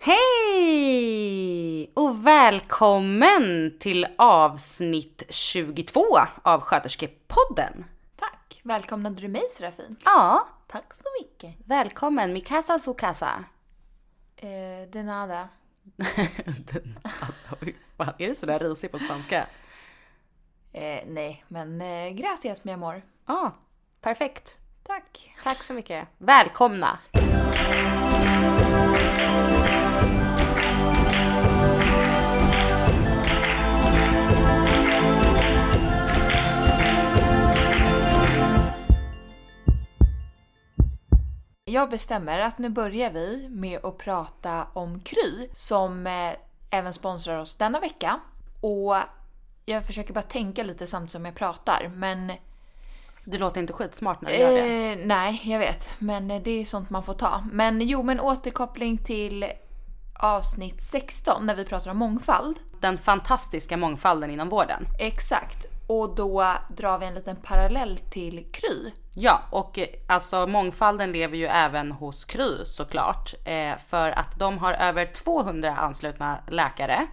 Hej 0.00 1.90
och 1.94 2.26
välkommen 2.26 3.78
till 3.78 4.06
avsnitt 4.18 5.22
22 5.28 6.04
av 6.42 6.60
Sköterskepodden. 6.60 7.84
Tack! 8.16 8.60
Välkomnade 8.64 9.20
du 9.20 9.28
mig 9.28 9.42
Serafin? 9.56 9.96
Ja, 10.04 10.48
Tack 10.66 10.92
så 11.02 11.08
mycket. 11.22 11.54
välkommen. 11.64 12.32
Mi 12.32 12.40
casa 12.40 12.78
su 12.78 12.94
casa. 12.94 13.44
Eh, 14.36 14.88
de 14.92 15.02
nada. 15.02 15.48
Den, 16.72 16.98
oj, 17.60 17.76
fan, 17.96 18.14
är 18.18 18.28
du 18.28 18.34
sådär 18.34 18.58
risig 18.58 18.92
på 18.92 18.98
spanska? 18.98 19.46
Eh, 20.72 21.02
nej, 21.06 21.44
men 21.48 21.80
eh, 21.80 22.10
gracias 22.10 22.64
mi 22.64 22.72
amor. 22.72 23.02
Ja, 23.26 23.52
perfekt. 24.00 24.56
Tack. 24.82 25.34
Tack 25.42 25.62
så 25.62 25.72
mycket. 25.72 26.08
Välkomna. 26.18 26.98
Jag 41.74 41.90
bestämmer 41.90 42.40
att 42.40 42.58
nu 42.58 42.68
börjar 42.68 43.10
vi 43.10 43.48
med 43.50 43.84
att 43.84 43.98
prata 43.98 44.66
om 44.72 45.00
Kry 45.00 45.48
som 45.54 46.06
eh, 46.06 46.32
även 46.70 46.94
sponsrar 46.94 47.38
oss 47.38 47.54
denna 47.54 47.80
vecka. 47.80 48.20
Och 48.60 48.96
jag 49.64 49.86
försöker 49.86 50.14
bara 50.14 50.22
tänka 50.22 50.62
lite 50.62 50.86
samtidigt 50.86 51.12
som 51.12 51.24
jag 51.24 51.34
pratar, 51.34 51.90
men 51.94 52.32
Du 53.24 53.38
låter 53.38 53.60
inte 53.60 53.72
skitsmart 53.72 54.20
när 54.20 54.30
du 54.30 54.36
gör 54.36 54.52
det. 54.52 54.92
Eh, 54.92 55.06
nej, 55.06 55.40
jag 55.44 55.58
vet. 55.58 55.90
Men 55.98 56.30
eh, 56.30 56.42
det 56.42 56.50
är 56.50 56.64
sånt 56.64 56.90
man 56.90 57.02
får 57.02 57.14
ta. 57.14 57.44
Men 57.52 57.80
jo, 57.80 58.02
men 58.02 58.20
återkoppling 58.20 58.98
till 58.98 59.44
avsnitt 60.14 60.82
16 60.82 61.46
när 61.46 61.54
vi 61.54 61.64
pratar 61.64 61.90
om 61.90 61.96
mångfald. 61.96 62.56
Den 62.80 62.98
fantastiska 62.98 63.76
mångfalden 63.76 64.30
inom 64.30 64.48
vården. 64.48 64.86
Exakt. 64.98 65.73
Och 65.86 66.14
då 66.14 66.46
drar 66.68 66.98
vi 66.98 67.06
en 67.06 67.14
liten 67.14 67.36
parallell 67.36 67.98
till 67.98 68.46
Kry. 68.52 68.90
Ja, 69.14 69.42
och 69.50 69.78
eh, 69.78 69.86
alltså 70.06 70.46
mångfalden 70.46 71.12
lever 71.12 71.36
ju 71.36 71.46
även 71.46 71.92
hos 71.92 72.24
Kry 72.24 72.64
såklart. 72.64 73.34
Eh, 73.44 73.72
för 73.88 74.10
att 74.10 74.38
de 74.38 74.58
har 74.58 74.72
över 74.72 75.06
200 75.06 75.76
anslutna 75.76 76.38
läkare 76.48 77.06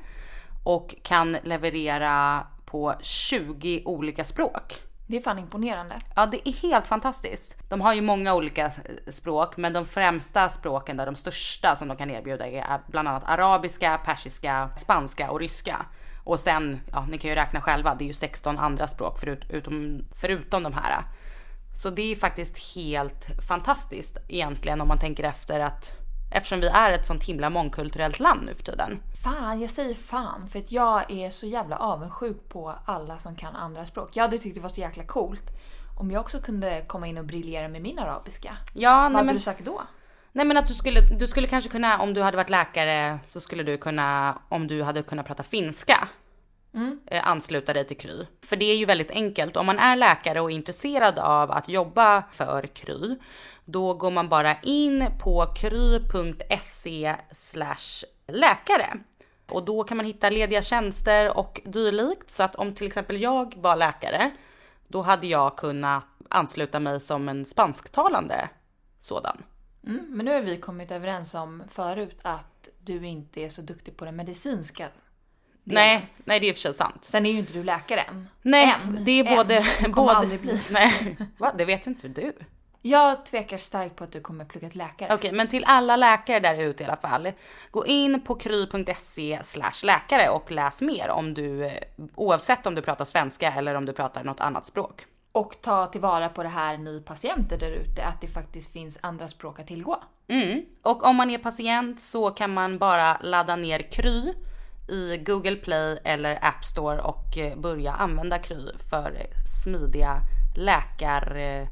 och 0.64 0.96
kan 1.04 1.38
leverera 1.44 2.48
på 2.66 2.96
20 3.02 3.82
olika 3.86 4.24
språk. 4.24 4.82
Det 5.08 5.18
är 5.18 5.22
fan 5.22 5.40
imponerande. 5.40 5.96
Ja, 6.16 6.26
det 6.26 6.50
är 6.50 6.54
helt 6.54 6.88
fantastiskt. 6.88 7.70
De 7.70 7.82
har 7.82 7.94
ju 7.94 8.02
många 8.02 8.36
olika 8.36 8.72
språk, 9.08 9.58
men 9.58 9.74
de 9.74 9.86
främsta 9.86 10.50
språken, 10.50 10.98
där 10.98 11.06
de 11.06 11.16
största 11.16 11.76
som 11.76 11.88
de 11.88 11.98
kan 11.98 12.10
erbjuda 12.10 12.48
är 12.48 12.82
bland 12.88 13.08
annat 13.08 13.24
arabiska, 13.26 14.02
persiska, 14.06 14.70
spanska 14.76 15.32
och 15.32 15.40
ryska. 15.40 15.86
Och 16.24 16.40
sen, 16.40 16.82
ja 16.92 17.06
ni 17.10 17.18
kan 17.18 17.30
ju 17.30 17.36
räkna 17.36 17.62
själva, 17.62 17.96
det 17.96 18.04
är 18.04 18.08
ju 18.08 18.14
16 18.14 18.58
andra 18.58 18.88
språk 18.88 19.20
förut, 19.20 19.46
utom, 19.50 20.06
förutom 20.16 20.64
de 20.64 20.74
här. 20.74 21.04
Så 21.76 21.90
det 21.90 22.12
är 22.12 22.16
faktiskt 22.16 22.76
helt 22.76 23.28
fantastiskt 23.48 24.18
egentligen 24.28 24.82
om 24.82 24.88
man 24.88 25.00
tänker 25.00 25.24
efter 25.24 25.60
att 25.60 26.02
eftersom 26.32 26.60
vi 26.60 26.68
är 26.68 26.92
ett 26.92 27.06
sånt 27.06 27.24
himla 27.24 27.50
mångkulturellt 27.50 28.20
land 28.20 28.42
nu 28.46 28.56
för 28.56 28.64
tiden. 28.64 29.00
Fan, 29.24 29.62
jag 29.62 29.70
säger 29.70 29.96
fan 29.96 30.48
för 30.48 30.60
att 30.60 30.72
jag 30.72 31.12
är 31.12 31.30
så 31.30 31.48
jävla 31.48 31.78
avundsjuk 31.78 32.50
på 32.50 32.76
alla 32.86 33.20
som 33.20 33.36
kan 33.36 33.56
andra 33.56 33.86
språk. 33.86 34.10
Jag 34.14 34.24
hade 34.24 34.38
tyckt 34.38 34.56
det 34.56 34.62
var 34.62 34.70
så 34.70 34.82
jäkla 34.82 35.04
coolt 35.04 35.44
om 35.98 36.12
jag 36.12 36.22
också 36.22 36.40
kunde 36.40 36.86
komma 36.88 37.08
in 37.08 37.18
och 37.18 37.26
briljera 37.26 37.68
med 37.68 37.82
min 37.82 38.00
arabiska. 38.00 38.58
Ja, 38.74 38.90
Vad 38.90 39.12
nej, 39.12 39.16
hade 39.16 39.26
men, 39.26 39.36
du 39.36 39.42
sagt 39.42 39.66
då? 39.66 39.82
Nej 40.32 40.46
men 40.46 40.58
att 40.58 40.68
du 40.68 40.74
skulle, 40.74 41.02
du 41.02 41.28
skulle 41.28 41.48
kanske 41.48 41.70
kunna, 41.70 42.00
om 42.00 42.14
du 42.14 42.22
hade 42.22 42.38
varit 42.38 42.50
läkare 42.50 43.20
så 43.28 43.42
skulle 43.42 43.64
du 43.64 43.78
kunna, 43.78 44.38
om 44.50 44.68
du 44.68 44.84
hade 44.84 45.04
kunnat 45.04 45.26
prata 45.26 45.44
finska, 45.44 46.08
eh, 47.08 47.28
ansluta 47.28 47.74
dig 47.74 47.88
till 47.88 47.98
Kry. 47.98 48.26
För 48.42 48.56
det 48.56 48.66
är 48.66 48.76
ju 48.76 48.86
väldigt 48.86 49.12
enkelt. 49.12 49.58
Om 49.58 49.66
man 49.66 49.80
är 49.80 49.96
läkare 49.96 50.42
och 50.42 50.52
är 50.52 50.56
intresserad 50.56 51.20
av 51.20 51.52
att 51.52 51.70
jobba 51.70 52.24
för 52.32 52.68
Kry, 52.68 53.16
då 53.66 53.94
går 53.94 54.12
man 54.12 54.30
bara 54.30 54.56
in 54.62 55.06
på 55.20 55.46
kry.se 55.56 57.16
läkare. 58.28 58.98
Och 59.50 59.66
då 59.66 59.84
kan 59.84 59.98
man 59.98 60.06
hitta 60.06 60.30
lediga 60.30 60.62
tjänster 60.62 61.38
och 61.38 61.62
dylikt. 61.66 62.32
Så 62.32 62.44
att 62.44 62.56
om 62.56 62.76
till 62.76 62.88
exempel 62.88 63.22
jag 63.22 63.54
var 63.58 63.76
läkare, 63.76 64.32
då 64.88 65.02
hade 65.02 65.28
jag 65.28 65.58
kunnat 65.58 66.04
ansluta 66.30 66.80
mig 66.80 67.00
som 67.00 67.30
en 67.30 67.46
spansktalande 67.46 68.50
sådan. 69.00 69.44
Mm, 69.88 70.06
men 70.10 70.26
nu 70.26 70.34
har 70.34 70.42
vi 70.42 70.58
kommit 70.58 70.92
överens 70.92 71.34
om 71.34 71.64
förut 71.72 72.20
att 72.22 72.70
du 72.80 73.08
inte 73.08 73.42
är 73.42 73.50
så 73.50 73.62
duktig 73.62 73.98
på 73.98 74.06
den 74.06 74.16
medicinska. 74.16 74.88
Nej, 75.64 76.08
nej 76.26 76.40
det 76.40 76.46
är 76.46 76.50
i 76.50 76.52
och 76.52 76.56
för 76.56 76.62
sig 76.62 76.74
sant. 76.74 77.04
Sen 77.04 77.26
är 77.26 77.32
ju 77.32 77.38
inte 77.38 77.54
du 77.54 77.64
läkare 77.64 78.02
än. 78.02 78.28
Nej, 78.42 78.76
Än. 78.84 79.04
det 79.04 79.12
är 79.12 79.26
Än. 79.26 79.36
både... 79.36 79.66
Kommer 79.80 79.94
både 79.94 80.12
aldrig 80.12 80.42
bli. 80.42 80.60
Nej, 80.70 81.18
va? 81.38 81.54
Det 81.58 81.66
vet 81.66 81.88
inte 81.88 82.08
du. 82.08 82.34
Jag 82.84 83.26
tvekar 83.26 83.58
starkt 83.58 83.96
på 83.96 84.04
att 84.04 84.12
du 84.12 84.22
kommer 84.22 84.46
plugga 84.46 84.70
till 84.70 84.78
läkare. 84.78 85.14
Okej, 85.14 85.32
men 85.32 85.48
till 85.48 85.64
alla 85.66 85.96
läkare 85.96 86.40
där 86.40 86.62
ute 86.62 86.84
i 86.84 86.86
alla 86.86 86.98
fall. 86.98 87.32
Gå 87.72 87.86
in 87.86 88.22
på 88.22 88.36
kry.se 88.36 89.42
läkare 89.84 90.30
och 90.30 90.52
läs 90.52 90.82
mer 90.82 91.10
om 91.10 91.34
du, 91.34 91.66
eh, 91.66 91.84
oavsett 92.16 92.66
om 92.66 92.76
du 92.76 92.82
pratar 92.82 93.06
svenska 93.06 93.52
eller 93.52 93.76
om 93.76 93.86
du 93.86 93.94
pratar 93.94 94.24
något 94.24 94.40
annat 94.40 94.66
språk. 94.66 95.06
Och 95.32 95.56
ta 95.62 95.88
tillvara 95.88 96.30
på 96.30 96.44
det 96.44 96.50
här 96.50 96.78
ni 96.78 97.02
patienter 97.02 97.58
där 97.58 97.72
ute, 97.72 98.06
att 98.06 98.22
det 98.22 98.28
faktiskt 98.28 98.74
finns 98.74 98.98
andra 99.02 99.28
språk 99.28 99.60
att 99.60 99.68
tillgå. 99.68 100.04
Mm. 100.28 100.66
Och 100.84 101.04
om 101.06 101.16
man 101.16 101.30
är 101.30 101.38
patient 101.38 102.02
så 102.02 102.30
kan 102.32 102.54
man 102.54 102.78
bara 102.78 103.18
ladda 103.22 103.56
ner 103.56 103.92
Kry 103.92 104.34
i 104.90 105.18
Google 105.18 105.56
Play 105.56 106.00
eller 106.04 106.40
App 106.46 106.66
Store 106.66 107.02
och 107.02 107.38
eh, 107.38 107.58
börja 107.58 107.94
använda 107.94 108.40
Kry 108.40 108.72
för 108.90 109.12
eh, 109.20 109.38
smidiga 109.64 110.18
läkar... 110.58 111.36
eh, 111.38 111.68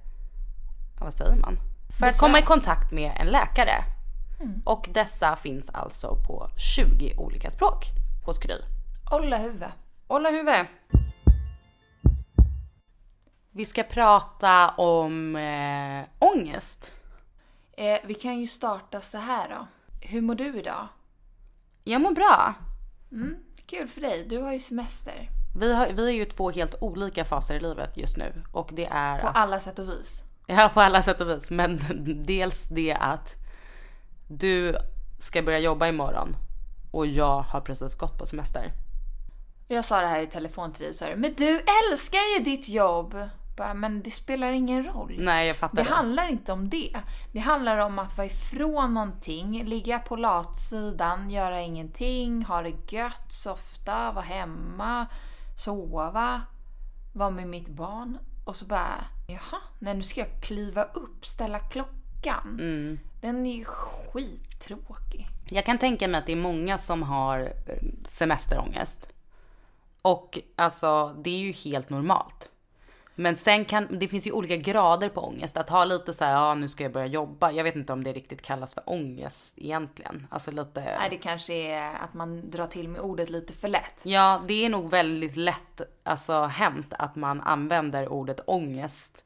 Vad 1.00 1.14
säger 1.14 1.36
man? 1.36 1.58
För 2.00 2.08
att 2.08 2.20
komma 2.20 2.40
i 2.40 2.42
kontakt 2.42 2.92
med 2.92 3.12
en 3.20 3.28
läkare. 3.28 3.84
Och 4.66 4.90
dessa 4.94 5.36
finns 5.36 5.70
alltså 5.70 6.16
på 6.28 6.50
20 6.58 7.14
olika 7.18 7.50
språk 7.50 7.86
hos 8.26 8.38
Kry. 8.40 8.56
Olla 9.12 9.38
huvud. 9.38 9.64
Hålla 10.08 10.30
huvud. 10.30 10.66
Vi 13.52 13.66
ska 13.66 13.84
prata 13.84 14.70
om 14.70 15.36
eh, 15.36 16.04
ångest. 16.20 16.92
Eh, 17.78 18.00
vi 18.06 18.14
kan 18.14 18.40
ju 18.40 18.48
starta 18.48 19.02
så 19.02 19.18
här 19.18 19.50
då. 19.50 19.68
Hur 20.02 20.22
mår 20.22 20.36
du 20.36 20.60
idag? 20.60 20.88
Jag 21.84 22.02
mår 22.02 22.12
bra. 22.12 22.54
Kul 23.66 23.88
för 23.88 24.02
dig, 24.02 24.26
du 24.30 24.38
har 24.38 24.54
ju 24.54 24.60
semester. 24.60 25.30
Vi, 25.60 25.74
har, 25.74 25.88
vi 25.88 26.08
är 26.08 26.14
ju 26.14 26.26
två 26.26 26.52
helt 26.52 26.76
olika 26.82 27.26
faser 27.26 27.56
i 27.56 27.60
livet 27.60 27.98
just 27.98 28.18
nu 28.18 28.44
och 28.52 28.70
det 28.74 28.86
är 28.86 29.20
På 29.20 29.28
att, 29.28 29.36
alla 29.36 29.60
sätt 29.60 29.80
och 29.80 29.90
vis. 29.90 30.24
Ja, 30.48 30.72
på 30.74 30.82
alla 30.82 31.02
sätt 31.02 31.22
och 31.22 31.30
vis. 31.30 31.50
Men 31.50 31.80
dels 32.28 32.64
det 32.64 32.94
att 32.94 33.36
du 34.28 34.76
ska 35.20 35.42
börja 35.42 35.60
jobba 35.60 35.88
imorgon 35.88 36.36
och 36.92 37.08
jag 37.08 37.42
har 37.42 37.62
precis 37.62 37.96
gått 37.96 38.18
på 38.18 38.26
semester. 38.26 38.72
Jag 39.68 39.86
sa 39.86 40.02
det 40.02 40.08
här 40.08 40.20
i 40.20 40.28
telefon 40.28 40.74
till 40.74 40.82
dig 40.82 40.90
och 40.90 40.96
sa 40.96 41.06
men 41.16 41.34
du 41.34 41.60
älskar 41.60 42.38
ju 42.38 42.44
ditt 42.44 42.70
jobb! 42.70 43.30
Bara, 43.60 43.74
men 43.74 44.02
det 44.04 44.12
spelar 44.12 44.52
ingen 44.52 44.84
roll. 44.84 45.16
Nej, 45.20 45.48
jag 45.48 45.58
fattar 45.58 45.76
Det 45.78 45.84
det. 45.84 45.90
handlar 45.96 46.30
inte 46.30 46.52
om 46.52 46.70
det. 46.70 46.96
Det 47.32 47.40
handlar 47.40 47.78
om 47.78 48.00
att 48.00 48.18
vara 48.18 48.28
ifrån 48.28 48.94
någonting, 48.94 49.64
ligga 49.66 50.00
på 50.00 50.16
latsidan, 50.16 51.30
göra 51.30 51.62
ingenting, 51.62 52.44
ha 52.46 52.62
det 52.62 52.92
gött, 52.92 53.34
softa, 53.34 54.12
vara 54.12 54.26
hemma, 54.26 55.08
sova, 55.58 56.42
vara 57.14 57.30
med 57.30 57.48
mitt 57.48 57.70
barn. 57.70 58.18
Och 58.46 58.56
så 58.56 58.66
bara, 58.66 59.06
jaha, 59.28 59.62
nej 59.80 59.94
nu 59.96 60.02
ska 60.04 60.20
jag 60.22 60.42
kliva 60.44 60.84
upp, 60.84 61.26
ställa 61.26 61.60
klockan. 61.60 62.48
Mm. 62.60 63.00
Den 63.22 63.46
är 63.46 63.56
ju 63.56 63.66
skittråkig. 63.66 65.28
Jag 65.50 65.66
kan 65.66 65.78
tänka 65.78 66.08
mig 66.08 66.20
att 66.20 66.26
det 66.26 66.32
är 66.32 66.36
många 66.36 66.78
som 66.78 67.04
har 67.04 67.40
eh, 67.40 67.88
semesterångest. 68.08 69.10
Och 70.02 70.40
alltså, 70.56 71.16
det 71.24 71.30
är 71.30 71.38
ju 71.38 71.52
helt 71.52 71.90
normalt. 71.90 72.50
Men 73.20 73.36
sen 73.36 73.66
kan, 73.66 74.00
det 74.00 74.08
finns 74.08 74.28
ju 74.28 74.32
olika 74.32 74.56
grader 74.56 75.10
på 75.10 75.22
ångest. 75.22 75.58
Att 75.58 75.70
ha 75.70 75.86
lite 75.86 76.14
så 76.14 76.26
här, 76.26 76.32
ja 76.32 76.56
nu 76.56 76.70
ska 76.70 76.84
jag 76.84 76.92
börja 76.92 77.06
jobba. 77.06 77.52
Jag 77.52 77.64
vet 77.64 77.76
inte 77.76 77.94
om 77.94 78.04
det 78.04 78.14
riktigt 78.14 78.42
kallas 78.42 78.74
för 78.74 78.84
ångest 78.86 79.58
egentligen. 79.58 80.28
Alltså 80.32 80.52
lite... 80.52 80.82
Nej, 80.82 81.10
det 81.10 81.18
kanske 81.18 81.54
är 81.54 81.94
att 81.94 82.14
man 82.14 82.50
drar 82.50 82.68
till 82.68 82.88
med 82.88 83.02
ordet 83.02 83.30
lite 83.30 83.54
för 83.54 83.68
lätt. 83.68 84.00
Ja, 84.04 84.44
det 84.48 84.66
är 84.66 84.70
nog 84.70 84.90
väldigt 84.90 85.36
lätt 85.36 85.82
alltså, 86.04 86.44
hänt 86.44 86.94
att 87.00 87.16
man 87.16 87.42
använder 87.42 88.08
ordet 88.08 88.40
ångest 88.46 89.24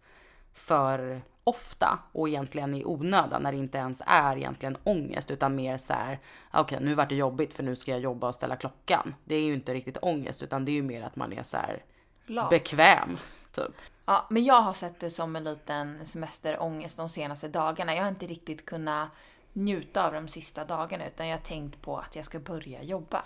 för 0.53 1.21
ofta 1.43 1.99
och 2.11 2.29
egentligen 2.29 2.75
i 2.75 2.85
onödan 2.85 3.43
när 3.43 3.51
det 3.51 3.57
inte 3.57 3.77
ens 3.77 4.01
är 4.05 4.37
egentligen 4.37 4.77
ångest 4.83 5.31
utan 5.31 5.55
mer 5.55 5.77
så 5.77 5.93
här. 5.93 6.19
Okej, 6.53 6.79
nu 6.81 6.95
vart 6.95 7.09
det 7.09 7.15
jobbigt 7.15 7.53
för 7.53 7.63
nu 7.63 7.75
ska 7.75 7.91
jag 7.91 7.99
jobba 7.99 8.27
och 8.27 8.35
ställa 8.35 8.55
klockan. 8.55 9.15
Det 9.25 9.35
är 9.35 9.43
ju 9.43 9.53
inte 9.53 9.73
riktigt 9.73 9.97
ångest 10.01 10.43
utan 10.43 10.65
det 10.65 10.71
är 10.71 10.73
ju 10.73 10.83
mer 10.83 11.03
att 11.03 11.15
man 11.15 11.33
är 11.33 11.43
så 11.43 11.57
här 11.57 11.83
Lat. 12.25 12.49
bekväm 12.49 13.17
typ. 13.53 13.75
Ja, 14.05 14.27
men 14.29 14.43
jag 14.43 14.61
har 14.61 14.73
sett 14.73 14.99
det 14.99 15.09
som 15.09 15.35
en 15.35 15.43
liten 15.43 16.05
semesterångest 16.05 16.97
de 16.97 17.09
senaste 17.09 17.47
dagarna. 17.47 17.95
Jag 17.95 18.01
har 18.01 18.09
inte 18.09 18.25
riktigt 18.25 18.65
kunnat 18.65 19.09
njuta 19.53 20.07
av 20.07 20.13
de 20.13 20.27
sista 20.27 20.65
dagarna 20.65 21.07
utan 21.07 21.27
jag 21.27 21.37
har 21.37 21.43
tänkt 21.43 21.81
på 21.81 21.97
att 21.97 22.15
jag 22.15 22.25
ska 22.25 22.39
börja 22.39 22.83
jobba. 22.83 23.23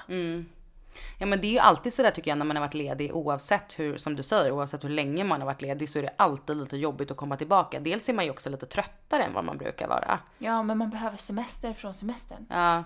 Ja 1.18 1.25
men 1.25 1.41
det 1.41 1.47
är 1.47 1.51
ju 1.51 1.59
alltid 1.59 1.94
sådär 1.94 2.12
tycker 2.12 2.31
jag 2.31 2.38
när 2.38 2.45
man 2.45 2.56
har 2.56 2.63
varit 2.63 2.74
ledig 2.74 3.15
oavsett 3.15 3.79
hur, 3.79 3.97
som 3.97 4.15
du 4.15 4.24
säger, 4.24 4.51
oavsett 4.51 4.83
hur 4.83 4.89
länge 4.89 5.24
man 5.24 5.41
har 5.41 5.45
varit 5.45 5.62
ledig 5.62 5.89
så 5.89 6.00
är 6.00 6.03
det 6.03 6.13
alltid 6.18 6.57
lite 6.57 6.77
jobbigt 6.77 7.12
att 7.12 7.18
komma 7.18 7.38
tillbaka. 7.38 7.79
Dels 7.79 8.09
är 8.09 8.13
man 8.13 8.25
ju 8.25 8.31
också 8.31 8.50
lite 8.50 8.65
tröttare 8.65 9.24
än 9.24 9.33
vad 9.33 9.44
man 9.44 9.57
brukar 9.57 9.88
vara. 9.88 10.19
Ja, 10.38 10.63
men 10.63 10.77
man 10.77 10.89
behöver 10.89 11.18
semester 11.18 11.74
från 11.74 11.94
semestern. 11.94 12.45
Ja. 12.50 12.83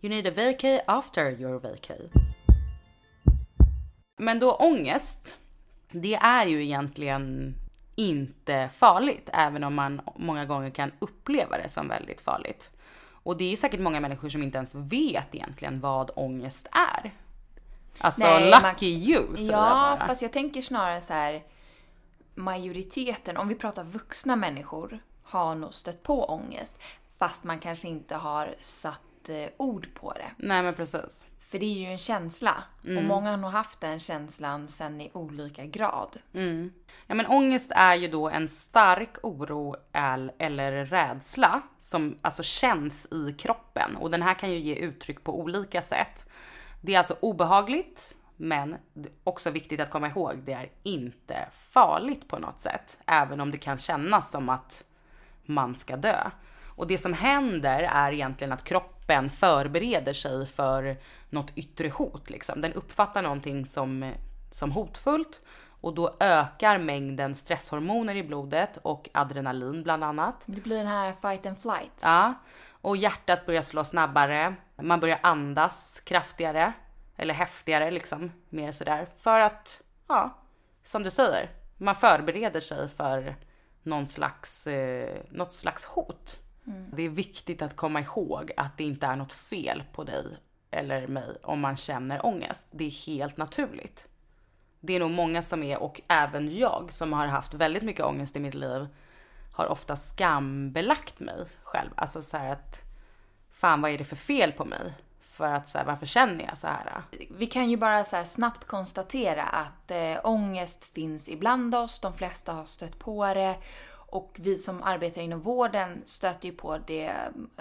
You 0.00 0.10
need 0.10 0.26
a 0.26 0.32
vacay 0.36 0.80
after 0.86 1.40
your 1.40 1.58
vacay. 1.58 2.08
Men 4.16 4.38
då 4.38 4.52
ångest, 4.52 5.38
det 5.90 6.14
är 6.14 6.46
ju 6.46 6.64
egentligen 6.64 7.54
inte 7.94 8.70
farligt, 8.76 9.30
även 9.32 9.64
om 9.64 9.74
man 9.74 10.00
många 10.16 10.44
gånger 10.44 10.70
kan 10.70 10.92
uppleva 10.98 11.58
det 11.58 11.68
som 11.68 11.88
väldigt 11.88 12.20
farligt. 12.20 12.70
Och 13.22 13.36
det 13.36 13.52
är 13.52 13.56
säkert 13.56 13.80
många 13.80 14.00
människor 14.00 14.28
som 14.28 14.42
inte 14.42 14.58
ens 14.58 14.74
vet 14.74 15.34
egentligen 15.34 15.80
vad 15.80 16.10
ångest 16.16 16.66
är. 16.72 17.10
Alltså 17.98 18.24
Nej, 18.24 18.44
lucky 18.50 18.62
man- 18.62 19.02
you 19.10 19.36
säger 19.36 19.52
jag 19.52 19.60
Ja, 19.66 19.96
bara. 19.98 20.06
fast 20.06 20.22
jag 20.22 20.32
tänker 20.32 20.62
snarare 20.62 21.00
så 21.00 21.12
här. 21.12 21.42
Majoriteten, 22.34 23.36
om 23.36 23.48
vi 23.48 23.54
pratar 23.54 23.84
vuxna 23.84 24.36
människor, 24.36 24.98
har 25.22 25.54
nog 25.54 25.74
stött 25.74 26.02
på 26.02 26.24
ångest. 26.24 26.78
Fast 27.18 27.44
man 27.44 27.58
kanske 27.58 27.88
inte 27.88 28.14
har 28.14 28.54
satt 28.62 29.28
eh, 29.28 29.48
ord 29.56 29.88
på 29.94 30.12
det. 30.12 30.30
Nej 30.36 30.62
men 30.62 30.74
precis. 30.74 31.22
För 31.48 31.58
det 31.58 31.66
är 31.66 31.78
ju 31.78 31.86
en 31.86 31.98
känsla. 31.98 32.62
Mm. 32.84 32.98
Och 32.98 33.04
många 33.04 33.30
har 33.30 33.36
nog 33.36 33.50
haft 33.50 33.80
den 33.80 33.98
känslan 33.98 34.68
sen 34.68 35.00
i 35.00 35.10
olika 35.12 35.64
grad. 35.64 36.18
Ja 37.06 37.14
men 37.14 37.26
ångest 37.26 37.72
är 37.74 37.94
ju 37.94 38.08
då 38.08 38.28
en 38.28 38.48
stark 38.48 39.16
oro 39.22 39.76
el- 39.92 40.32
eller 40.38 40.84
rädsla 40.84 41.62
som 41.78 42.18
alltså 42.22 42.42
känns 42.42 43.06
i 43.12 43.32
kroppen 43.32 43.96
och 43.96 44.10
den 44.10 44.22
här 44.22 44.34
kan 44.34 44.50
ju 44.50 44.58
ge 44.58 44.74
uttryck 44.74 45.24
på 45.24 45.40
olika 45.40 45.82
sätt. 45.82 46.26
Det 46.80 46.94
är 46.94 46.98
alltså 46.98 47.16
obehagligt 47.20 48.14
men 48.36 48.76
också 49.24 49.50
viktigt 49.50 49.80
att 49.80 49.90
komma 49.90 50.08
ihåg 50.08 50.38
det 50.44 50.52
är 50.52 50.70
inte 50.82 51.48
farligt 51.70 52.28
på 52.28 52.38
något 52.38 52.60
sätt 52.60 52.98
även 53.06 53.40
om 53.40 53.50
det 53.50 53.58
kan 53.58 53.78
kännas 53.78 54.30
som 54.30 54.48
att 54.48 54.84
man 55.42 55.74
ska 55.74 55.96
dö. 55.96 56.30
Och 56.78 56.86
det 56.86 56.98
som 56.98 57.12
händer 57.12 57.82
är 57.82 58.12
egentligen 58.12 58.52
att 58.52 58.64
kroppen 58.64 59.30
förbereder 59.30 60.12
sig 60.12 60.46
för 60.46 60.96
något 61.30 61.52
yttre 61.54 61.88
hot. 61.88 62.30
Liksom. 62.30 62.60
Den 62.60 62.72
uppfattar 62.72 63.22
någonting 63.22 63.66
som, 63.66 64.12
som 64.50 64.72
hotfullt 64.72 65.40
och 65.80 65.94
då 65.94 66.16
ökar 66.20 66.78
mängden 66.78 67.34
stresshormoner 67.34 68.14
i 68.14 68.22
blodet 68.22 68.76
och 68.82 69.08
adrenalin 69.14 69.82
bland 69.82 70.04
annat. 70.04 70.42
Det 70.46 70.60
blir 70.60 70.76
den 70.76 70.86
här 70.86 71.12
fight 71.12 71.46
and 71.46 71.58
flight. 71.58 72.00
Ja, 72.02 72.34
och 72.80 72.96
hjärtat 72.96 73.46
börjar 73.46 73.62
slå 73.62 73.84
snabbare. 73.84 74.54
Man 74.76 75.00
börjar 75.00 75.18
andas 75.22 76.00
kraftigare 76.04 76.72
eller 77.16 77.34
häftigare 77.34 77.90
liksom 77.90 78.32
mer 78.48 78.72
sådär 78.72 79.08
för 79.16 79.40
att 79.40 79.80
ja, 80.08 80.38
som 80.84 81.02
du 81.02 81.10
säger, 81.10 81.50
man 81.76 81.94
förbereder 81.94 82.60
sig 82.60 82.88
för 82.88 83.36
någon 83.82 84.06
slags, 84.06 84.66
eh, 84.66 85.22
något 85.30 85.52
slags 85.52 85.84
hot. 85.84 86.38
Det 86.92 87.02
är 87.02 87.08
viktigt 87.08 87.62
att 87.62 87.76
komma 87.76 88.00
ihåg 88.00 88.52
att 88.56 88.78
det 88.78 88.84
inte 88.84 89.06
är 89.06 89.16
något 89.16 89.32
fel 89.32 89.82
på 89.92 90.04
dig 90.04 90.24
eller 90.70 91.06
mig 91.06 91.36
om 91.42 91.60
man 91.60 91.76
känner 91.76 92.26
ångest. 92.26 92.66
Det 92.70 92.84
är 92.84 93.06
helt 93.06 93.36
naturligt. 93.36 94.06
Det 94.80 94.96
är 94.96 95.00
nog 95.00 95.10
många 95.10 95.42
som 95.42 95.62
är, 95.62 95.78
och 95.78 96.00
även 96.08 96.56
jag 96.56 96.92
som 96.92 97.12
har 97.12 97.26
haft 97.26 97.54
väldigt 97.54 97.82
mycket 97.82 98.04
ångest 98.04 98.36
i 98.36 98.40
mitt 98.40 98.54
liv, 98.54 98.86
har 99.52 99.66
ofta 99.66 99.96
skambelagt 99.96 101.20
mig 101.20 101.44
själv. 101.62 101.90
Alltså 101.94 102.22
så 102.22 102.36
här 102.36 102.52
att, 102.52 102.82
fan 103.52 103.80
vad 103.80 103.90
är 103.90 103.98
det 103.98 104.04
för 104.04 104.16
fel 104.16 104.52
på 104.52 104.64
mig? 104.64 104.92
För 105.20 105.52
att 105.52 105.68
så 105.68 105.78
här, 105.78 105.84
varför 105.84 106.06
känner 106.06 106.44
jag 106.44 106.58
så 106.58 106.66
här? 106.66 107.02
Vi 107.30 107.46
kan 107.46 107.70
ju 107.70 107.76
bara 107.76 108.04
så 108.04 108.16
här 108.16 108.24
snabbt 108.24 108.64
konstatera 108.64 109.42
att 109.42 109.90
eh, 109.90 110.16
ångest 110.24 110.84
finns 110.84 111.28
ibland 111.28 111.74
oss. 111.74 112.00
De 112.00 112.12
flesta 112.12 112.52
har 112.52 112.64
stött 112.64 112.98
på 112.98 113.34
det. 113.34 113.56
Och 114.10 114.36
vi 114.40 114.58
som 114.58 114.82
arbetar 114.82 115.22
inom 115.22 115.40
vården 115.40 116.02
stöter 116.04 116.48
ju 116.48 116.54
på 116.54 116.78
det, 116.78 117.12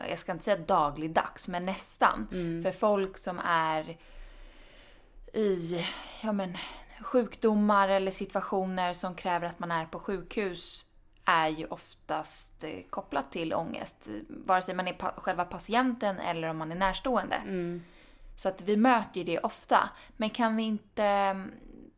jag 0.10 0.20
ska 0.20 0.32
inte 0.32 0.44
säga 0.46 0.58
dagligdags, 0.58 1.48
men 1.48 1.66
nästan. 1.66 2.28
För 2.64 2.72
folk 2.72 3.18
som 3.18 3.40
är 3.46 3.98
i 5.34 5.86
ja 6.24 6.32
men, 6.32 6.58
sjukdomar 7.02 7.90
eller 7.90 8.12
situationer 8.12 8.94
som 8.94 9.16
kräver 9.16 9.48
att 9.48 9.60
man 9.60 9.72
är 9.72 9.86
på 9.86 10.00
sjukhus 10.00 10.86
är 11.26 11.48
ju 11.48 11.66
oftast 11.66 12.64
eh, 12.64 12.80
kopplat 12.90 13.32
till 13.32 13.54
ångest. 13.54 14.08
Vare 14.30 14.62
sig 14.62 14.76
man 14.76 14.88
är 14.88 14.94
pa- 14.94 15.14
själva 15.18 15.46
patienten 15.46 16.20
eller 16.20 16.48
om 16.48 16.58
man 16.58 16.72
är 16.72 16.76
närstående. 16.76 17.42
Så 18.38 18.50
att 18.50 18.62
vi 18.62 18.78
möter 18.78 19.18
ju 19.18 19.24
det 19.24 19.40
ofta. 19.40 19.90
Men 20.18 20.30
kan 20.30 20.56
vi 20.56 20.64
inte 20.64 21.04
mm, 21.04 21.52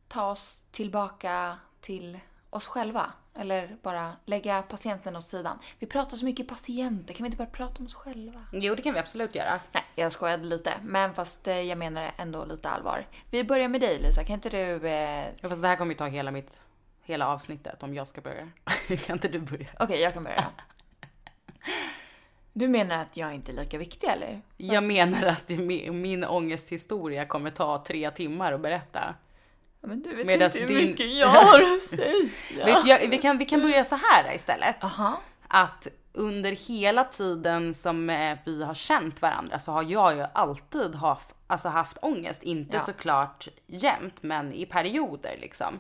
ta 0.07 0.31
oss 0.31 0.63
tillbaka 0.71 1.57
till 1.81 2.19
oss 2.49 2.67
själva? 2.67 3.13
Eller 3.35 3.77
bara 3.81 4.11
lägga 4.25 4.61
patienten 4.61 5.15
åt 5.15 5.27
sidan? 5.27 5.59
Vi 5.79 5.87
pratar 5.87 6.17
så 6.17 6.25
mycket 6.25 6.47
patienter, 6.47 7.13
kan 7.13 7.23
vi 7.23 7.27
inte 7.27 7.37
bara 7.37 7.47
prata 7.47 7.79
om 7.79 7.85
oss 7.85 7.93
själva? 7.93 8.45
Jo, 8.51 8.75
det 8.75 8.81
kan 8.81 8.93
vi 8.93 8.99
absolut 8.99 9.35
göra. 9.35 9.59
Nej, 9.71 9.83
jag 9.95 10.11
skojade 10.11 10.45
lite. 10.45 10.73
Men 10.83 11.13
fast 11.13 11.47
eh, 11.47 11.61
jag 11.61 11.77
menar 11.77 12.11
ändå 12.17 12.45
lite 12.45 12.69
allvar. 12.69 13.05
Vi 13.31 13.43
börjar 13.43 13.67
med 13.67 13.81
dig 13.81 13.99
Lisa, 13.99 14.23
kan 14.23 14.33
inte 14.33 14.49
du... 14.49 14.87
Eh... 14.87 15.25
Ja, 15.41 15.49
fast 15.49 15.61
det 15.61 15.67
här 15.67 15.75
kommer 15.75 15.91
ju 15.91 15.97
ta 15.97 16.05
hela 16.07 16.31
mitt, 16.31 16.59
hela 17.03 17.27
avsnittet 17.27 17.83
om 17.83 17.93
jag 17.93 18.07
ska 18.07 18.21
börja. 18.21 18.47
kan 19.05 19.15
inte 19.15 19.27
du 19.27 19.39
börja? 19.39 19.67
Okej, 19.79 19.99
jag 19.99 20.13
kan 20.13 20.23
börja. 20.23 20.45
Du 22.53 22.67
menar 22.67 23.01
att 23.01 23.17
jag 23.17 23.33
inte 23.33 23.51
är 23.51 23.53
lika 23.53 23.77
viktig 23.77 24.07
eller? 24.07 24.41
Jag 24.57 24.83
menar 24.83 25.25
att 25.25 25.49
min 25.49 26.23
ångesthistoria 26.23 27.25
kommer 27.25 27.51
ta 27.51 27.83
tre 27.87 28.11
timmar 28.11 28.53
att 28.53 28.61
berätta. 28.61 29.15
Men 29.81 30.01
du 30.01 30.15
vet 30.15 30.25
Medans 30.25 30.55
inte 30.55 30.73
hur 30.73 30.79
din- 30.79 30.89
mycket 30.91 31.13
jag 31.17 31.27
har 31.27 31.61
att 31.61 31.81
säga. 31.89 32.79
Jag, 32.85 33.09
vi, 33.09 33.17
kan, 33.17 33.37
vi 33.37 33.45
kan 33.45 33.61
börja 33.61 33.83
så 33.85 33.95
här 33.95 34.35
istället. 34.35 34.83
Aha. 34.83 35.21
Att 35.47 35.87
under 36.13 36.51
hela 36.51 37.03
tiden 37.03 37.73
som 37.73 38.09
eh, 38.09 38.37
vi 38.45 38.63
har 38.63 38.73
känt 38.73 39.21
varandra 39.21 39.59
så 39.59 39.71
har 39.71 39.83
jag 39.83 40.15
ju 40.15 40.25
alltid 40.33 40.95
haft, 40.95 41.27
alltså 41.47 41.69
haft 41.69 41.97
ångest. 42.01 42.43
Inte 42.43 42.75
Ja. 42.77 42.81
såklart 42.83 43.47
jämt 43.67 44.23
men 44.23 44.53
i 44.53 44.65
perioder 44.65 45.37
liksom. 45.41 45.79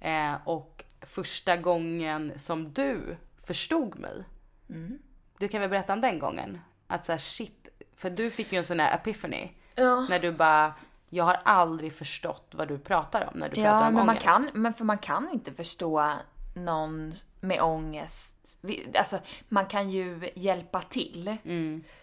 Eh, 0.00 0.34
och 0.44 0.84
första 1.00 1.56
gången 1.56 2.32
som 2.38 2.72
du 2.72 3.16
förstod 3.46 3.98
mig. 3.98 4.24
Mm. 4.70 4.98
Du 5.38 5.48
kan 5.48 5.60
väl 5.60 5.70
berätta 5.70 5.92
om 5.92 6.00
den 6.00 6.18
gången? 6.18 6.60
Att 6.86 7.06
så 7.06 7.12
här, 7.12 7.18
shit, 7.18 7.68
för 7.96 8.10
du 8.10 8.30
fick 8.30 8.52
ju 8.52 8.58
en 8.58 8.64
sån 8.64 8.80
här 8.80 8.94
epiphany. 8.94 9.48
Ja. 9.74 10.06
När 10.10 10.18
du 10.18 10.32
bara, 10.32 10.72
jag 11.08 11.24
har 11.24 11.40
aldrig 11.44 11.92
förstått 11.94 12.50
vad 12.54 12.68
du 12.68 12.78
pratar 12.78 13.28
om 13.32 13.38
när 13.40 13.48
du 13.48 13.54
pratar 13.54 13.70
Ja, 13.80 13.86
om 13.88 13.94
men 13.94 14.06
man 14.06 14.08
ångest. 14.08 14.24
kan, 14.24 14.50
men 14.54 14.74
för 14.74 14.84
man 14.84 14.98
kan 14.98 15.28
inte 15.32 15.52
förstå 15.52 16.12
någon 16.54 17.14
med 17.40 17.60
ångest. 17.62 18.58
Alltså, 18.94 19.18
man 19.48 19.66
kan 19.66 19.90
ju 19.90 20.30
hjälpa 20.34 20.80
till. 20.80 21.36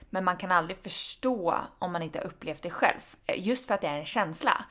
Men 0.09 0.23
man 0.23 0.37
kan 0.37 0.51
aldrig 0.51 0.77
förstå 0.77 1.55
om 1.79 1.91
man 1.91 2.01
inte 2.01 2.19
har 2.19 2.25
upplevt 2.25 2.61
det 2.61 2.69
själv. 2.69 2.99
Just 3.35 3.65
för 3.65 3.73
att 3.73 3.81
det 3.81 3.87
är 3.87 3.99
en 3.99 4.05
känsla. 4.05 4.65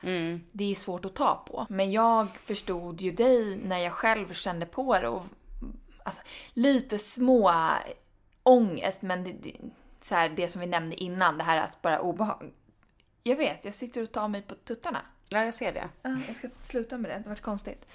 Det 0.51 0.71
är 0.71 0.75
svårt 0.75 1.05
att 1.05 1.15
ta 1.15 1.43
på. 1.47 1.65
Men 1.69 1.91
jag 1.91 2.27
förstod 2.37 3.01
ju 3.01 3.11
dig 3.11 3.55
när 3.63 3.77
jag 3.77 3.93
själv 3.93 4.33
kände 4.33 4.65
på 4.65 4.99
det. 4.99 5.07
Och, 5.07 5.23
alltså, 6.05 6.21
lite 6.53 6.99
små 6.99 7.53
ångest, 8.43 9.01
men 9.01 9.23
det, 9.23 9.31
det, 9.31 9.55
så 10.01 10.15
här, 10.15 10.29
det 10.29 10.47
som 10.47 10.61
vi 10.61 10.67
nämnde 10.67 11.03
innan, 11.03 11.37
det 11.37 11.43
här 11.43 11.57
att 11.57 11.81
bara 11.81 11.99
obehag. 11.99 12.51
Jag 13.23 13.35
vet, 13.35 13.65
jag 13.65 13.73
sitter 13.73 14.03
och 14.03 14.11
tar 14.11 14.27
mig 14.27 14.41
på 14.41 14.55
tuttarna. 14.55 15.01
Ja, 15.29 15.45
jag 15.45 15.53
ser 15.55 15.73
det. 15.73 15.89
Ja, 16.01 16.17
jag 16.27 16.35
ska 16.35 16.49
sluta 16.59 16.97
med 16.97 17.11
det, 17.11 17.17
det 17.23 17.29
vart 17.29 17.41
konstigt. 17.41 17.85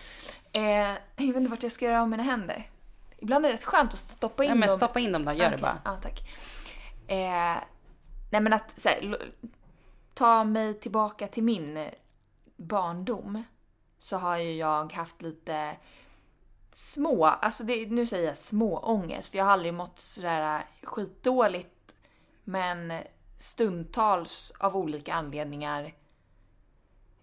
Eh, 0.53 0.63
jag 0.63 0.99
vet 1.17 1.37
inte 1.37 1.51
vart 1.51 1.63
jag 1.63 1.73
ska 1.73 1.85
göra 1.85 2.03
av 2.03 2.09
mina 2.09 2.23
händer. 2.23 2.71
Ibland 3.19 3.45
är 3.45 3.49
det 3.49 3.55
rätt 3.55 3.65
skönt 3.65 3.93
att 3.93 3.99
stoppa 3.99 4.45
in 4.45 4.49
Ja, 4.49 4.55
men 4.55 4.69
dem. 4.69 4.77
stoppa 4.79 5.01
in 5.01 5.13
dem 5.13 5.25
då, 5.25 5.33
gör 5.33 5.39
det 5.39 5.47
Okej, 5.47 5.59
bara. 5.63 5.79
Ja, 5.85 5.97
tack. 6.03 6.21
Eh, 7.09 7.57
nej 8.31 8.41
men 8.41 8.53
att 8.53 8.81
så 8.81 8.89
här, 8.89 9.31
ta 10.15 10.45
mig 10.45 10.75
tillbaka 10.75 11.27
till 11.29 11.43
min 11.43 11.77
eh, 11.77 11.91
barndom. 12.57 13.43
Så 13.99 14.17
har 14.17 14.37
ju 14.39 14.53
jag 14.57 14.93
haft 14.93 15.23
lite 15.23 15.77
små, 16.75 17.25
alltså 17.27 17.65
det, 17.65 17.87
nu 17.91 18.07
säger 18.07 18.29
jag 18.29 18.37
små 18.39 18.79
ångest 18.79 19.31
för 19.31 19.39
jag 19.39 19.45
har 19.45 19.53
aldrig 19.53 19.75
mått 19.75 19.99
sådär 19.99 20.65
skitdåligt. 20.83 21.93
Men 22.45 22.93
stundtals 23.39 24.53
av 24.59 24.77
olika 24.77 25.15
anledningar 25.15 25.95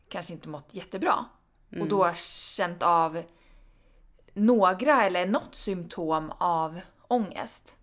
kanske 0.09 0.33
inte 0.33 0.49
mått 0.49 0.67
jättebra. 0.71 1.25
Och 1.79 1.87
då 1.87 2.13
känt 2.55 2.83
av 2.83 3.23
några 4.33 5.03
eller 5.03 5.25
något 5.25 5.55
symptom 5.55 6.31
av 6.37 6.81
ångest. 7.07 7.77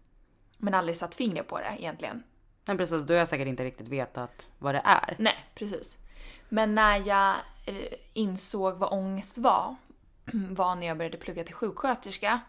Men 0.58 0.74
aldrig 0.74 0.96
satt 0.96 1.14
fingret 1.14 1.48
på 1.48 1.58
det 1.58 1.76
egentligen. 1.78 2.22
Men 2.64 2.78
precis, 2.78 3.02
du 3.02 3.14
har 3.14 3.26
säkert 3.26 3.48
inte 3.48 3.64
riktigt 3.64 3.88
vetat 3.88 4.48
vad 4.58 4.74
det 4.74 4.82
är. 4.84 5.16
Nej, 5.18 5.46
precis. 5.54 5.96
Men 6.48 6.74
när 6.74 7.08
jag 7.08 7.36
eh, 7.66 7.92
insåg 8.12 8.78
vad 8.78 8.92
ångest 8.92 9.38
var, 9.38 9.76
var 10.50 10.74
när 10.74 10.86
jag 10.86 10.96
började 10.96 11.18
plugga 11.18 11.44
till 11.44 11.54
sjuksköterska. 11.54 12.40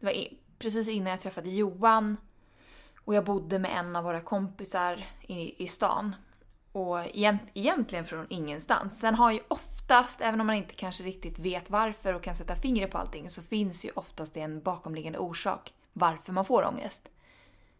Det 0.00 0.06
var 0.06 0.14
precis 0.58 0.88
innan 0.88 1.10
jag 1.10 1.20
träffade 1.20 1.50
Johan. 1.50 2.16
Och 3.04 3.14
jag 3.14 3.24
bodde 3.24 3.58
med 3.58 3.70
en 3.78 3.96
av 3.96 4.04
våra 4.04 4.20
kompisar 4.20 5.04
i, 5.20 5.64
i 5.64 5.68
stan. 5.68 6.16
Och 6.72 7.00
egent, 7.00 7.42
egentligen 7.54 8.04
från 8.04 8.26
ingenstans. 8.28 8.98
Sen 9.00 9.14
har 9.14 9.32
ju 9.32 9.40
oftast, 9.48 10.20
även 10.20 10.40
om 10.40 10.46
man 10.46 10.56
inte 10.56 10.74
kanske 10.74 11.02
riktigt 11.02 11.38
vet 11.38 11.70
varför 11.70 12.14
och 12.14 12.22
kan 12.22 12.34
sätta 12.36 12.56
fingret 12.56 12.90
på 12.90 12.98
allting, 12.98 13.30
så 13.30 13.42
finns 13.42 13.84
ju 13.84 13.90
oftast 13.94 14.36
en 14.36 14.62
bakomliggande 14.62 15.18
orsak 15.18 15.72
varför 15.92 16.32
man 16.32 16.44
får 16.44 16.64
ångest. 16.64 17.08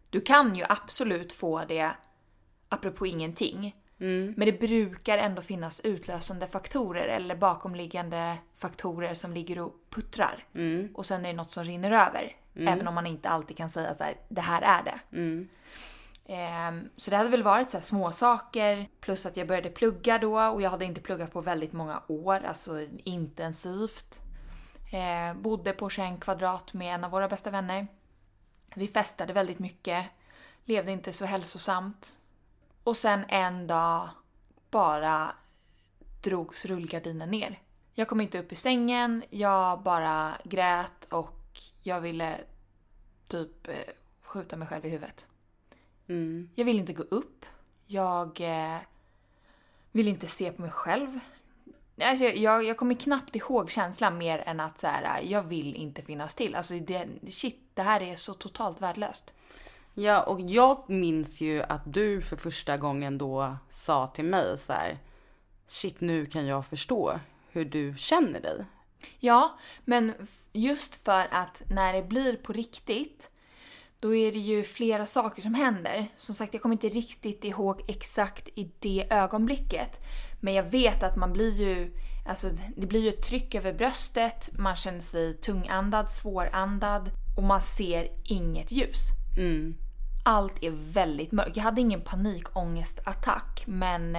Du 0.09 0.21
kan 0.21 0.55
ju 0.55 0.65
absolut 0.69 1.33
få 1.33 1.63
det 1.67 1.91
apropå 2.69 3.07
ingenting. 3.07 3.75
Men 4.35 4.45
det 4.45 4.59
brukar 4.59 5.17
ändå 5.17 5.41
finnas 5.41 5.79
utlösande 5.79 6.47
faktorer 6.47 7.07
eller 7.07 7.35
bakomliggande 7.35 8.37
faktorer 8.57 9.13
som 9.13 9.33
ligger 9.33 9.59
och 9.59 9.73
puttrar. 9.89 10.45
Och 10.93 11.05
sen 11.05 11.25
är 11.25 11.29
det 11.29 11.35
något 11.35 11.51
som 11.51 11.63
rinner 11.63 11.91
över. 11.91 12.35
Även 12.55 12.87
om 12.87 12.95
man 12.95 13.07
inte 13.07 13.29
alltid 13.29 13.57
kan 13.57 13.69
säga 13.69 13.95
så 13.95 14.03
här, 14.03 14.15
det 14.29 14.41
här 14.41 14.61
är 14.61 14.83
det. 14.83 15.17
Ehm, 16.25 16.89
så 16.97 17.11
det 17.11 17.17
hade 17.17 17.29
väl 17.29 17.43
varit 17.43 17.69
så 17.69 17.77
här 17.77 17.83
små 17.83 18.11
saker 18.11 18.87
plus 18.99 19.25
att 19.25 19.37
jag 19.37 19.47
började 19.47 19.69
plugga 19.69 20.17
då 20.17 20.41
och 20.41 20.61
jag 20.61 20.69
hade 20.69 20.85
inte 20.85 21.01
pluggat 21.01 21.33
på 21.33 21.41
väldigt 21.41 21.73
många 21.73 22.01
år, 22.07 22.43
alltså 22.45 22.87
intensivt. 23.03 24.19
Eh, 24.91 25.37
bodde 25.37 25.73
på 25.73 25.89
21 25.89 26.19
kvadrat 26.19 26.73
med 26.73 26.95
en 26.95 27.03
av 27.03 27.11
våra 27.11 27.27
bästa 27.27 27.49
vänner. 27.49 27.87
Vi 28.75 28.87
festade 28.87 29.33
väldigt 29.33 29.59
mycket, 29.59 30.05
levde 30.65 30.91
inte 30.91 31.13
så 31.13 31.25
hälsosamt. 31.25 32.17
Och 32.83 32.97
sen 32.97 33.25
en 33.27 33.67
dag 33.67 34.09
bara 34.71 35.35
drogs 36.23 36.65
rullgardinen 36.65 37.29
ner. 37.29 37.59
Jag 37.93 38.07
kom 38.07 38.21
inte 38.21 38.39
upp 38.39 38.51
ur 38.51 38.55
sängen, 38.55 39.23
jag 39.29 39.81
bara 39.81 40.31
grät 40.43 41.05
och 41.09 41.42
jag 41.81 42.01
ville 42.01 42.37
typ 43.27 43.67
eh, 43.67 43.75
skjuta 44.21 44.57
mig 44.57 44.67
själv 44.67 44.85
i 44.85 44.89
huvudet. 44.89 45.27
Mm. 46.07 46.49
Jag 46.55 46.65
vill 46.65 46.79
inte 46.79 46.93
gå 46.93 47.03
upp. 47.03 47.45
Jag 47.85 48.41
eh, 48.41 48.79
vill 49.91 50.07
inte 50.07 50.27
se 50.27 50.51
på 50.51 50.61
mig 50.61 50.71
själv. 50.71 51.19
Alltså, 52.01 52.25
jag, 52.25 52.63
jag 52.63 52.77
kommer 52.77 52.95
knappt 52.95 53.35
ihåg 53.35 53.71
känslan 53.71 54.17
mer 54.17 54.43
än 54.45 54.59
att 54.59 54.79
så 54.79 54.87
här, 54.87 55.21
jag 55.21 55.43
vill 55.43 55.75
inte 55.75 56.01
finnas 56.01 56.35
till. 56.35 56.55
Alltså 56.55 56.73
det, 56.73 57.07
shit, 57.29 57.59
det 57.73 57.81
här 57.81 58.01
är 58.01 58.15
så 58.15 58.33
totalt 58.33 58.81
värdelöst. 58.81 59.33
Ja, 59.93 60.23
och 60.23 60.41
jag 60.41 60.89
minns 60.89 61.41
ju 61.41 61.63
att 61.63 61.93
du 61.93 62.21
för 62.21 62.35
första 62.37 62.77
gången 62.77 63.17
då 63.17 63.57
sa 63.71 64.07
till 64.07 64.25
mig 64.25 64.57
så 64.57 64.73
här. 64.73 64.97
Shit, 65.67 66.01
nu 66.01 66.25
kan 66.25 66.45
jag 66.45 66.65
förstå 66.65 67.19
hur 67.51 67.65
du 67.65 67.93
känner 67.97 68.41
dig. 68.41 68.65
Ja, 69.19 69.57
men 69.85 70.13
just 70.53 70.95
för 70.95 71.27
att 71.31 71.63
när 71.69 71.93
det 71.93 72.03
blir 72.03 72.35
på 72.35 72.53
riktigt 72.53 73.29
då 73.99 74.15
är 74.15 74.31
det 74.31 74.39
ju 74.39 74.63
flera 74.63 75.05
saker 75.05 75.41
som 75.41 75.53
händer. 75.53 76.07
Som 76.17 76.35
sagt, 76.35 76.53
jag 76.53 76.61
kommer 76.61 76.75
inte 76.75 76.89
riktigt 76.89 77.43
ihåg 77.43 77.81
exakt 77.87 78.47
i 78.55 78.71
det 78.79 79.07
ögonblicket. 79.09 79.89
Men 80.39 80.53
jag 80.53 80.63
vet 80.63 81.03
att 81.03 81.15
man 81.15 81.33
blir 81.33 81.51
ju, 81.51 81.93
alltså 82.25 82.49
det 82.75 82.87
blir 82.87 83.01
ju 83.01 83.09
ett 83.09 83.23
tryck 83.23 83.55
över 83.55 83.73
bröstet, 83.73 84.49
man 84.57 84.75
känner 84.75 84.99
sig 84.99 85.37
tungandad, 85.37 86.11
svårandad 86.11 87.11
och 87.37 87.43
man 87.43 87.61
ser 87.61 88.07
inget 88.23 88.71
ljus. 88.71 89.07
Mm. 89.37 89.75
Allt 90.25 90.63
är 90.63 90.71
väldigt 90.93 91.31
mörkt. 91.31 91.57
Jag 91.57 91.63
hade 91.63 91.81
ingen 91.81 92.01
panikångestattack 92.01 93.63
men 93.67 94.17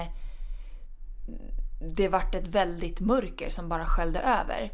det 1.89 2.09
vart 2.09 2.35
ett 2.35 2.49
väldigt 2.49 3.01
mörker 3.01 3.51
som 3.51 3.69
bara 3.69 3.87
sköljde 3.87 4.21
över. 4.21 4.73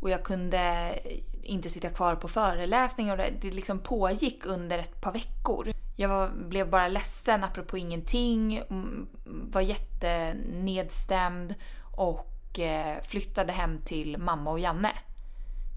Och 0.00 0.10
jag 0.10 0.24
kunde 0.24 0.94
inte 1.42 1.70
sitta 1.70 1.88
kvar 1.88 2.16
på 2.16 2.28
föreläsningar 2.28 3.12
och 3.12 3.18
det, 3.18 3.32
det 3.40 3.50
liksom 3.50 3.78
pågick 3.78 4.46
under 4.46 4.78
ett 4.78 5.00
par 5.00 5.12
veckor. 5.12 5.72
Jag 5.96 6.08
var, 6.08 6.30
blev 6.48 6.70
bara 6.70 6.88
ledsen 6.88 7.44
apropå 7.44 7.78
ingenting, 7.78 8.56
mm, 8.56 9.08
var 9.24 9.60
jättenedstämd 9.60 11.54
och 11.82 12.58
eh, 12.58 13.02
flyttade 13.02 13.52
hem 13.52 13.78
till 13.78 14.18
mamma 14.18 14.50
och 14.50 14.60
Janne. 14.60 14.92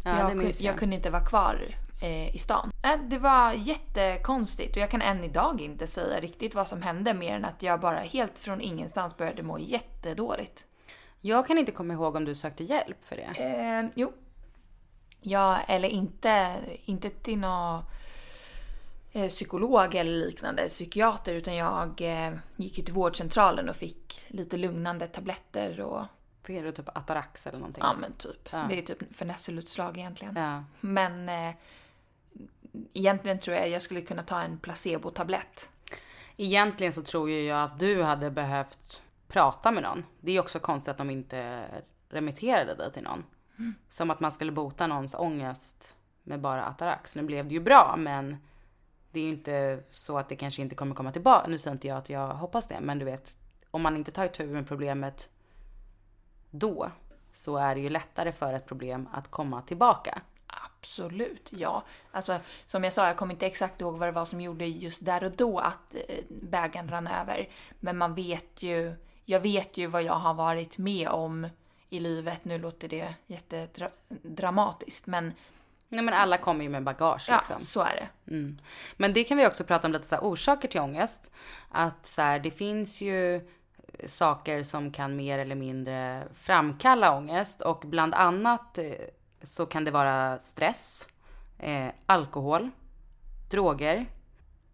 Ja, 0.04 0.20
jag, 0.20 0.32
kun, 0.32 0.54
jag 0.58 0.78
kunde 0.78 0.96
inte 0.96 1.10
vara 1.10 1.26
kvar 1.26 1.76
eh, 2.02 2.36
i 2.36 2.40
stan. 2.40 2.72
Eh, 2.84 3.00
det 3.08 3.18
var 3.18 3.54
jättekonstigt 3.54 4.76
och 4.76 4.82
jag 4.82 4.90
kan 4.90 5.02
än 5.02 5.24
idag 5.24 5.62
inte 5.62 5.88
säga 5.88 6.20
riktigt 6.20 6.56
vad 6.56 6.68
som 6.68 6.82
hände 6.82 7.14
mer 7.14 7.36
än 7.36 7.46
att 7.46 7.64
jag 7.64 7.80
bara 7.80 8.00
helt 8.00 8.40
från 8.40 8.62
ingenstans 8.62 9.18
började 9.18 9.44
må 9.44 9.60
jättedåligt. 9.60 10.66
Jag 11.22 11.48
kan 11.48 11.58
inte 11.58 11.72
komma 11.72 11.94
ihåg 11.94 12.16
om 12.16 12.26
du 12.26 12.36
sökte 12.36 12.64
hjälp 12.64 13.06
för 13.06 13.16
det. 13.16 13.44
Eh, 13.44 13.90
jo. 13.96 14.14
Ja, 15.22 15.58
eller 15.68 15.90
inte, 15.90 16.56
inte 16.86 17.10
till 17.10 17.40
någon 17.40 17.84
eh, 19.12 19.30
psykolog 19.30 19.96
eller 19.96 20.12
liknande, 20.12 20.68
psykiater, 20.70 21.34
utan 21.34 21.56
jag 21.56 22.02
eh, 22.02 22.34
gick 22.56 22.78
ju 22.78 22.84
till 22.84 22.94
vårdcentralen 22.94 23.70
och 23.70 23.76
fick 23.76 24.26
lite 24.28 24.58
lugnande 24.58 25.08
tabletter 25.08 25.82
och 25.82 26.06
Fick 26.44 26.62
du 26.62 26.72
typ 26.72 26.98
Atarax 26.98 27.48
eller 27.48 27.60
någonting? 27.60 27.84
ja 27.84 27.94
men 27.94 28.14
typ. 28.14 28.50
Ja. 28.52 28.66
Det 28.70 28.78
är 28.78 28.82
typ 28.82 29.18
förnässelutslag 29.18 29.98
egentligen. 29.98 30.36
Ja. 30.36 30.64
Men 30.80 31.30
eh, 31.30 31.56
egentligen 32.94 33.40
tror 33.40 33.58
jag 33.58 33.70
jag 33.70 33.82
skulle 33.82 34.02
kunna 34.02 34.24
ta 34.24 34.42
en 34.42 34.58
placebotablett. 34.58 35.70
Egentligen 36.38 36.94
så 36.94 37.04
tror 37.04 37.30
jag 37.30 37.64
att 37.64 37.80
du 37.80 38.04
hade 38.04 38.32
behövt 38.32 39.02
prata 39.28 39.72
med 39.72 39.84
någon. 39.84 40.06
Det 40.20 40.32
är 40.32 40.40
också 40.40 40.60
konstigt 40.60 40.92
att 40.92 40.98
de 40.98 41.10
inte 41.10 41.66
remitterade 42.10 42.76
dig 42.76 42.92
till 42.92 43.04
någon. 43.04 43.24
Som 43.90 44.12
att 44.12 44.20
man 44.20 44.32
skulle 44.32 44.52
bota 44.52 44.88
någons 44.88 45.14
ångest 45.14 45.96
med 46.24 46.42
bara 46.42 46.66
Atarax. 46.66 47.16
Nu 47.16 47.24
blev 47.24 47.48
det 47.48 47.54
ju 47.54 47.60
bra 47.60 47.96
men 47.98 48.38
det 49.12 49.20
är 49.20 49.24
ju 49.24 49.30
inte 49.30 49.84
så 49.90 50.18
att 50.18 50.30
det 50.30 50.36
kanske 50.36 50.62
inte 50.62 50.76
kommer 50.76 50.96
komma 50.96 51.12
tillbaka. 51.12 51.48
Nu 51.48 51.58
säger 51.58 51.76
inte 51.76 51.88
jag 51.88 51.98
att 51.98 52.10
jag 52.10 52.28
hoppas 52.28 52.68
det 52.68 52.80
men 52.82 53.00
du 53.00 53.06
vet 53.06 53.36
om 53.72 53.82
man 53.82 53.98
inte 53.98 54.12
tar 54.12 54.26
itu 54.26 54.48
med 54.48 54.68
problemet 54.68 55.30
då 56.50 56.92
så 57.34 57.58
är 57.58 57.76
det 57.76 57.82
ju 57.82 57.90
lättare 57.90 58.32
för 58.32 58.54
ett 58.54 58.66
problem 58.66 59.10
att 59.12 59.32
komma 59.32 59.62
tillbaka. 59.62 60.22
Absolut, 60.82 61.50
ja. 61.54 61.84
Alltså 62.12 62.40
som 62.66 62.84
jag 62.84 62.94
sa, 62.94 63.08
jag 63.08 63.18
kommer 63.18 63.34
inte 63.34 63.46
exakt 63.46 63.82
ihåg 63.82 63.98
vad 63.98 64.08
det 64.08 64.12
var 64.12 64.26
som 64.26 64.42
gjorde 64.42 64.66
just 64.66 65.06
där 65.06 65.24
och 65.24 65.32
då 65.32 65.60
att 65.60 65.96
eh, 65.96 66.24
bägaren 66.30 66.90
rann 66.90 67.08
över. 67.08 67.48
Men 67.80 67.98
man 67.98 68.16
vet 68.16 68.64
ju, 68.64 68.96
jag 69.26 69.40
vet 69.40 69.78
ju 69.78 69.88
vad 69.88 70.04
jag 70.04 70.14
har 70.14 70.34
varit 70.34 70.78
med 70.78 71.08
om 71.08 71.48
i 71.90 72.00
livet. 72.00 72.46
Nu 72.46 72.58
låter 72.58 72.88
det 72.88 73.14
jättedramatiskt 73.28 75.08
men 75.08 75.34
Nej 75.90 76.04
men 76.04 76.14
alla 76.14 76.38
kommer 76.38 76.64
ju 76.64 76.70
med 76.70 76.84
bagage 76.84 77.26
ja, 77.30 77.38
liksom. 77.38 77.66
så 77.66 77.82
är 77.82 77.96
det. 77.96 78.32
Mm. 78.32 78.60
Men 78.98 79.14
det 79.14 79.24
kan 79.24 79.38
vi 79.38 79.48
också 79.48 79.64
prata 79.64 79.88
om 79.88 79.94
lite 79.94 80.08
så 80.08 80.16
här, 80.16 80.22
orsaker 80.22 80.68
till 80.68 80.82
ångest. 80.82 81.32
Att 81.70 82.06
så 82.06 82.22
här, 82.22 82.40
det 82.40 82.52
finns 82.52 83.02
ju 83.02 83.50
saker 84.06 84.64
som 84.64 84.92
kan 84.92 85.16
mer 85.16 85.40
eller 85.40 85.56
mindre 85.56 86.28
framkalla 86.36 87.18
ångest 87.18 87.62
och 87.62 87.84
bland 87.86 88.14
annat 88.14 88.78
eh, 88.78 88.92
så 89.44 89.66
kan 89.66 89.84
det 89.84 89.92
vara 89.92 90.40
stress, 90.40 91.08
eh, 91.60 91.88
alkohol, 92.06 92.70
droger, 93.50 94.06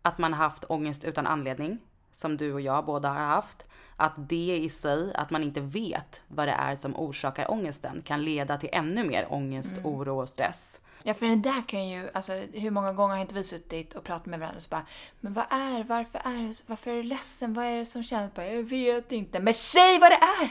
att 0.01 0.17
man 0.17 0.33
har 0.33 0.43
haft 0.43 0.63
ångest 0.69 1.03
utan 1.03 1.27
anledning, 1.27 1.77
som 2.11 2.37
du 2.37 2.53
och 2.53 2.61
jag 2.61 2.85
båda 2.85 3.09
har 3.09 3.25
haft. 3.25 3.65
Att 3.95 4.13
det 4.29 4.57
i 4.57 4.69
sig, 4.69 5.13
att 5.13 5.29
man 5.29 5.43
inte 5.43 5.61
vet 5.61 6.21
vad 6.27 6.47
det 6.47 6.51
är 6.51 6.75
som 6.75 6.95
orsakar 6.95 7.51
ångesten, 7.51 8.01
kan 8.05 8.23
leda 8.23 8.57
till 8.57 8.69
ännu 8.71 9.03
mer 9.03 9.27
ångest, 9.33 9.77
oro 9.83 10.21
och 10.21 10.29
stress. 10.29 10.79
Ja, 11.07 11.13
för 11.13 11.25
den 11.25 11.41
där 11.41 11.61
kan 11.67 11.87
ju, 11.87 12.09
alltså 12.13 12.33
hur 12.33 12.71
många 12.71 12.93
gånger 12.93 13.15
har 13.15 13.21
inte 13.21 13.35
vi 13.35 13.43
suttit 13.43 13.95
och 13.95 14.03
pratat 14.03 14.25
med 14.25 14.39
varandra 14.39 14.57
och 14.57 14.63
så 14.63 14.69
bara, 14.69 14.85
men 15.19 15.33
vad 15.33 15.45
är, 15.49 15.83
varför 15.83 16.19
är, 16.19 16.69
varför 16.69 16.91
är 16.91 16.95
du 16.95 17.03
ledsen, 17.03 17.53
vad 17.53 17.65
är 17.65 17.77
det 17.77 17.85
som 17.85 18.03
känns? 18.03 18.33
Bara, 18.33 18.47
jag 18.47 18.63
vet 18.63 19.11
inte. 19.11 19.39
Men 19.39 19.53
säg 19.53 19.99
vad 19.99 20.11
det 20.11 20.15
är! 20.15 20.49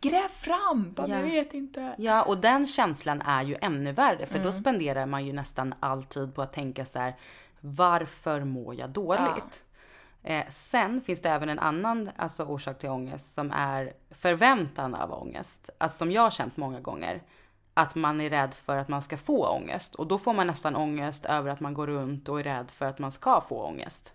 Gräv 0.00 0.28
fram! 0.28 0.92
Bara, 0.92 1.08
Ja. 1.08 1.16
Jag 1.16 1.22
vet 1.22 1.54
inte. 1.54 1.94
Ja, 1.98 2.22
och 2.22 2.38
den 2.38 2.66
känslan 2.66 3.22
är 3.22 3.42
ju 3.42 3.56
ännu 3.60 3.92
värre 3.92 4.26
för 4.26 4.38
då 4.38 4.52
spenderar 4.52 5.06
man 5.06 5.26
ju 5.26 5.32
nästan 5.32 5.74
all 5.80 6.04
tid 6.04 6.34
på 6.34 6.42
att 6.42 6.52
tänka 6.52 6.84
så 6.84 6.98
här, 6.98 7.16
varför 7.60 8.44
mår 8.44 8.74
jag 8.74 8.90
dåligt? 8.90 9.64
Eh, 10.22 10.44
sen 10.50 11.00
finns 11.00 11.22
det 11.22 11.28
även 11.28 11.48
en 11.48 11.58
annan 11.58 12.10
alltså, 12.16 12.44
orsak 12.44 12.78
till 12.78 12.88
ångest 12.88 13.34
som 13.34 13.50
är 13.50 13.92
förväntan 14.10 14.94
av 14.94 15.12
ångest. 15.12 15.70
Alltså 15.78 15.98
som 15.98 16.10
jag 16.10 16.22
har 16.22 16.30
känt 16.30 16.56
många 16.56 16.80
gånger. 16.80 17.22
Att 17.74 17.94
man 17.94 18.20
är 18.20 18.30
rädd 18.30 18.54
för 18.54 18.76
att 18.76 18.88
man 18.88 19.02
ska 19.02 19.16
få 19.16 19.46
ångest 19.48 19.94
och 19.94 20.06
då 20.06 20.18
får 20.18 20.32
man 20.32 20.46
nästan 20.46 20.76
ångest 20.76 21.24
över 21.24 21.50
att 21.50 21.60
man 21.60 21.74
går 21.74 21.86
runt 21.86 22.28
och 22.28 22.40
är 22.40 22.44
rädd 22.44 22.70
för 22.70 22.86
att 22.86 22.98
man 22.98 23.12
ska 23.12 23.40
få 23.40 23.62
ångest. 23.62 24.12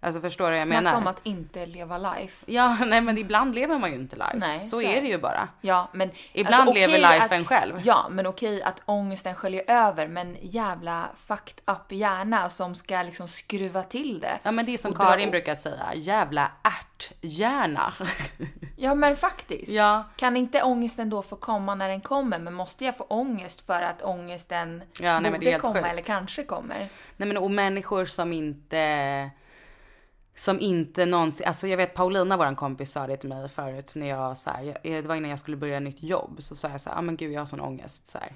Alltså 0.00 0.20
förstår 0.20 0.44
du 0.44 0.50
vad 0.50 0.60
jag 0.60 0.66
Snacka 0.66 0.80
menar? 0.80 0.96
om 0.96 1.06
att 1.06 1.20
inte 1.22 1.66
leva 1.66 1.98
life. 1.98 2.44
Ja, 2.46 2.76
nej 2.86 3.00
men 3.00 3.18
ibland 3.18 3.54
lever 3.54 3.78
man 3.78 3.90
ju 3.90 3.96
inte 3.96 4.16
life. 4.16 4.36
Nej, 4.36 4.60
så, 4.60 4.68
så 4.68 4.82
är 4.82 5.02
det 5.02 5.08
ju 5.08 5.18
bara. 5.18 5.48
Ja, 5.60 5.88
men 5.92 6.10
Ibland 6.32 6.68
alltså, 6.68 6.74
lever 6.74 6.98
lifen 6.98 7.42
att, 7.42 7.46
själv. 7.46 7.80
Ja, 7.84 8.06
men 8.10 8.26
okej 8.26 8.62
att 8.62 8.82
ångesten 8.84 9.34
sköljer 9.34 9.70
över, 9.70 10.08
men 10.08 10.36
jävla 10.40 11.08
fucked 11.16 11.60
up 11.66 11.92
hjärna 11.92 12.48
som 12.48 12.74
ska 12.74 13.02
liksom 13.02 13.28
skruva 13.28 13.82
till 13.82 14.20
det. 14.20 14.38
Ja 14.42 14.50
men 14.50 14.66
det 14.66 14.74
är 14.74 14.78
som 14.78 14.94
Karin 14.94 15.30
brukar 15.30 15.54
säga, 15.54 15.94
jävla 15.94 16.50
ärthjärna. 16.62 17.94
Ja, 18.78 18.94
men 18.94 19.16
faktiskt. 19.16 19.70
ja. 19.72 20.04
Kan 20.16 20.36
inte 20.36 20.62
ångesten 20.62 21.10
då 21.10 21.22
få 21.22 21.36
komma 21.36 21.74
när 21.74 21.88
den 21.88 22.00
kommer? 22.00 22.38
Men 22.38 22.54
måste 22.54 22.84
jag 22.84 22.96
få 22.96 23.04
ångest 23.04 23.60
för 23.66 23.82
att 23.82 24.02
ångesten 24.02 24.82
Ja, 25.00 25.20
nej, 25.20 25.32
borde 25.32 25.58
komma 25.58 25.74
sjukt. 25.74 25.86
eller 25.86 26.02
kanske 26.02 26.44
kommer? 26.44 26.78
Nej 27.16 27.28
men 27.28 27.36
och 27.36 27.50
människor 27.50 28.04
som 28.06 28.32
inte 28.32 29.30
som 30.36 30.60
inte 30.60 31.06
någonsin, 31.06 31.46
alltså 31.46 31.68
jag 31.68 31.76
vet 31.76 31.94
Paulina 31.94 32.36
våran 32.36 32.56
kompis 32.56 32.92
sa 32.92 33.06
det 33.06 33.16
till 33.16 33.28
mig 33.28 33.48
förut 33.48 33.92
när 33.94 34.06
jag 34.06 34.38
så 34.38 34.50
här, 34.50 34.78
det 34.82 35.02
var 35.02 35.14
innan 35.14 35.30
jag 35.30 35.38
skulle 35.38 35.56
börja 35.56 35.80
nytt 35.80 36.02
jobb 36.02 36.38
så 36.42 36.56
sa 36.56 36.68
jag 36.68 36.80
så 36.80 36.90
här, 36.90 36.98
ah, 36.98 37.02
men 37.02 37.16
gud 37.16 37.32
jag 37.32 37.40
har 37.40 37.46
sån 37.46 37.60
ångest 37.60 38.06
så 38.06 38.18
här. 38.18 38.32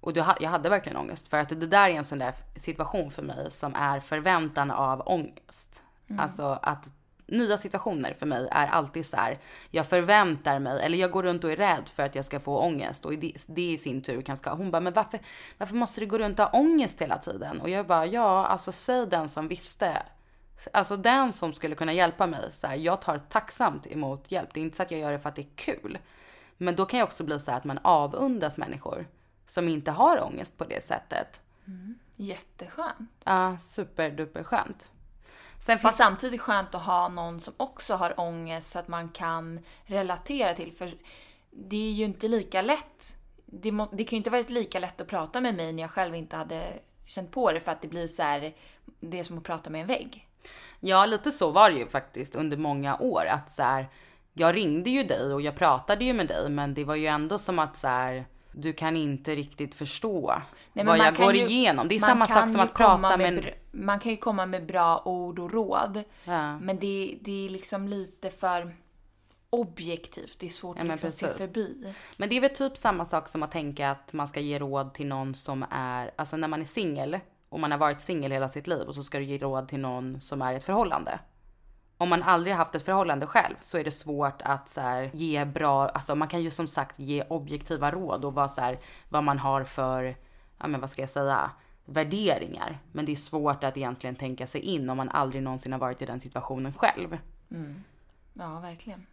Och 0.00 0.16
ha- 0.16 0.36
jag 0.40 0.50
hade 0.50 0.68
verkligen 0.68 0.98
ångest 0.98 1.28
för 1.28 1.38
att 1.38 1.48
det 1.48 1.54
där 1.66 1.88
är 1.88 1.94
en 1.94 2.04
sån 2.04 2.18
där 2.18 2.34
situation 2.56 3.10
för 3.10 3.22
mig 3.22 3.50
som 3.50 3.74
är 3.74 4.00
förväntan 4.00 4.70
av 4.70 5.02
ångest. 5.06 5.82
Alltså 6.18 6.58
att 6.62 6.86
nya 7.32 7.58
situationer 7.58 8.14
för 8.14 8.26
mig 8.26 8.48
är 8.50 8.66
alltid 8.66 9.06
så 9.06 9.16
här, 9.16 9.38
jag 9.70 9.86
förväntar 9.86 10.58
mig, 10.58 10.82
eller 10.82 10.98
jag 10.98 11.10
går 11.10 11.22
runt 11.22 11.44
och 11.44 11.52
är 11.52 11.56
rädd 11.56 11.88
för 11.94 12.02
att 12.02 12.14
jag 12.14 12.24
ska 12.24 12.40
få 12.40 12.58
ångest 12.58 13.04
och 13.04 13.12
det, 13.46 13.62
i 13.62 13.78
sin 13.78 14.02
tur 14.02 14.22
kan 14.22 14.36
ska, 14.36 14.54
hon 14.54 14.70
bara, 14.70 14.80
men 14.80 14.92
varför, 14.92 15.20
varför 15.58 15.74
måste 15.74 16.00
du 16.00 16.06
gå 16.06 16.18
runt 16.18 16.38
och 16.38 16.44
ha 16.44 16.60
ångest 16.60 17.02
hela 17.02 17.18
tiden? 17.18 17.60
Och 17.60 17.70
jag 17.70 17.86
bara, 17.86 18.06
ja, 18.06 18.46
alltså 18.46 18.72
säg 18.72 19.06
den 19.06 19.28
som 19.28 19.48
visste. 19.48 20.02
Alltså 20.72 20.96
den 20.96 21.32
som 21.32 21.52
skulle 21.52 21.74
kunna 21.74 21.92
hjälpa 21.92 22.26
mig. 22.26 22.52
Så 22.52 22.66
här, 22.66 22.76
jag 22.76 23.00
tar 23.00 23.18
tacksamt 23.18 23.86
emot 23.86 24.32
hjälp. 24.32 24.48
Det 24.54 24.60
är 24.60 24.64
inte 24.64 24.76
så 24.76 24.82
att 24.82 24.90
jag 24.90 25.00
gör 25.00 25.12
det 25.12 25.18
för 25.18 25.28
att 25.28 25.36
det 25.36 25.42
är 25.42 25.56
kul. 25.56 25.98
Men 26.56 26.76
då 26.76 26.86
kan 26.86 26.98
jag 26.98 27.06
också 27.06 27.24
bli 27.24 27.40
så 27.40 27.50
här 27.50 27.58
att 27.58 27.64
man 27.64 27.78
avundas 27.82 28.56
människor 28.56 29.06
som 29.46 29.68
inte 29.68 29.90
har 29.90 30.22
ångest 30.22 30.58
på 30.58 30.64
det 30.64 30.84
sättet. 30.84 31.40
Jätteskönt. 32.16 33.10
Ja, 33.24 33.56
superduper 33.58 34.42
skönt. 34.42 34.90
Sen 35.62 35.78
finns 35.78 35.96
samtidigt 35.96 36.40
skönt 36.40 36.74
att 36.74 36.82
ha 36.82 37.08
någon 37.08 37.40
som 37.40 37.54
också 37.56 37.94
har 37.94 38.20
ångest 38.20 38.70
så 38.70 38.78
att 38.78 38.88
man 38.88 39.08
kan 39.08 39.60
relatera 39.84 40.54
till. 40.54 40.72
För 40.72 40.92
det 41.50 41.88
är 41.88 41.92
ju 41.92 42.04
inte 42.04 42.28
lika 42.28 42.62
lätt. 42.62 43.16
Det, 43.46 43.72
må, 43.72 43.88
det 43.92 44.04
kan 44.04 44.10
ju 44.10 44.16
inte 44.16 44.30
varit 44.30 44.50
lika 44.50 44.78
lätt 44.78 45.00
att 45.00 45.08
prata 45.08 45.40
med 45.40 45.54
mig 45.54 45.72
när 45.72 45.82
jag 45.82 45.90
själv 45.90 46.14
inte 46.14 46.36
hade 46.36 46.72
känt 47.06 47.30
på 47.30 47.52
det 47.52 47.60
för 47.60 47.72
att 47.72 47.82
det 47.82 47.88
blir 47.88 48.06
så 48.06 48.22
här, 48.22 48.54
det 49.00 49.18
är 49.18 49.24
som 49.24 49.38
att 49.38 49.44
prata 49.44 49.70
med 49.70 49.80
en 49.80 49.86
vägg. 49.86 50.28
Ja, 50.80 51.06
lite 51.06 51.32
så 51.32 51.50
var 51.50 51.70
det 51.70 51.76
ju 51.76 51.88
faktiskt 51.88 52.34
under 52.34 52.56
många 52.56 52.96
år. 52.96 53.26
Att 53.26 53.50
så 53.50 53.62
här, 53.62 53.88
jag 54.32 54.56
ringde 54.56 54.90
ju 54.90 55.04
dig 55.04 55.32
och 55.32 55.42
jag 55.42 55.56
pratade 55.56 56.04
ju 56.04 56.12
med 56.12 56.28
dig, 56.28 56.50
men 56.50 56.74
det 56.74 56.84
var 56.84 56.94
ju 56.94 57.06
ändå 57.06 57.38
som 57.38 57.58
att 57.58 57.76
så 57.76 57.88
här, 57.88 58.24
du 58.52 58.72
kan 58.72 58.96
inte 58.96 59.34
riktigt 59.34 59.74
förstå 59.74 60.42
Nej, 60.72 60.84
vad 60.84 60.98
jag 60.98 61.16
går 61.16 61.34
ju- 61.34 61.48
igenom. 61.48 61.88
Det 61.88 61.94
är 61.94 61.98
samma 62.00 62.26
sak 62.26 62.50
som 62.50 62.60
att 62.60 62.74
prata 62.74 63.16
med... 63.16 63.34
br- 63.44 63.54
Man 63.70 63.98
kan 64.00 64.10
ju 64.12 64.16
komma 64.16 64.46
med 64.46 64.66
bra 64.66 65.02
ord 65.04 65.38
och 65.38 65.52
råd. 65.52 66.02
Ja. 66.24 66.58
Men 66.58 66.78
det, 66.78 67.18
det 67.20 67.46
är 67.46 67.50
liksom 67.50 67.88
lite 67.88 68.30
för 68.30 68.74
objektivt. 69.50 70.38
Det 70.38 70.46
är 70.46 70.50
svårt 70.50 70.76
Ja, 70.76 70.82
att 70.82 70.88
liksom 70.88 71.12
se 71.12 71.26
precis. 71.26 71.38
förbi. 71.40 71.94
Men 72.16 72.28
det 72.28 72.36
är 72.36 72.40
väl 72.40 72.50
typ 72.54 72.76
samma 72.76 73.04
sak 73.04 73.28
som 73.28 73.42
att 73.42 73.50
tänka 73.52 73.90
att 73.90 74.12
man 74.12 74.28
ska 74.28 74.40
ge 74.40 74.58
råd 74.58 74.94
till 74.94 75.06
någon 75.06 75.34
som 75.34 75.64
är, 75.70 76.10
alltså 76.16 76.36
när 76.36 76.48
man 76.48 76.60
är 76.60 76.64
singel 76.64 77.18
och 77.48 77.60
man 77.60 77.70
har 77.70 77.78
varit 77.78 78.00
singel 78.00 78.32
hela 78.32 78.48
sitt 78.48 78.66
liv 78.66 78.80
och 78.88 78.94
så 78.94 79.02
ska 79.02 79.18
du 79.18 79.24
ge 79.24 79.38
råd 79.38 79.68
till 79.68 79.80
någon 79.80 80.20
som 80.20 80.42
är 80.42 80.52
i 80.52 80.56
ett 80.56 80.64
förhållande. 80.64 81.18
Om 82.02 82.08
man 82.08 82.22
aldrig 82.22 82.56
haft 82.56 82.74
ett 82.74 82.84
förhållande 82.84 83.26
själv 83.26 83.54
så 83.60 83.78
är 83.78 83.84
det 83.84 83.90
svårt 83.90 84.42
att 84.42 84.68
så 84.68 84.80
här, 84.80 85.10
ge 85.12 85.44
bra, 85.44 85.88
alltså 85.88 86.14
man 86.14 86.28
kan 86.28 86.42
ju 86.42 86.50
som 86.50 86.68
sagt 86.68 86.98
ge 86.98 87.24
objektiva 87.28 87.90
råd 87.90 88.24
och 88.24 88.34
vad, 88.34 88.50
så 88.50 88.60
här, 88.60 88.78
vad 89.08 89.24
man 89.24 89.38
har 89.38 89.64
för, 89.64 90.16
ja 90.58 90.66
men 90.66 90.80
vad 90.80 90.90
ska 90.90 91.02
jag 91.02 91.10
säga, 91.10 91.50
värderingar. 91.84 92.78
Men 92.92 93.04
det 93.04 93.12
är 93.12 93.16
svårt 93.16 93.64
att 93.64 93.76
egentligen 93.76 94.16
tänka 94.16 94.46
sig 94.46 94.60
in 94.60 94.90
om 94.90 94.96
man 94.96 95.08
aldrig 95.08 95.42
någonsin 95.42 95.72
har 95.72 95.78
varit 95.78 96.02
i 96.02 96.06
den 96.06 96.20
situationen 96.20 96.72
själv. 96.72 97.18
Ja, 98.32 98.60
verkligen. 98.60 99.06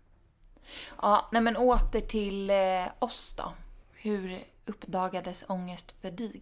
Ja, 1.01 1.29
nej 1.31 1.41
men 1.41 1.57
åter 1.57 2.01
till 2.01 2.49
eh, 2.49 2.85
oss 2.99 3.33
då. 3.37 3.53
Hur 3.93 4.39
uppdagades 4.65 5.43
ångest 5.47 5.91
för 6.01 6.11
dig? 6.11 6.41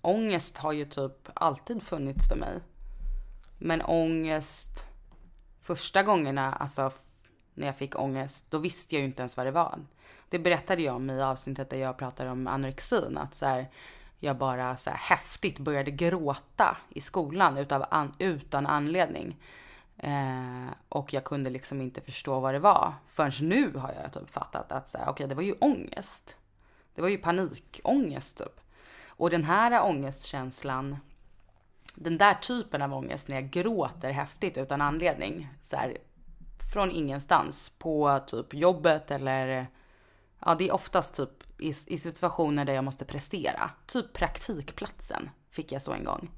Ångest 0.00 0.58
har 0.58 0.72
ju 0.72 0.84
typ 0.84 1.28
alltid 1.34 1.82
funnits 1.82 2.28
för 2.28 2.36
mig. 2.36 2.60
Men 3.58 3.82
ångest, 3.82 4.86
första 5.62 6.02
gångerna, 6.02 6.52
alltså 6.52 6.92
när 7.54 7.66
jag 7.66 7.76
fick 7.76 7.98
ångest, 7.98 8.46
då 8.50 8.58
visste 8.58 8.94
jag 8.94 9.00
ju 9.00 9.06
inte 9.06 9.22
ens 9.22 9.36
vad 9.36 9.46
det 9.46 9.50
var. 9.50 9.78
Det 10.28 10.38
berättade 10.38 10.82
jag 10.82 10.96
om 10.96 11.10
i 11.10 11.22
avsnittet 11.22 11.70
där 11.70 11.76
jag 11.76 11.96
pratade 11.96 12.30
om 12.30 12.46
anorexin, 12.46 13.18
att 13.18 13.34
så 13.34 13.46
här, 13.46 13.66
jag 14.18 14.36
bara 14.36 14.76
så 14.76 14.90
här 14.90 14.96
häftigt 14.96 15.58
började 15.58 15.90
gråta 15.90 16.76
i 16.88 17.00
skolan 17.00 17.58
utav 17.58 17.84
an, 17.90 18.14
utan 18.18 18.66
anledning. 18.66 19.36
Eh, 19.96 20.66
och 20.88 21.12
jag 21.12 21.24
kunde 21.24 21.50
liksom 21.50 21.80
inte 21.80 22.00
förstå 22.00 22.40
vad 22.40 22.54
det 22.54 22.58
var. 22.58 22.94
Förrän 23.08 23.48
nu 23.48 23.72
har 23.78 23.94
jag 24.02 24.12
typ 24.12 24.30
fattat 24.30 24.72
att 24.72 24.88
så 24.88 24.98
här, 24.98 25.08
okay, 25.08 25.26
det 25.26 25.34
var 25.34 25.42
ju 25.42 25.52
ångest. 25.52 26.36
Det 26.94 27.02
var 27.02 27.08
ju 27.08 27.18
panikångest 27.18 28.38
typ. 28.38 28.60
Och 29.06 29.30
den 29.30 29.44
här 29.44 29.82
ångestkänslan, 29.84 30.96
den 31.94 32.18
där 32.18 32.34
typen 32.34 32.82
av 32.82 32.94
ångest 32.94 33.28
när 33.28 33.36
jag 33.36 33.50
gråter 33.50 34.10
häftigt 34.10 34.56
utan 34.58 34.80
anledning, 34.80 35.48
så 35.62 35.76
här, 35.76 35.96
från 36.72 36.90
ingenstans 36.90 37.68
på 37.78 38.20
typ 38.26 38.54
jobbet 38.54 39.10
eller 39.10 39.66
ja, 40.44 40.54
det 40.54 40.68
är 40.68 40.72
oftast 40.74 41.14
typ 41.16 41.60
i, 41.60 41.74
i 41.86 41.98
situationer 41.98 42.64
där 42.64 42.72
jag 42.74 42.84
måste 42.84 43.04
prestera. 43.04 43.70
Typ 43.86 44.12
praktikplatsen 44.12 45.30
fick 45.50 45.72
jag 45.72 45.82
så 45.82 45.92
en 45.92 46.04
gång. 46.04 46.30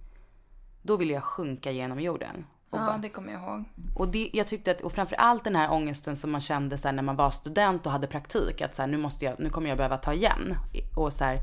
Då 0.83 0.97
ville 0.97 1.13
jag 1.15 1.25
sjunka 1.25 1.71
genom 1.71 2.01
jorden. 2.01 2.47
Och 2.71 2.79
bara- 2.79 2.93
Ja, 2.93 2.99
det 2.99 3.09
kommer 3.09 3.33
jag 3.33 3.43
ihåg. 3.43 3.65
och 3.97 4.09
det, 4.09 4.31
jag 4.33 4.47
tyckte 4.47 4.71
att, 4.71 4.81
och 4.81 4.93
framförallt 4.93 5.45
den 5.45 5.57
här 5.57 5.73
ångesten 5.73 6.17
som 6.17 6.31
man 6.31 6.41
kände 6.41 6.79
så 6.79 6.89
här, 6.89 6.93
när 6.93 7.03
man 7.03 7.17
var 7.17 7.31
student 7.31 7.87
och 7.87 7.93
hade 7.93 8.07
praktik, 8.07 8.61
att 8.61 8.75
så 8.75 8.83
här, 8.83 8.87
nu, 8.87 8.97
måste 8.97 9.25
jag, 9.25 9.41
nu 9.41 9.51
kommer 9.51 9.69
jag 9.69 9.77
behöva 9.77 9.97
ta 9.99 10.13
igen. 10.13 10.55
Och 10.97 11.13
så 11.13 11.25
här, 11.25 11.39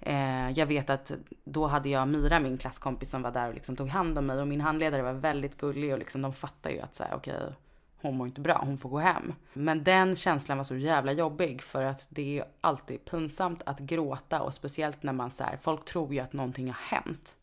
eh, 0.00 0.50
jag 0.50 0.66
vet 0.66 0.90
att 0.90 1.12
då 1.44 1.66
hade 1.66 1.88
jag 1.88 2.08
Mira, 2.08 2.40
min 2.40 2.58
klasskompis 2.58 3.10
som 3.10 3.22
var 3.22 3.30
där 3.30 3.48
och 3.48 3.54
liksom 3.54 3.76
tog 3.76 3.88
hand 3.88 4.18
om 4.18 4.26
mig 4.26 4.40
och 4.40 4.48
min 4.48 4.60
handledare 4.60 5.02
var 5.02 5.12
väldigt 5.12 5.56
gullig 5.56 5.92
och 5.92 5.98
liksom 5.98 6.22
de 6.22 6.32
fattar 6.32 6.70
ju 6.70 6.80
att 6.80 6.94
så 6.94 7.04
här, 7.04 7.14
okej, 7.14 7.52
hon 8.00 8.16
mår 8.16 8.26
inte 8.26 8.40
bra, 8.40 8.62
hon 8.66 8.78
får 8.78 8.88
gå 8.88 8.98
hem. 8.98 9.34
Men 9.52 9.84
den 9.84 10.16
känslan 10.16 10.56
var 10.58 10.64
så 10.64 10.76
jävla 10.76 11.12
jobbig 11.12 11.62
för 11.62 11.82
att 11.82 12.06
det 12.10 12.38
är 12.38 12.44
alltid 12.60 13.04
pinsamt 13.04 13.62
att 13.66 13.78
gråta 13.78 14.42
och 14.42 14.54
speciellt 14.54 15.02
när 15.02 15.12
man 15.12 15.30
så 15.30 15.44
här, 15.44 15.58
folk 15.62 15.84
tror 15.84 16.14
ju 16.14 16.20
att 16.20 16.32
någonting 16.32 16.66
har 16.66 16.96
hänt. 16.96 17.36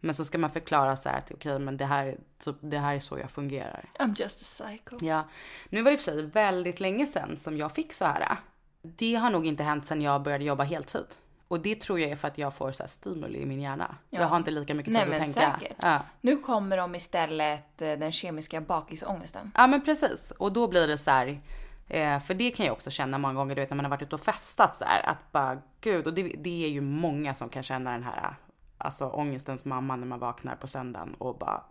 Men 0.00 0.14
så 0.14 0.24
ska 0.24 0.38
man 0.38 0.50
förklara 0.50 0.96
så 0.96 1.08
här 1.08 1.18
att 1.18 1.32
okej, 1.32 1.58
men 1.58 1.76
det 1.76 1.84
här, 1.84 2.16
typ, 2.38 2.56
det 2.60 2.78
här 2.78 2.94
är 2.94 3.00
så 3.00 3.18
jag 3.18 3.30
fungerar. 3.30 3.84
I'm 3.98 4.20
just 4.20 4.42
a 4.42 4.44
psycho. 4.44 5.04
Ja, 5.06 5.24
nu 5.68 5.82
var 5.82 5.90
det 5.90 5.94
i 5.94 5.96
och 5.96 6.00
för 6.00 6.12
sig 6.12 6.22
väldigt 6.22 6.80
länge 6.80 7.06
sedan 7.06 7.36
som 7.36 7.56
jag 7.58 7.72
fick 7.72 7.92
så 7.92 8.04
här. 8.04 8.38
Det 8.82 9.14
har 9.14 9.30
nog 9.30 9.46
inte 9.46 9.62
hänt 9.62 9.84
sedan 9.84 10.02
jag 10.02 10.22
började 10.22 10.44
jobba 10.44 10.64
heltid. 10.64 11.06
Och 11.54 11.60
det 11.60 11.80
tror 11.80 12.00
jag 12.00 12.10
är 12.10 12.16
för 12.16 12.28
att 12.28 12.38
jag 12.38 12.54
får 12.54 12.72
så 12.72 12.82
här 12.82 12.88
stimuli 12.88 13.38
i 13.38 13.46
min 13.46 13.60
hjärna. 13.60 13.96
Ja. 14.10 14.20
Jag 14.20 14.26
har 14.26 14.36
inte 14.36 14.50
lika 14.50 14.74
mycket 14.74 14.92
tid 14.92 14.94
Nej, 14.94 15.02
att 15.02 15.08
men 15.08 15.32
tänka. 15.32 15.58
säkert. 15.60 15.76
Ja. 15.80 16.00
Nu 16.20 16.36
kommer 16.36 16.76
de 16.76 16.94
istället 16.94 17.82
eh, 17.82 17.92
den 17.92 18.12
kemiska 18.12 18.60
bakisångesten. 18.60 19.52
ja, 19.54 19.66
men 19.66 19.84
precis. 19.84 20.30
Och 20.30 20.52
då 20.52 20.68
blir 20.68 20.86
det 20.86 20.98
så 20.98 21.10
här. 21.10 21.40
Eh, 21.88 22.20
för 22.20 22.34
det 22.34 22.50
kan 22.50 22.66
jag 22.66 22.72
också 22.72 22.90
känna 22.90 23.18
många 23.18 23.34
gånger, 23.34 23.54
du 23.54 23.60
vet 23.60 23.70
när 23.70 23.76
man 23.76 23.84
har 23.84 23.90
varit 23.90 24.02
ute 24.02 24.14
och 24.14 24.20
festat 24.20 24.76
så 24.76 24.84
här. 24.84 25.08
Att 25.08 25.32
bara, 25.32 25.58
gud, 25.80 26.06
och 26.06 26.14
det, 26.14 26.22
det 26.22 26.64
är 26.64 26.68
ju 26.68 26.80
många 26.80 27.34
som 27.34 27.48
kan 27.48 27.62
känna 27.62 27.92
den 27.92 28.02
här, 28.02 28.34
alltså 28.78 29.06
ångestens 29.06 29.64
mamma 29.64 29.96
när 29.96 30.06
man 30.06 30.18
vaknar 30.18 30.56
på 30.56 30.66
söndagen 30.66 31.14
och 31.14 31.38
bara, 31.38 31.64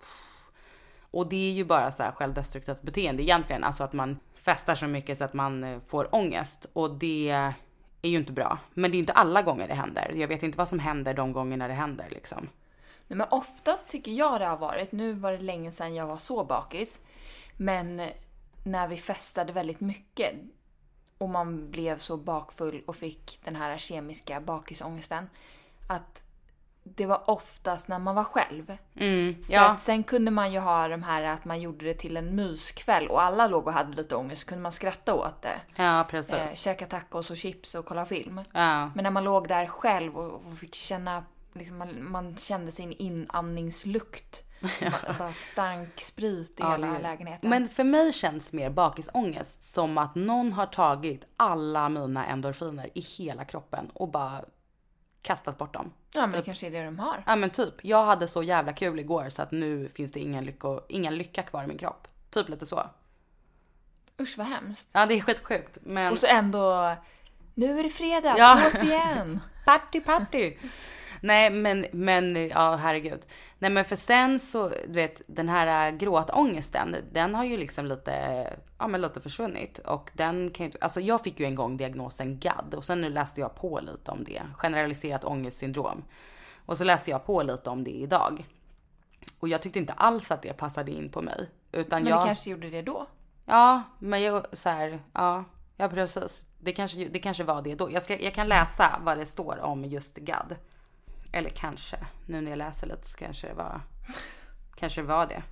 Och 1.12 1.30
det 1.30 1.50
är 1.50 1.54
ju 1.54 1.66
bara 1.66 1.92
så 1.92 2.04
här 2.04 2.12
självdestruktivt 2.12 2.82
beteende 2.82 3.24
egentligen, 3.24 3.64
alltså 3.64 3.84
att 3.84 3.94
man 3.94 4.20
festar 4.34 4.76
så 4.76 4.88
mycket 4.88 5.18
så 5.18 5.24
att 5.24 5.34
man 5.34 5.64
eh, 5.64 5.80
får 5.88 6.16
ångest 6.16 6.66
och 6.74 6.92
det 6.96 7.54
är 8.04 8.10
ju 8.10 8.18
inte 8.18 8.32
bra. 8.32 8.60
Men 8.74 8.92
det 8.92 8.98
är 8.98 9.00
inte 9.00 9.14
alla 9.14 9.42
gånger 9.42 9.68
det 9.68 9.74
händer. 9.74 10.12
Jag 10.16 10.28
vet 10.28 10.44
inte 10.44 10.58
vad 10.58 10.70
som 10.70 10.80
händer 10.80 11.14
de 11.14 11.34
gångerna 11.34 11.68
det 11.68 11.74
händer 11.74 12.08
liksom. 12.10 12.50
Nej, 13.08 13.18
men 13.18 13.28
oftast 13.30 13.88
tycker 13.88 14.12
jag 14.12 14.42
det 14.42 14.46
har 14.46 14.58
varit, 14.58 14.92
nu 14.92 15.14
var 15.14 15.32
det 15.32 15.38
länge 15.38 15.72
sedan 15.72 15.96
jag 15.96 16.08
var 16.08 16.18
så 16.18 16.44
bakis, 16.44 17.00
men 17.58 18.02
när 18.64 18.88
vi 18.88 18.98
festade 18.98 19.54
väldigt 19.54 19.80
mycket 19.80 20.34
och 21.18 21.30
man 21.30 21.72
blev 21.72 21.98
så 21.98 22.18
bakfull 22.18 22.84
och 22.88 22.96
fick 22.96 23.40
den 23.44 23.56
här 23.56 23.78
kemiska 23.78 24.42
bakisångesten. 24.42 25.30
Att 25.88 26.23
det 26.84 27.06
var 27.06 27.30
oftast 27.30 27.88
när 27.88 28.00
man 28.00 28.16
var 28.16 28.24
själv. 28.24 28.78
Mm, 28.96 29.44
För 29.46 29.54
ja. 29.54 29.70
att 29.70 29.82
sen 29.82 30.04
kunde 30.04 30.32
man 30.32 30.52
ju 30.54 30.60
ha 30.60 30.88
de 30.88 31.04
här 31.04 31.24
att 31.24 31.46
man 31.46 31.62
gjorde 31.62 31.86
det 31.86 31.94
till 31.94 32.18
en 32.18 32.36
myskväll 32.36 33.08
och 33.08 33.22
alla 33.22 33.48
låg 33.48 33.68
och 33.68 33.74
hade 33.74 33.96
lite 33.96 34.16
ångest. 34.16 34.42
Så 34.42 34.48
kunde 34.48 34.62
man 34.62 34.72
skratta 34.72 35.14
åt 35.14 35.42
det. 35.42 35.62
ja, 35.76 36.08
precis. 36.10 36.34
Eh, 36.34 36.56
käka 36.56 36.86
tacos 36.86 37.32
och 37.32 37.38
chips 37.38 37.76
och 37.76 37.86
kolla 37.86 38.06
film. 38.06 38.42
Ja. 38.54 38.92
Men 38.96 39.04
när 39.04 39.12
man 39.12 39.24
låg 39.24 39.48
där 39.48 39.66
själv 39.66 40.18
och, 40.18 40.46
och 40.48 40.58
fick 40.58 40.76
känna, 40.76 41.24
liksom, 41.54 41.78
man, 41.78 42.12
man 42.12 42.38
kände 42.38 42.72
sin 42.72 42.92
inandningslukt. 42.94 44.44
Bara, 44.82 45.16
bara 45.20 45.34
stank 45.34 46.02
sprit 46.02 46.50
i 46.50 46.54
Ja, 46.58 46.72
hela 46.72 47.00
lägenheten. 47.00 47.50
Men 47.50 47.70
för 47.70 47.84
mig 47.84 48.14
känns 48.14 48.54
mer 48.54 48.70
bakisångest 48.70 49.64
som 49.64 49.98
att 49.98 50.16
någon 50.16 50.54
har 50.54 50.66
tagit 50.66 51.24
alla 51.38 51.90
mina 51.90 52.26
endorfiner 52.26 52.90
i 52.94 53.00
hela 53.02 53.46
kroppen 53.46 53.90
och 53.94 54.10
bara 54.12 54.42
kastat 55.24 55.58
bort 55.58 55.74
dem. 55.74 55.94
ja 56.14 56.22
men 56.22 56.32
det 56.32 56.42
kanske 56.42 56.68
är 56.68 56.72
det 56.72 56.84
de 56.86 57.00
har. 57.00 57.24
Ja 57.28 57.36
men 57.36 57.50
typ, 57.50 57.74
jag 57.82 58.06
hade 58.06 58.28
så 58.28 58.44
jävla 58.44 58.74
kul 58.74 59.00
igår 59.00 59.30
så 59.30 59.42
att 59.42 59.52
nu 59.52 59.90
finns 59.96 60.12
det 60.12 60.20
ingen, 60.20 60.46
lycko, 60.46 60.80
ingen 60.90 61.16
lycka 61.18 61.44
kvar 61.44 61.64
i 61.64 61.68
min 61.68 61.78
kropp. 61.78 62.08
Typ 62.30 62.50
lite 62.50 62.66
så. 62.66 62.90
Usch 64.20 64.38
vad 64.38 64.48
hemskt. 64.48 64.90
Ja 64.92 65.06
det 65.06 65.14
är 65.14 65.22
skitsjukt 65.22 65.78
men 65.82 66.12
Och 66.12 66.18
så 66.18 66.28
ändå, 66.28 66.96
nu 67.54 67.80
är 67.80 67.84
det 67.84 67.90
fredag, 67.90 68.36
Ja. 68.38 68.62
åt 68.68 68.84
igen. 68.84 69.40
party 69.66 70.02
party. 70.02 70.54
Nej 71.24 71.50
men, 71.50 71.86
men 71.92 72.48
ja 72.48 72.76
herregud. 72.76 73.20
Nej 73.60 73.72
men 73.72 73.86
för 73.86 73.96
sen 73.96 74.40
så, 74.40 74.70
du 74.70 74.94
vet 74.94 75.22
den 75.28 75.50
här 75.50 75.92
gråtångesten, 75.92 76.96
den 77.12 77.36
har 77.36 77.44
ju 77.44 77.58
liksom 77.58 77.86
lite, 77.86 78.14
ja 78.80 78.88
men 78.88 79.02
lite 79.02 79.22
försvunnit. 79.22 79.80
Och 79.80 80.12
den 80.14 80.50
kan 80.50 80.64
ju 80.64 80.66
inte, 80.66 80.78
alltså 80.82 81.00
jag 81.00 81.24
fick 81.24 81.40
ju 81.40 81.46
en 81.46 81.56
gång 81.56 81.78
diagnosen 81.78 82.40
GAD 82.40 82.74
och 82.74 82.86
sen 82.86 83.02
nu 83.02 83.10
läste 83.10 83.42
jag 83.42 83.56
på 83.56 83.80
lite 83.80 84.12
om 84.12 84.24
det. 84.24 84.42
Generaliserat 84.58 85.24
ångestsyndrom. 85.24 86.04
Och 86.66 86.78
så 86.78 86.84
läste 86.84 87.12
jag 87.12 87.26
på 87.26 87.44
lite 87.44 87.70
om 87.70 87.84
det 87.84 87.92
idag. 87.92 88.48
Och 89.40 89.48
jag 89.48 89.62
tyckte 89.62 89.80
inte 89.80 89.94
alls 89.94 90.32
att 90.32 90.42
det 90.42 90.54
passade 90.54 90.92
in 90.92 91.10
på 91.10 91.22
mig. 91.22 91.50
Utan 91.72 92.02
Men 92.04 92.10
jag... 92.10 92.22
det 92.22 92.26
kanske 92.26 92.50
gjorde 92.50 92.70
det 92.70 92.82
då. 92.82 93.08
Ja, 93.46 93.84
men 94.00 94.22
jag 94.22 94.46
så 94.58 94.70
här, 94.70 95.00
ja, 95.14 95.44
ja 95.78 95.90
precis. 95.90 96.48
Det 96.60 96.72
kanske, 96.72 97.08
det 97.08 97.20
kanske 97.20 97.44
var 97.44 97.62
det 97.62 97.76
då. 97.76 97.92
Jag, 97.92 98.04
ska, 98.04 98.20
jag 98.20 98.34
kan 98.34 98.48
läsa 98.48 99.00
vad 99.04 99.18
det 99.18 99.26
står 99.26 99.60
om 99.60 99.86
just 99.86 100.18
GAD. 100.18 100.56
Eller 101.34 101.50
kanske, 101.50 101.98
nu 102.26 102.42
när 102.42 102.52
jag 102.52 102.58
läser 102.58 102.88
lite 102.88 103.08
så 103.08 103.18
kanske 103.18 103.48
det 103.48 103.54
var, 103.54 103.82
kanske 104.76 105.02
det 105.02 105.08
var 105.08 105.28
det. 105.28 105.44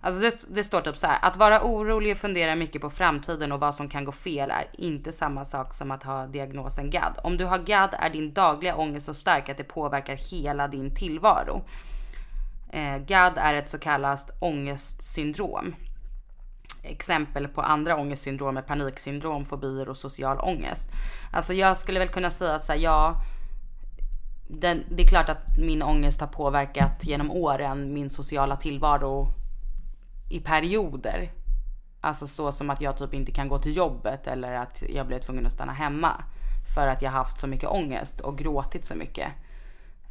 Alltså 0.00 0.20
det, 0.20 0.54
det 0.54 0.64
står 0.64 0.80
typ 0.80 0.96
så 0.96 1.06
här, 1.06 1.18
att 1.22 1.36
vara 1.36 1.62
orolig 1.62 2.12
och 2.12 2.18
fundera 2.18 2.54
mycket 2.54 2.82
på 2.82 2.90
framtiden 2.90 3.52
och 3.52 3.60
vad 3.60 3.74
som 3.74 3.88
kan 3.88 4.04
gå 4.04 4.12
fel 4.12 4.50
är 4.50 4.66
inte 4.72 5.12
samma 5.12 5.44
sak 5.44 5.74
som 5.74 5.90
att 5.90 6.02
ha 6.02 6.26
diagnosen 6.26 6.90
GAD. 6.90 7.18
Om 7.24 7.36
du 7.36 7.44
har 7.44 7.58
GAD 7.58 7.94
är 7.98 8.10
din 8.10 8.32
dagliga 8.32 8.76
ångest 8.76 9.06
så 9.06 9.14
stark 9.14 9.48
att 9.48 9.56
det 9.56 9.64
påverkar 9.64 10.16
hela 10.16 10.68
din 10.68 10.94
tillvaro. 10.94 11.64
Eh, 12.72 12.98
GAD 12.98 13.32
är 13.36 13.54
ett 13.54 13.68
så 13.68 13.78
kallat 13.78 14.30
ångestsyndrom 14.40 15.74
exempel 16.82 17.48
på 17.48 17.62
andra 17.62 17.96
ångestsyndrom 17.96 18.56
är 18.56 18.62
paniksyndrom, 18.62 19.44
fobier 19.44 19.88
och 19.88 19.96
social 19.96 20.40
ångest. 20.40 20.90
Alltså 21.32 21.54
jag 21.54 21.76
skulle 21.76 21.98
väl 21.98 22.08
kunna 22.08 22.30
säga 22.30 22.54
att 22.54 22.64
så 22.64 22.72
här, 22.72 22.78
ja, 22.78 23.14
den, 24.48 24.84
det 24.90 25.02
är 25.02 25.06
klart 25.06 25.28
att 25.28 25.58
min 25.58 25.82
ångest 25.82 26.20
har 26.20 26.28
påverkat 26.28 27.04
genom 27.04 27.30
åren 27.30 27.92
min 27.92 28.10
sociala 28.10 28.56
tillvaro 28.56 29.28
i 30.30 30.40
perioder. 30.40 31.32
Alltså 32.00 32.26
så 32.26 32.52
som 32.52 32.70
att 32.70 32.80
jag 32.80 32.96
typ 32.96 33.14
inte 33.14 33.32
kan 33.32 33.48
gå 33.48 33.58
till 33.58 33.76
jobbet 33.76 34.26
eller 34.26 34.52
att 34.52 34.82
jag 34.88 35.06
blev 35.06 35.20
tvungen 35.20 35.46
att 35.46 35.52
stanna 35.52 35.72
hemma. 35.72 36.24
För 36.74 36.86
att 36.86 37.02
jag 37.02 37.10
haft 37.10 37.38
så 37.38 37.46
mycket 37.46 37.68
ångest 37.68 38.20
och 38.20 38.38
gråtit 38.38 38.84
så 38.84 38.94
mycket. 38.94 39.28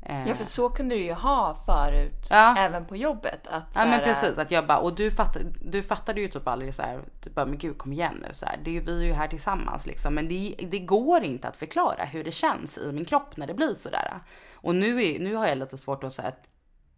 Eh, 0.06 0.28
Ja 0.30 0.36
för 0.36 0.44
så 0.44 0.70
kunde 0.70 0.96
du 0.96 1.02
ju 1.02 1.14
ha 1.14 1.56
förut, 1.66 2.28
Ja. 2.30 2.58
även 2.58 2.86
på 2.86 2.96
jobbet. 2.96 3.48
Att 3.48 3.72
Ja 3.76 3.86
men 3.86 4.00
precis, 4.00 4.38
att 4.38 4.52
jag 4.52 4.68
bara, 4.68 4.78
och 4.78 4.96
du, 4.96 5.12
fatt, 5.12 5.38
du 5.62 5.84
fattade 5.84 6.22
ju 6.22 6.28
typ 6.28 6.48
aldrig 6.48 6.76
så 6.76 6.82
här, 6.82 7.02
typ 7.24 7.36
bara, 7.36 7.46
men 7.46 7.58
gud 7.58 7.78
kom 7.78 7.94
igen 7.94 8.24
nu 8.28 8.34
så 8.34 8.46
här. 8.46 8.60
Det 8.64 8.70
är 8.70 8.74
ju, 8.74 8.80
vi 8.80 9.00
är 9.02 9.06
ju 9.06 9.14
här 9.14 9.28
tillsammans 9.28 9.86
liksom. 9.86 10.14
Men 10.16 10.28
det, 10.28 10.56
det 10.72 10.80
går 10.80 11.24
inte 11.24 11.48
att 11.48 11.58
förklara 11.58 12.06
hur 12.06 12.24
det 12.24 12.32
känns 12.32 12.78
i 12.78 12.92
min 12.92 13.06
kropp 13.06 13.38
när 13.38 13.48
det 13.48 13.54
blir 13.54 13.74
sådär. 13.74 14.20
Och 14.54 14.76
nu, 14.76 15.04
är, 15.04 15.20
nu 15.20 15.36
har 15.36 15.48
jag 15.48 15.58
lite 15.58 15.78
svårt 15.78 16.04
att, 16.04 16.14
så 16.14 16.22
här, 16.22 16.36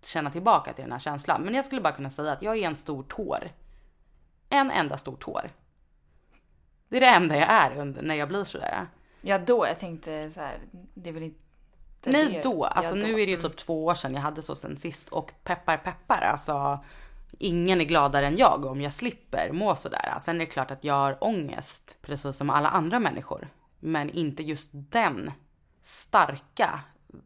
känna 0.03 0.31
tillbaka 0.31 0.73
till 0.73 0.83
den 0.83 0.91
här 0.91 0.99
känslan. 0.99 1.41
Men 1.41 1.53
jag 1.53 1.65
skulle 1.65 1.81
bara 1.81 1.93
kunna 1.93 2.09
säga 2.09 2.31
att 2.31 2.41
jag 2.41 2.57
är 2.57 2.67
en 2.67 2.75
stor 2.75 3.03
tår. 3.03 3.49
En 4.49 4.71
enda 4.71 4.97
stor 4.97 5.15
tår. 5.15 5.49
Det 6.89 6.97
är 6.97 7.01
det 7.01 7.07
enda 7.07 7.37
jag 7.37 7.49
är 7.49 7.77
under, 7.77 8.01
när 8.01 8.15
jag 8.15 8.27
blir 8.27 8.43
sådär. 8.43 8.87
Ja 9.21 9.37
då, 9.37 9.67
jag 9.67 9.79
tänkte 9.79 10.31
så 10.31 10.39
här, 10.41 10.57
det 10.93 11.09
är 11.09 11.13
väl 11.13 11.23
inte 11.23 11.39
Nej 12.05 12.31
det- 12.31 12.41
då, 12.43 12.65
alltså 12.65 12.97
ja, 12.97 13.03
nu 13.03 13.11
då. 13.11 13.19
är 13.19 13.25
det 13.25 13.31
ju 13.31 13.41
typ 13.41 13.57
två 13.57 13.85
år 13.85 13.95
sedan 13.95 14.13
jag 14.13 14.21
hade 14.21 14.41
så 14.41 14.55
sen 14.55 14.77
sist 14.77 15.09
och 15.09 15.31
peppar 15.43 15.77
peppar 15.77 16.21
alltså. 16.21 16.79
Ingen 17.39 17.81
är 17.81 17.85
gladare 17.85 18.27
än 18.27 18.37
jag 18.37 18.65
om 18.65 18.81
jag 18.81 18.93
slipper 18.93 19.51
må 19.51 19.75
sådär. 19.75 20.15
Sen 20.21 20.35
är 20.35 20.39
det 20.39 20.45
klart 20.45 20.71
att 20.71 20.83
jag 20.83 20.93
har 20.93 21.23
ångest 21.23 21.95
precis 22.01 22.37
som 22.37 22.49
alla 22.49 22.69
andra 22.69 22.99
människor. 22.99 23.47
Men 23.79 24.09
inte 24.09 24.43
just 24.43 24.69
den 24.73 25.31
starka, 25.83 26.79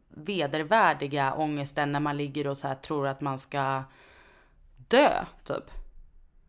vedervärdiga 0.08 1.34
ångesten 1.34 1.92
när 1.92 2.00
man 2.00 2.16
ligger 2.16 2.46
och 2.46 2.58
så 2.58 2.68
här 2.68 2.74
tror 2.74 3.06
att 3.08 3.20
man 3.20 3.38
ska 3.38 3.82
dö 4.88 5.24
typ. 5.44 5.64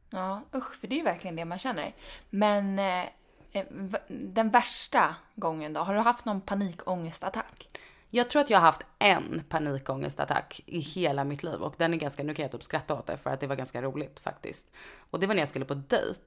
Ja, 0.10 0.42
usch, 0.56 0.76
för 0.80 0.88
det 0.88 0.96
är 0.96 0.98
ju 0.98 1.04
verkligen 1.04 1.36
det 1.36 1.46
man 1.46 1.60
känner. 1.60 1.94
Men 2.30 2.80
eh, 2.80 3.04
eh, 3.52 3.66
den 4.08 4.50
värsta 4.50 5.16
gången 5.36 5.74
då? 5.74 5.82
Har 5.82 5.94
du 5.94 6.00
haft 6.00 6.26
någon 6.26 6.42
panikångestattack? 6.42 7.68
Jag 8.16 8.30
tror 8.30 8.42
att 8.42 8.50
jag 8.50 8.60
har 8.60 8.66
haft 8.66 8.82
en 9.00 9.44
panikångestattack 9.50 10.62
i 10.66 10.80
hela 10.80 11.24
mitt 11.24 11.44
liv 11.44 11.62
och 11.62 11.76
den 11.78 11.94
är 11.94 11.98
ganska, 11.98 12.24
nu 12.24 12.34
kan 12.34 12.44
jag 12.44 12.52
typ 12.52 12.64
skratta 12.64 12.94
åt 12.94 13.08
det 13.08 13.18
för 13.18 13.30
att 13.30 13.40
det 13.40 13.48
var 13.48 13.56
ganska 13.56 13.82
roligt 13.82 14.20
faktiskt. 14.20 14.74
Och 15.10 15.20
det 15.20 15.28
var 15.28 15.34
när 15.34 15.42
jag 15.42 15.50
skulle 15.50 15.66
på 15.66 15.74
dejt. 15.74 16.20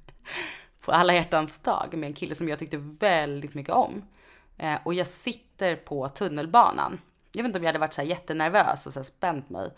på 0.84 0.92
alla 0.92 1.14
hjärtans 1.14 1.58
dag 1.58 1.94
med 1.94 2.06
en 2.06 2.14
kille 2.14 2.34
som 2.34 2.48
jag 2.48 2.58
tyckte 2.58 2.76
väldigt 2.76 3.54
mycket 3.54 3.74
om. 3.74 4.02
Eh, 4.58 4.78
och 4.84 4.94
jag 4.94 5.06
sitter 5.06 5.76
på 5.76 6.08
tunnelbanan. 6.08 7.00
Jag 7.32 7.42
vet 7.42 7.48
inte 7.48 7.58
om 7.58 7.64
jag 7.64 7.68
hade 7.68 7.78
varit 7.78 7.94
så 7.94 8.00
här 8.00 8.08
jättenervös 8.08 8.86
och 8.86 8.92
så 8.92 8.98
här 8.98 9.04
spänt 9.04 9.50
mig. 9.50 9.70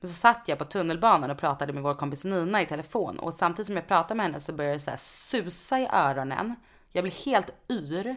Men 0.00 0.10
så 0.10 0.16
satt 0.16 0.42
jag 0.46 0.58
på 0.58 0.64
tunnelbanan 0.64 1.30
och 1.30 1.38
pratade 1.38 1.72
med 1.72 1.82
vår 1.82 1.94
kompis 1.94 2.24
Nina 2.24 2.62
i 2.62 2.66
telefon 2.66 3.18
och 3.18 3.34
samtidigt 3.34 3.66
som 3.66 3.76
jag 3.76 3.88
pratade 3.88 4.14
med 4.14 4.26
henne 4.26 4.40
så 4.40 4.52
började 4.52 4.76
det 4.76 4.80
så 4.80 4.90
här 4.90 4.98
susa 5.00 5.80
i 5.80 5.88
öronen. 5.92 6.54
Jag 6.92 7.04
blev 7.04 7.14
helt 7.14 7.50
yr. 7.70 8.16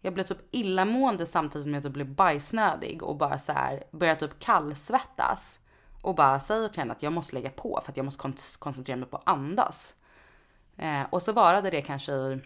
Jag 0.00 0.14
blev 0.14 0.24
typ 0.24 0.38
illamående 0.50 1.26
samtidigt 1.26 1.64
som 1.64 1.74
jag 1.74 1.82
typ 1.82 1.92
blev 1.92 2.06
bajsnödig 2.14 3.02
och 3.02 3.16
bara 3.16 3.38
så 3.38 3.52
här 3.52 3.84
började 3.90 4.20
typ 4.20 4.38
kallsvettas. 4.38 5.58
Och 6.02 6.14
bara 6.14 6.40
säger 6.40 6.68
till 6.68 6.78
henne 6.78 6.92
att 6.92 7.02
jag 7.02 7.12
måste 7.12 7.34
lägga 7.34 7.50
på 7.50 7.80
för 7.84 7.92
att 7.92 7.96
jag 7.96 8.04
måste 8.04 8.20
kon- 8.20 8.34
koncentrera 8.58 8.96
mig 8.96 9.08
på 9.08 9.16
att 9.16 9.28
andas. 9.28 9.94
Eh, 10.76 11.02
och 11.10 11.22
så 11.22 11.32
varade 11.32 11.70
det 11.70 11.82
kanske 11.82 12.12
i 12.12 12.40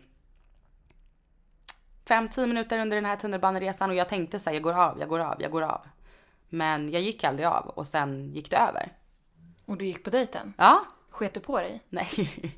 5-10 2.05 2.47
minuter 2.47 2.79
under 2.79 2.95
den 2.97 3.05
här 3.05 3.17
tunnelbaneresan 3.17 3.91
och 3.91 3.97
jag 3.97 4.09
tänkte 4.09 4.39
så 4.39 4.51
här, 4.51 4.55
jag 4.55 4.63
går 4.63 4.73
av, 4.75 5.01
jag 5.01 5.09
går 5.09 5.19
av, 5.21 5.43
jag 5.43 5.51
går 5.51 5.63
av. 5.63 5.81
Men 6.49 6.91
jag 6.91 7.03
gick 7.03 7.25
aldrig 7.25 7.47
av 7.49 7.67
och 7.69 7.87
sen 7.87 8.33
gick 8.33 8.51
det 8.51 8.57
över. 8.57 8.93
Och 9.67 9.77
du 9.77 9.85
gick 9.85 10.05
på 10.05 10.11
dejten? 10.11 10.55
Ja, 10.59 10.85
Sket 11.11 11.35
du 11.35 11.41
på 11.41 11.59
dig? 11.61 11.83
nej. 11.89 12.09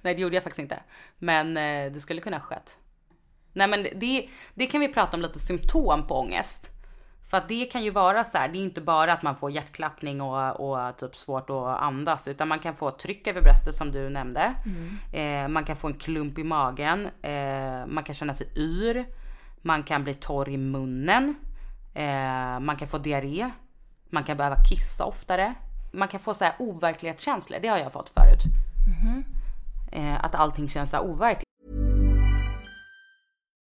nej 0.00 0.14
det 0.14 0.20
gjorde 0.22 0.36
jag 0.36 0.42
faktiskt 0.42 0.58
inte. 0.62 0.82
Men 1.18 1.56
eh, 1.56 1.92
det 1.92 2.00
skulle 2.00 2.20
kunna 2.20 2.36
ha 2.38 2.44
skett. 2.44 2.76
Nej 3.52 3.68
men 3.68 3.82
det, 3.82 4.28
det 4.54 4.66
kan 4.66 4.80
vi 4.80 4.88
prata 4.88 5.16
om 5.16 5.22
lite 5.22 5.38
symptom 5.38 6.06
på 6.06 6.14
ångest. 6.14 6.68
För 7.30 7.36
att 7.36 7.48
det 7.48 7.64
kan 7.64 7.84
ju 7.84 7.90
vara 7.90 8.24
så 8.24 8.38
här, 8.38 8.48
det 8.48 8.58
är 8.58 8.62
inte 8.62 8.80
bara 8.80 9.12
att 9.12 9.22
man 9.22 9.36
får 9.36 9.50
hjärtklappning 9.50 10.20
och, 10.20 10.60
och 10.60 10.96
typ 10.96 11.16
svårt 11.16 11.50
att 11.50 11.80
andas 11.80 12.28
utan 12.28 12.48
man 12.48 12.58
kan 12.58 12.76
få 12.76 12.90
tryck 12.90 13.26
över 13.26 13.42
bröstet 13.42 13.74
som 13.74 13.92
du 13.92 14.08
nämnde. 14.08 14.54
Eh, 15.12 15.48
man 15.48 15.64
kan 15.64 15.76
få 15.76 15.86
en 15.86 15.94
klump 15.94 16.38
i 16.38 16.44
magen, 16.44 17.08
eh, 17.22 17.86
man 17.86 18.04
kan 18.04 18.14
känna 18.14 18.34
sig 18.34 18.46
yr, 18.56 19.04
man 19.62 19.82
kan 19.82 20.04
bli 20.04 20.14
torr 20.14 20.48
i 20.48 20.56
munnen, 20.56 21.34
eh, 21.94 22.60
man 22.60 22.76
kan 22.76 22.88
få 22.88 22.98
diarré, 22.98 23.50
man 24.10 24.24
kan 24.24 24.36
behöva 24.36 24.56
kissa 24.64 25.04
oftare. 25.04 25.54
Man 25.92 26.08
kan 26.08 26.20
få 26.20 26.34
så 26.34 26.44
här 26.44 26.54
overklighetskänslor, 26.58 27.58
det 27.62 27.68
har 27.68 27.78
jag 27.78 27.92
fått 27.92 28.08
förut. 28.08 28.42
Eh, 29.92 30.24
att 30.24 30.34
allting 30.34 30.68
känns 30.68 30.90
så 30.90 30.96
här 30.96 31.04
overkligt. 31.04 31.51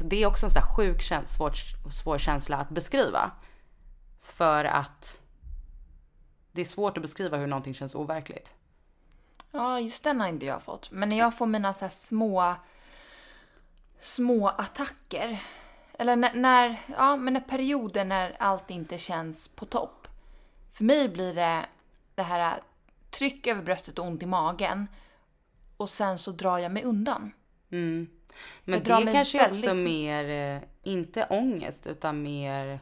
Det 0.00 0.22
är 0.22 0.26
också 0.26 0.46
en 0.46 0.50
sån 0.50 0.62
här 0.62 0.74
sjuk 0.76 1.02
svår, 1.24 1.52
svår 1.90 2.18
känsla 2.18 2.56
att 2.56 2.68
beskriva. 2.68 3.30
För 4.22 4.64
att 4.64 5.20
det 6.52 6.60
är 6.60 6.64
svårt 6.64 6.96
att 6.96 7.02
beskriva 7.02 7.36
hur 7.36 7.46
någonting 7.46 7.74
känns 7.74 7.94
overkligt. 7.94 8.54
Ja, 9.50 9.80
just 9.80 10.04
den 10.04 10.20
har 10.20 10.28
inte 10.28 10.46
jag 10.46 10.62
fått. 10.62 10.90
Men 10.90 11.08
när 11.08 11.18
jag 11.18 11.38
får 11.38 11.46
mina 11.46 11.74
så 11.74 11.88
små, 11.88 12.54
små 14.00 14.48
attacker. 14.48 15.42
Eller 15.98 16.16
när, 16.16 16.34
när, 16.34 16.80
ja, 16.86 17.16
men 17.16 17.34
när 17.34 17.40
perioder 17.40 18.04
när 18.04 18.36
allt 18.38 18.70
inte 18.70 18.98
känns 18.98 19.48
på 19.48 19.66
topp. 19.66 20.08
För 20.72 20.84
mig 20.84 21.08
blir 21.08 21.34
det 21.34 21.66
det 22.14 22.22
här 22.22 22.60
tryck 23.10 23.46
över 23.46 23.62
bröstet 23.62 23.98
och 23.98 24.06
ont 24.06 24.22
i 24.22 24.26
magen. 24.26 24.86
Och 25.76 25.90
sen 25.90 26.18
så 26.18 26.30
drar 26.30 26.58
jag 26.58 26.72
mig 26.72 26.84
undan. 26.84 27.32
Mm. 27.70 28.08
Men 28.64 28.82
det 28.82 29.04
mig 29.04 29.14
kanske 29.14 29.40
är 29.40 29.48
också 29.48 29.66
väldigt- 29.66 29.84
mer, 29.84 30.56
eh, 30.56 30.62
inte 30.82 31.26
ångest 31.30 31.86
utan 31.86 32.22
mer 32.22 32.80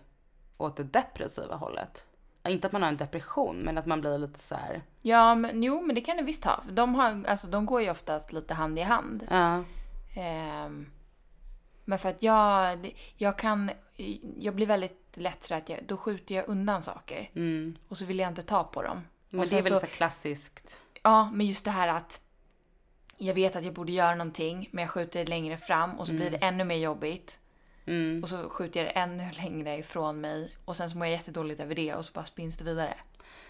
åt 0.56 0.76
det 0.76 0.84
depressiva 0.84 1.54
hållet. 1.56 2.04
Inte 2.48 2.66
att 2.66 2.72
man 2.72 2.82
har 2.82 2.88
en 2.88 2.96
depression 2.96 3.56
men 3.56 3.78
att 3.78 3.86
man 3.86 4.00
blir 4.00 4.18
lite 4.18 4.40
så 4.40 4.54
här. 4.54 4.82
Ja, 5.02 5.34
men 5.34 5.62
jo, 5.62 5.80
men 5.80 5.94
det 5.94 6.00
kan 6.00 6.16
det 6.16 6.22
visst 6.22 6.44
ha. 6.44 6.62
De, 6.70 6.94
har, 6.94 7.24
alltså, 7.28 7.46
de 7.46 7.66
går 7.66 7.82
ju 7.82 7.90
oftast 7.90 8.32
lite 8.32 8.54
hand 8.54 8.78
i 8.78 8.82
hand. 8.82 9.26
ja. 9.30 9.64
Ehm, 10.16 10.90
men 11.84 11.98
för 11.98 12.08
att 12.08 12.22
jag, 12.22 12.94
jag 13.16 13.38
kan, 13.38 13.70
jag 14.38 14.54
blir 14.54 14.66
väldigt 14.66 15.10
lätt 15.14 15.44
så 15.44 15.54
att 15.54 15.68
jag, 15.68 15.78
då 15.86 15.96
skjuter 15.96 16.34
jag 16.34 16.48
undan 16.48 16.82
saker. 16.82 17.30
Mm. 17.34 17.76
Och 17.88 17.96
så 17.96 18.04
vill 18.04 18.18
jag 18.18 18.28
inte 18.28 18.42
ta 18.42 18.64
på 18.64 18.82
dem. 18.82 19.00
Men 19.28 19.48
det 19.48 19.58
är 19.58 19.62
väl 19.62 19.72
så, 19.72 19.80
så 19.80 19.86
klassiskt. 19.86 20.78
Ja, 21.02 21.30
men 21.32 21.46
just 21.46 21.64
det 21.64 21.70
här 21.70 21.88
att 21.88 22.20
jag 23.22 23.34
vet 23.34 23.56
att 23.56 23.64
jag 23.64 23.74
borde 23.74 23.92
göra 23.92 24.14
någonting, 24.14 24.68
men 24.72 24.82
jag 24.82 24.90
skjuter 24.90 25.24
det 25.24 25.30
längre 25.30 25.56
fram 25.56 25.98
och 25.98 26.06
så 26.06 26.12
blir 26.12 26.30
det 26.30 26.36
ännu 26.36 26.64
mer 26.64 26.76
jobbigt. 26.76 27.38
Mm. 27.86 28.22
Och 28.22 28.28
så 28.28 28.48
skjuter 28.48 28.80
jag 28.80 28.86
det 28.86 29.00
ännu 29.00 29.32
längre 29.32 29.78
ifrån 29.78 30.20
mig 30.20 30.56
och 30.64 30.76
sen 30.76 30.90
så 30.90 30.98
mår 30.98 31.06
jag 31.06 31.12
jättedåligt 31.12 31.60
över 31.60 31.74
det 31.74 31.94
och 31.94 32.04
så 32.04 32.12
bara 32.12 32.24
spinns 32.24 32.56
det 32.56 32.64
vidare. 32.64 32.94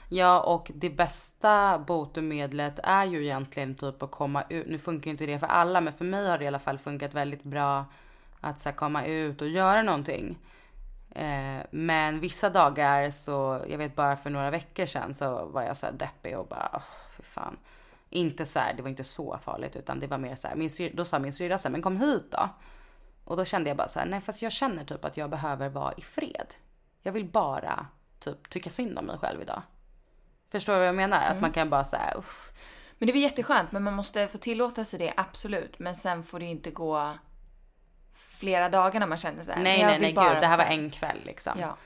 Ja 0.09 0.41
och 0.41 0.71
det 0.75 0.91
bästa 0.91 1.79
botemedlet 1.79 2.79
är 2.83 3.05
ju 3.05 3.25
egentligen 3.25 3.75
typ 3.75 4.03
att 4.03 4.11
komma 4.11 4.45
ut. 4.49 4.67
Nu 4.67 4.79
funkar 4.79 5.07
ju 5.07 5.11
inte 5.11 5.27
det 5.27 5.39
för 5.39 5.47
alla 5.47 5.81
men 5.81 5.93
för 5.93 6.05
mig 6.05 6.29
har 6.29 6.39
det 6.39 6.45
i 6.45 6.49
alla 6.49 6.59
fall 6.59 6.79
funkat 6.79 7.15
väldigt 7.15 7.43
bra 7.43 7.85
att 8.41 8.59
så 8.59 8.73
komma 8.73 9.05
ut 9.05 9.43
och 9.43 9.49
göra 9.49 9.83
någonting. 9.83 10.39
Eh, 11.11 11.63
men 11.71 12.21
vissa 12.21 12.51
dagar 12.51 13.11
så, 13.11 13.65
jag 13.69 13.79
vet 13.79 13.97
bara 13.97 14.17
för 14.17 14.31
några 14.31 14.51
veckor 14.51 14.87
sedan 14.87 15.15
så 15.15 15.47
var 15.47 15.63
jag 15.63 15.77
så 15.77 15.87
här 15.87 15.93
deppig 15.93 16.39
och 16.39 16.47
bara, 16.47 16.71
oh, 16.73 16.83
för 17.17 17.23
fan. 17.23 17.57
Inte 18.11 18.47
så 18.47 18.59
här, 18.59 18.75
det 18.75 18.83
var 18.83 18.89
inte 18.89 19.05
så 19.05 19.39
farligt 19.39 19.77
utan 19.77 20.01
det 20.01 20.07
var 20.07 20.19
mer 20.19 20.35
så 20.35 20.49
här, 20.49 20.55
min 20.55 20.71
syr, 20.71 20.93
då 20.95 21.05
sa 21.05 21.19
min 21.19 21.33
syrra 21.33 21.59
så 21.59 21.69
här, 21.69 21.73
men 21.73 21.83
kom 21.83 21.97
hit 21.97 22.25
då. 22.31 22.49
Och 23.25 23.37
då 23.37 23.45
kände 23.45 23.71
jag 23.71 23.77
bara 23.77 23.89
så 23.89 23.99
här, 23.99 24.07
nej 24.07 24.21
fast 24.21 24.43
jag 24.43 24.53
känner 24.53 24.85
typ 24.85 25.05
att 25.05 25.17
jag 25.17 25.31
behöver 25.31 25.69
vara 25.69 25.93
i 25.93 26.01
fred. 26.01 26.55
Jag 27.03 27.13
vill 27.13 27.25
bara 27.25 27.87
typ 28.19 28.51
tycka 28.51 28.71
synd 28.71 28.99
om 28.99 29.05
mig 29.05 29.19
själv 29.19 29.43
idag. 29.43 29.63
Förstår 30.53 30.73
du 30.73 30.79
vad 30.79 30.89
jag 30.89 30.95
menar? 30.95 31.23
Att 31.27 31.41
man 31.41 31.53
kan 31.53 31.71
bara 31.71 31.85
säga 31.85 32.15
uff. 32.17 32.53
Men 32.99 33.07
det 33.07 33.13
var 33.13 33.21
jätteskönt, 33.21 33.73
men 33.73 33.83
man 33.83 33.95
måste 33.95 34.29
få 34.29 34.39
tillåta 34.39 34.85
sig 34.85 34.99
det, 34.99 35.13
absolut. 35.17 35.79
Men 35.79 35.95
sen 35.95 36.23
får 36.23 36.39
det 36.39 36.45
ju 36.45 36.51
inte 36.51 36.71
gå 36.71 37.19
flera 38.15 38.69
dagar 38.69 39.01
när 39.01 39.07
man 39.07 39.19
känner 39.19 39.45
så 39.45 39.51
här. 39.51 39.63
Nej 39.63 39.85
nej 39.85 40.01
nej 40.01 40.15
bara 40.15 40.33
gud, 40.33 40.43
det 40.43 40.47
här 40.47 40.57
var 40.57 40.65
en 40.65 40.91
kväll 40.91 41.21
liksom. 41.25 41.53
Ja. 41.61 41.77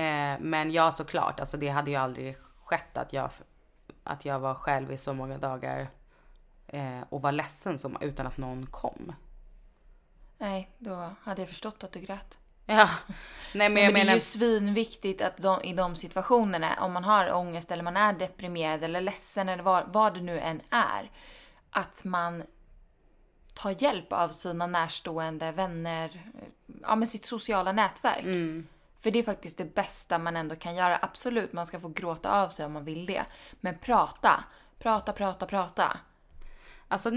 Eh, 0.00 0.38
men 0.40 0.70
ja 0.70 0.92
såklart, 0.92 1.40
alltså 1.40 1.56
det 1.56 1.68
hade 1.68 1.90
ju 1.90 1.96
aldrig 1.96 2.36
skett 2.64 2.98
att 2.98 3.12
jag, 3.12 3.30
att 4.08 4.24
jag 4.24 4.38
var 4.38 4.54
själv 4.54 4.92
i 4.92 4.98
så 4.98 5.12
många 5.14 5.38
dagar 5.38 5.88
eh, 6.66 7.00
och 7.08 7.22
var 7.22 7.32
ledsen 7.32 7.78
så, 7.78 7.92
utan 8.00 8.26
att 8.26 8.36
någon 8.36 8.66
kom. 8.66 9.12
Nej, 10.38 10.70
då 10.78 11.10
hade 11.22 11.42
jag 11.42 11.48
förstått 11.48 11.84
att 11.84 11.92
du 11.92 12.00
grät. 12.00 12.38
Ja, 12.70 12.88
nej 13.54 13.68
men 13.68 13.74
Men, 13.74 13.82
jag 13.84 13.94
det 13.94 14.00
är 14.00 14.04
menar. 14.04 14.14
ju 14.14 14.20
svinviktigt 14.20 15.22
att 15.22 15.36
de, 15.36 15.62
i 15.62 15.72
de 15.72 15.96
situationerna, 15.96 16.78
om 16.80 16.92
man 16.92 17.04
har 17.04 17.32
ångest 17.32 17.70
eller 17.70 17.82
man 17.82 17.96
är 17.96 18.12
deprimerad 18.12 18.84
eller 18.84 19.00
ledsen 19.00 19.48
eller 19.48 19.62
vad, 19.62 19.92
vad 19.92 20.14
det 20.14 20.20
nu 20.20 20.40
än 20.40 20.60
är, 20.70 21.10
att 21.70 22.04
man 22.04 22.42
tar 23.54 23.82
hjälp 23.82 24.12
av 24.12 24.28
sina 24.28 24.66
närstående 24.66 25.52
vänner, 25.52 26.30
ja 26.82 26.96
men 26.96 27.06
sitt 27.08 27.24
sociala 27.24 27.72
nätverk. 27.72 28.24
Mm. 28.24 28.66
För 29.08 29.12
det 29.12 29.18
är 29.18 29.22
faktiskt 29.22 29.58
det 29.58 29.74
bästa 29.74 30.18
man 30.18 30.36
ändå 30.36 30.56
kan 30.56 30.74
göra. 30.74 30.98
Absolut, 31.02 31.52
man 31.52 31.66
ska 31.66 31.80
få 31.80 31.88
gråta 31.88 32.42
av 32.42 32.48
sig 32.48 32.66
om 32.66 32.72
man 32.72 32.84
vill 32.84 33.06
det. 33.06 33.24
Men 33.60 33.78
prata. 33.78 34.44
Prata, 34.78 35.12
prata, 35.12 35.46
prata. 35.46 35.98
Alltså 36.88 37.10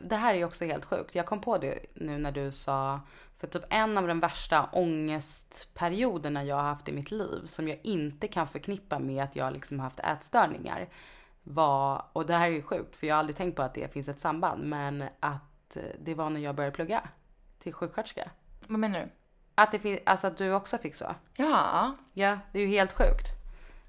det 0.00 0.16
här 0.16 0.34
är 0.34 0.38
ju 0.38 0.44
också 0.44 0.64
helt 0.64 0.84
sjukt. 0.84 1.14
Jag 1.14 1.26
kom 1.26 1.40
på 1.40 1.58
det 1.58 1.78
nu 1.94 2.18
när 2.18 2.32
du 2.32 2.52
sa, 2.52 3.00
för 3.38 3.46
typ 3.46 3.62
en 3.70 3.98
av 3.98 4.06
de 4.06 4.20
värsta 4.20 4.68
ångestperioderna 4.72 6.44
jag 6.44 6.56
har 6.56 6.62
haft 6.62 6.88
i 6.88 6.92
mitt 6.92 7.10
liv 7.10 7.46
som 7.46 7.68
jag 7.68 7.78
inte 7.82 8.28
kan 8.28 8.48
förknippa 8.48 8.98
med 8.98 9.24
att 9.24 9.36
jag 9.36 9.52
liksom 9.52 9.78
har 9.78 9.84
haft 9.84 10.00
ätstörningar 10.00 10.88
var, 11.42 12.04
och 12.12 12.26
det 12.26 12.34
här 12.34 12.46
är 12.46 12.52
ju 12.52 12.62
sjukt 12.62 12.96
för 12.96 13.06
jag 13.06 13.14
har 13.14 13.18
aldrig 13.18 13.36
tänkt 13.36 13.56
på 13.56 13.62
att 13.62 13.74
det 13.74 13.92
finns 13.92 14.08
ett 14.08 14.20
samband, 14.20 14.64
men 14.64 15.04
att 15.20 15.76
eh, 15.76 15.82
det 16.00 16.14
var 16.14 16.30
när 16.30 16.40
jag 16.40 16.54
började 16.54 16.76
plugga 16.76 17.08
till 17.58 17.72
sjuksköterska. 17.72 18.30
Vad 18.66 18.78
menar 18.78 19.00
du? 19.00 19.08
Att 19.58 19.72
det 19.72 19.78
finns, 19.78 20.00
alltså 20.06 20.26
att 20.26 20.36
du 20.36 20.52
också 20.52 20.78
fick 20.78 20.94
så. 20.94 21.14
Ja. 21.34 21.94
Ja, 22.12 22.38
det 22.52 22.58
är 22.58 22.62
ju 22.62 22.68
helt 22.68 22.92
sjukt. 22.92 23.26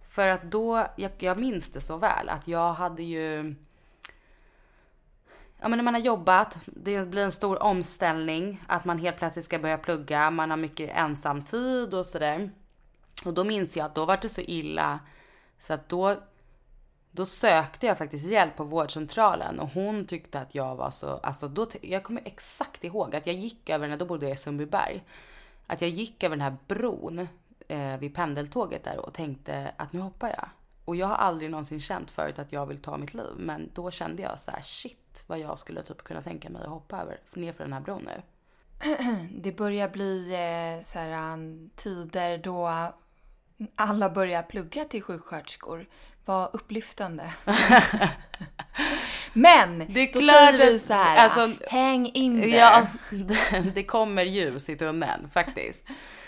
För 0.10 0.28
att 0.28 0.44
då, 0.44 0.88
jag, 0.96 1.12
jag 1.18 1.38
minns 1.38 1.72
det 1.72 1.82
så 1.82 1.98
väl, 1.98 2.30
att 2.30 2.48
jag 2.48 2.74
hade 2.74 3.04
ju... 3.04 3.56
Ja 5.60 5.68
men 5.68 5.78
när 5.78 5.84
man 5.84 5.94
har 5.94 6.02
jobbat, 6.02 6.58
det 6.66 7.06
blir 7.06 7.24
en 7.24 7.32
stor 7.32 7.64
omställning, 7.64 8.64
att 8.68 8.86
man 8.86 9.00
helt 9.00 9.18
plötsligt 9.18 9.46
ska 9.46 9.60
börja 9.60 9.78
plugga, 9.78 10.30
man 10.32 10.50
har 10.50 10.58
mycket 10.58 10.90
ensamtid 10.96 11.94
och 11.94 12.06
sådär. 12.06 12.50
Och 13.26 13.34
då 13.34 13.44
minns 13.44 13.78
jag 13.78 13.86
att 13.86 13.96
då 13.96 14.06
var 14.06 14.18
det 14.22 14.30
så 14.30 14.42
illa 14.42 15.00
så 15.60 15.74
att 15.74 15.90
då, 15.90 16.16
då 17.12 17.26
sökte 17.26 17.86
jag 17.86 17.98
faktiskt 17.98 18.26
hjälp 18.26 18.56
på 18.56 18.64
vårdcentralen 18.64 19.60
och 19.60 19.70
hon 19.70 20.06
tyckte 20.06 20.40
att 20.40 20.56
jag 20.56 20.76
var 20.76 20.92
så, 20.92 21.10
alltså 21.10 21.48
då, 21.48 21.68
jag 21.82 22.04
kommer 22.04 22.22
exakt 22.26 22.84
ihåg 22.84 23.16
att 23.16 23.28
jag 23.28 23.36
gick 23.36 23.70
över 23.70 23.98
då 23.98 24.06
bodde 24.06 24.26
jag 24.26 24.36
i 24.36 24.38
Sundbyberg, 24.38 25.04
att 25.68 25.82
jag 25.82 25.90
gick 25.90 26.24
över 26.24 26.36
den 26.36 26.44
här 26.44 26.58
bron 26.68 27.28
eh, 27.68 27.98
vid 27.98 28.16
pendeltåget 28.16 28.84
där 28.84 28.98
och 28.98 29.14
tänkte 29.14 29.72
att 29.78 29.94
nu 29.94 30.00
hoppar 30.00 30.28
jag. 30.28 30.50
Och 30.86 30.96
jag 30.96 31.08
har 31.08 31.16
aldrig 31.16 31.52
någonsin 31.52 31.82
känt 31.82 32.12
förut 32.12 32.40
att 32.40 32.52
jag 32.52 32.66
vill 32.66 32.82
ta 32.82 32.98
mitt 32.98 33.14
liv. 33.14 33.34
Men 33.38 33.70
då 33.74 33.92
kände 33.92 34.22
jag 34.22 34.40
så 34.40 34.52
här, 34.52 34.62
shit 34.62 35.24
vad 35.28 35.40
jag 35.40 35.60
skulle 35.60 35.84
typ 35.84 36.04
kunna 36.04 36.22
tänka 36.22 36.50
mig 36.50 36.62
att 36.62 36.70
hoppa 36.70 37.02
över, 37.02 37.20
ner 37.34 37.54
för 37.54 37.64
den 37.64 37.74
här 37.74 37.82
bron 37.82 38.06
nu. 38.06 38.22
Det 39.42 39.52
börjar 39.52 39.90
bli 39.90 40.34
eh, 40.34 40.86
så 40.86 41.00
här, 41.00 41.34
um, 41.34 41.70
tider 41.76 42.38
då 42.38 42.92
alla 43.76 44.10
börjar 44.10 44.44
plugga 44.44 44.86
till 44.86 45.04
sjuksköterskor. 45.04 45.86
Vad 46.28 46.50
upplyftande. 46.54 47.32
Men 49.34 49.80
Det 49.94 50.02
är 50.02 50.14
då 50.14 50.20
klart 50.20 50.36
säger 50.36 50.58
vi 50.72 50.80
så 50.80 50.94
här. 50.94 51.16
alltså- 51.16 51.54
häng 51.70 52.12
in 52.14 52.42
där. 52.42 52.48
Ja, 52.48 52.88
det, 53.10 53.60
det 53.76 53.84
kommer 53.84 54.24
ljus 54.24 54.70
i 54.70 54.76
tunneln 54.76 55.30
faktiskt. 55.34 55.86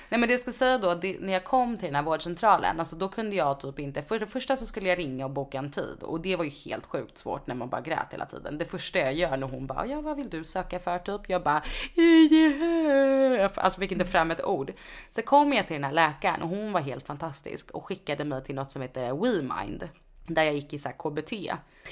Nej 0.10 0.20
men 0.20 0.30
det 0.30 0.34
jag 0.34 0.42
ska 0.42 0.54
säga 0.54 0.78
då, 0.78 0.96
det, 0.96 1.18
när 1.20 1.34
jag 1.34 1.44
kom 1.44 1.78
till 1.78 1.86
den 1.86 1.96
här 1.96 2.04
vårdcentralen, 2.04 2.80
alltså 2.80 2.96
då 2.96 3.10
kunde 3.10 3.36
jag 3.36 3.60
typ 3.60 3.80
inte, 3.80 4.04
för 4.04 4.20
det 4.20 4.28
första 4.28 4.58
så 4.58 4.66
skulle 4.66 4.90
jag 4.90 5.00
ringa 5.00 5.26
och 5.26 5.32
boka 5.32 5.58
en 5.58 5.72
tid 5.72 5.98
och 6.02 6.22
det 6.22 6.36
var 6.36 6.44
ju 6.44 6.50
helt 6.50 6.86
sjukt 6.86 7.18
svårt 7.18 7.48
när 7.48 7.56
man 7.56 7.70
bara 7.70 7.82
grät 7.82 8.08
hela 8.12 8.26
tiden. 8.26 8.58
Det 8.58 8.66
första 8.66 9.00
jag 9.00 9.14
gör 9.14 9.38
när 9.38 9.48
hon 9.48 9.68
bara, 9.68 9.86
ja 9.86 10.02
vad 10.02 10.18
vill 10.18 10.30
du 10.30 10.44
söka 10.44 10.80
för 10.80 10.98
typ? 11.00 11.30
Jag 11.30 11.44
bara, 11.44 11.64
yeah. 11.96 13.52
alltså 13.56 13.80
fick 13.80 13.92
inte 13.92 14.06
fram 14.06 14.32
ett 14.32 14.46
ord. 14.46 14.74
Så 15.10 15.22
kom 15.22 15.54
jag 15.54 15.68
till 15.68 15.74
den 15.74 15.84
här 15.84 15.92
läkaren 15.92 16.42
och 16.42 16.50
hon 16.50 16.72
var 16.72 16.82
helt 16.82 17.06
fantastisk 17.06 17.72
och 17.72 17.86
skickade 17.86 18.24
mig 18.24 18.44
till 18.44 18.56
något 18.56 18.72
som 18.72 18.82
heter 18.82 19.14
WeMind 19.14 19.90
där 20.28 20.44
jag 20.44 20.56
gick 20.56 20.74
i 20.74 20.80
så 20.80 20.90
KBT. 20.90 21.34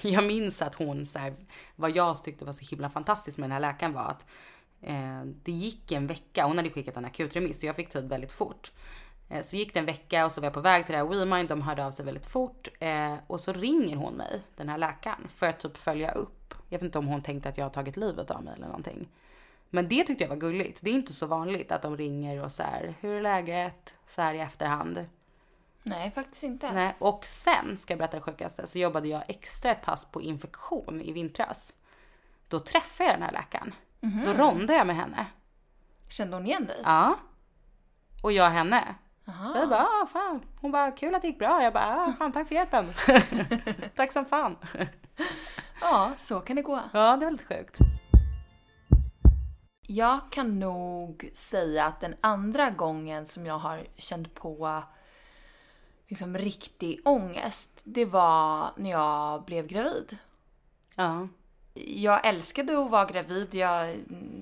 Jag 0.01 0.23
minns 0.23 0.61
att 0.61 0.75
hon 0.75 1.05
så 1.05 1.19
här, 1.19 1.33
vad 1.75 1.95
jag 1.95 2.23
tyckte 2.23 2.45
var 2.45 2.53
så 2.53 2.65
himla 2.65 2.89
fantastiskt 2.89 3.37
med 3.37 3.49
den 3.49 3.51
här 3.51 3.59
läkaren 3.59 3.93
var 3.93 4.03
att 4.03 4.25
eh, 4.81 5.21
det 5.43 5.51
gick 5.51 5.91
en 5.91 6.07
vecka, 6.07 6.45
hon 6.45 6.57
hade 6.57 6.69
skickat 6.69 6.97
en 6.97 7.05
akutremiss 7.05 7.59
så 7.59 7.65
jag 7.65 7.75
fick 7.75 7.89
tid 7.89 8.09
väldigt 8.09 8.31
fort. 8.31 8.71
Eh, 9.29 9.41
så 9.41 9.55
gick 9.55 9.73
det 9.73 9.79
en 9.79 9.85
vecka 9.85 10.25
och 10.25 10.31
så 10.31 10.41
var 10.41 10.45
jag 10.45 10.53
på 10.53 10.61
väg 10.61 10.85
till 10.85 10.93
det 10.93 10.97
här 10.97 11.05
WeMind, 11.05 11.49
de 11.49 11.61
hörde 11.61 11.85
av 11.85 11.91
sig 11.91 12.05
väldigt 12.05 12.27
fort 12.27 12.67
eh, 12.79 13.15
och 13.27 13.39
så 13.39 13.53
ringer 13.53 13.95
hon 13.95 14.13
mig, 14.13 14.41
den 14.55 14.69
här 14.69 14.77
läkaren, 14.77 15.27
för 15.27 15.47
att 15.47 15.59
typ 15.59 15.77
följa 15.77 16.11
upp. 16.11 16.53
Jag 16.69 16.79
vet 16.79 16.85
inte 16.85 16.99
om 16.99 17.07
hon 17.07 17.21
tänkte 17.21 17.49
att 17.49 17.57
jag 17.57 17.65
har 17.65 17.69
tagit 17.69 17.97
livet 17.97 18.31
av 18.31 18.43
mig 18.43 18.53
eller 18.53 18.67
någonting. 18.67 19.07
Men 19.69 19.87
det 19.87 20.03
tyckte 20.03 20.23
jag 20.23 20.29
var 20.29 20.35
gulligt. 20.35 20.79
Det 20.81 20.89
är 20.89 20.93
inte 20.93 21.13
så 21.13 21.25
vanligt 21.25 21.71
att 21.71 21.81
de 21.81 21.97
ringer 21.97 22.43
och 22.43 22.51
så 22.51 22.63
här, 22.63 22.93
hur 22.99 23.15
är 23.15 23.21
läget? 23.21 23.95
Så 24.07 24.21
här 24.21 24.33
i 24.33 24.39
efterhand. 24.39 25.05
Nej, 25.83 26.11
faktiskt 26.11 26.43
inte. 26.43 26.71
Nej, 26.71 26.95
och 26.99 27.25
sen 27.25 27.77
ska 27.77 27.93
jag 27.93 27.97
berätta 27.97 28.17
det 28.17 28.23
sjukaste 28.23 28.67
så 28.67 28.79
jobbade 28.79 29.07
jag 29.07 29.23
extra 29.27 29.71
ett 29.71 29.81
pass 29.81 30.05
på 30.05 30.21
infektion 30.21 31.01
i 31.01 31.11
vintras. 31.11 31.73
Då 32.47 32.59
träffade 32.59 33.09
jag 33.09 33.15
den 33.19 33.23
här 33.23 33.31
läkaren. 33.31 33.73
Då 34.25 34.33
rondade 34.33 34.73
jag 34.73 34.87
med 34.87 34.95
henne. 34.95 35.25
Kände 36.09 36.35
hon 36.35 36.45
igen 36.45 36.65
dig? 36.65 36.81
Ja. 36.83 37.17
Och 38.23 38.31
jag 38.31 38.49
henne. 38.49 38.95
Aha. 39.27 39.57
Jag 39.59 39.69
bara, 39.69 39.81
ah, 39.81 40.07
fan. 40.13 40.41
Hon 40.61 40.71
bara, 40.71 40.91
kul 40.91 41.15
att 41.15 41.21
det 41.21 41.27
gick 41.27 41.39
bra. 41.39 41.63
Jag 41.63 41.73
bara, 41.73 41.95
ah, 41.95 42.13
fan 42.19 42.31
tack 42.31 42.47
för 42.47 42.55
hjälpen. 42.55 42.87
tack 43.95 44.11
som 44.11 44.25
fan. 44.25 44.55
Ja, 45.81 46.13
så 46.17 46.39
kan 46.39 46.55
det 46.55 46.61
gå. 46.61 46.79
Ja, 46.93 47.17
det 47.17 47.25
var 47.25 47.31
lite 47.31 47.55
sjukt. 47.55 47.77
Jag 49.81 50.19
kan 50.31 50.59
nog 50.59 51.29
säga 51.33 51.85
att 51.85 51.99
den 51.99 52.15
andra 52.21 52.69
gången 52.69 53.25
som 53.25 53.45
jag 53.45 53.57
har 53.57 53.87
känt 53.95 54.33
på 54.33 54.83
liksom 56.07 56.37
riktig 56.37 57.01
ångest, 57.05 57.81
det 57.83 58.05
var 58.05 58.69
när 58.75 58.89
jag 58.89 59.45
blev 59.45 59.67
gravid. 59.67 60.17
Ja. 60.95 61.27
Jag 61.85 62.25
älskade 62.27 62.79
att 62.85 62.91
vara 62.91 63.05
gravid. 63.05 63.55
Jag 63.55 63.95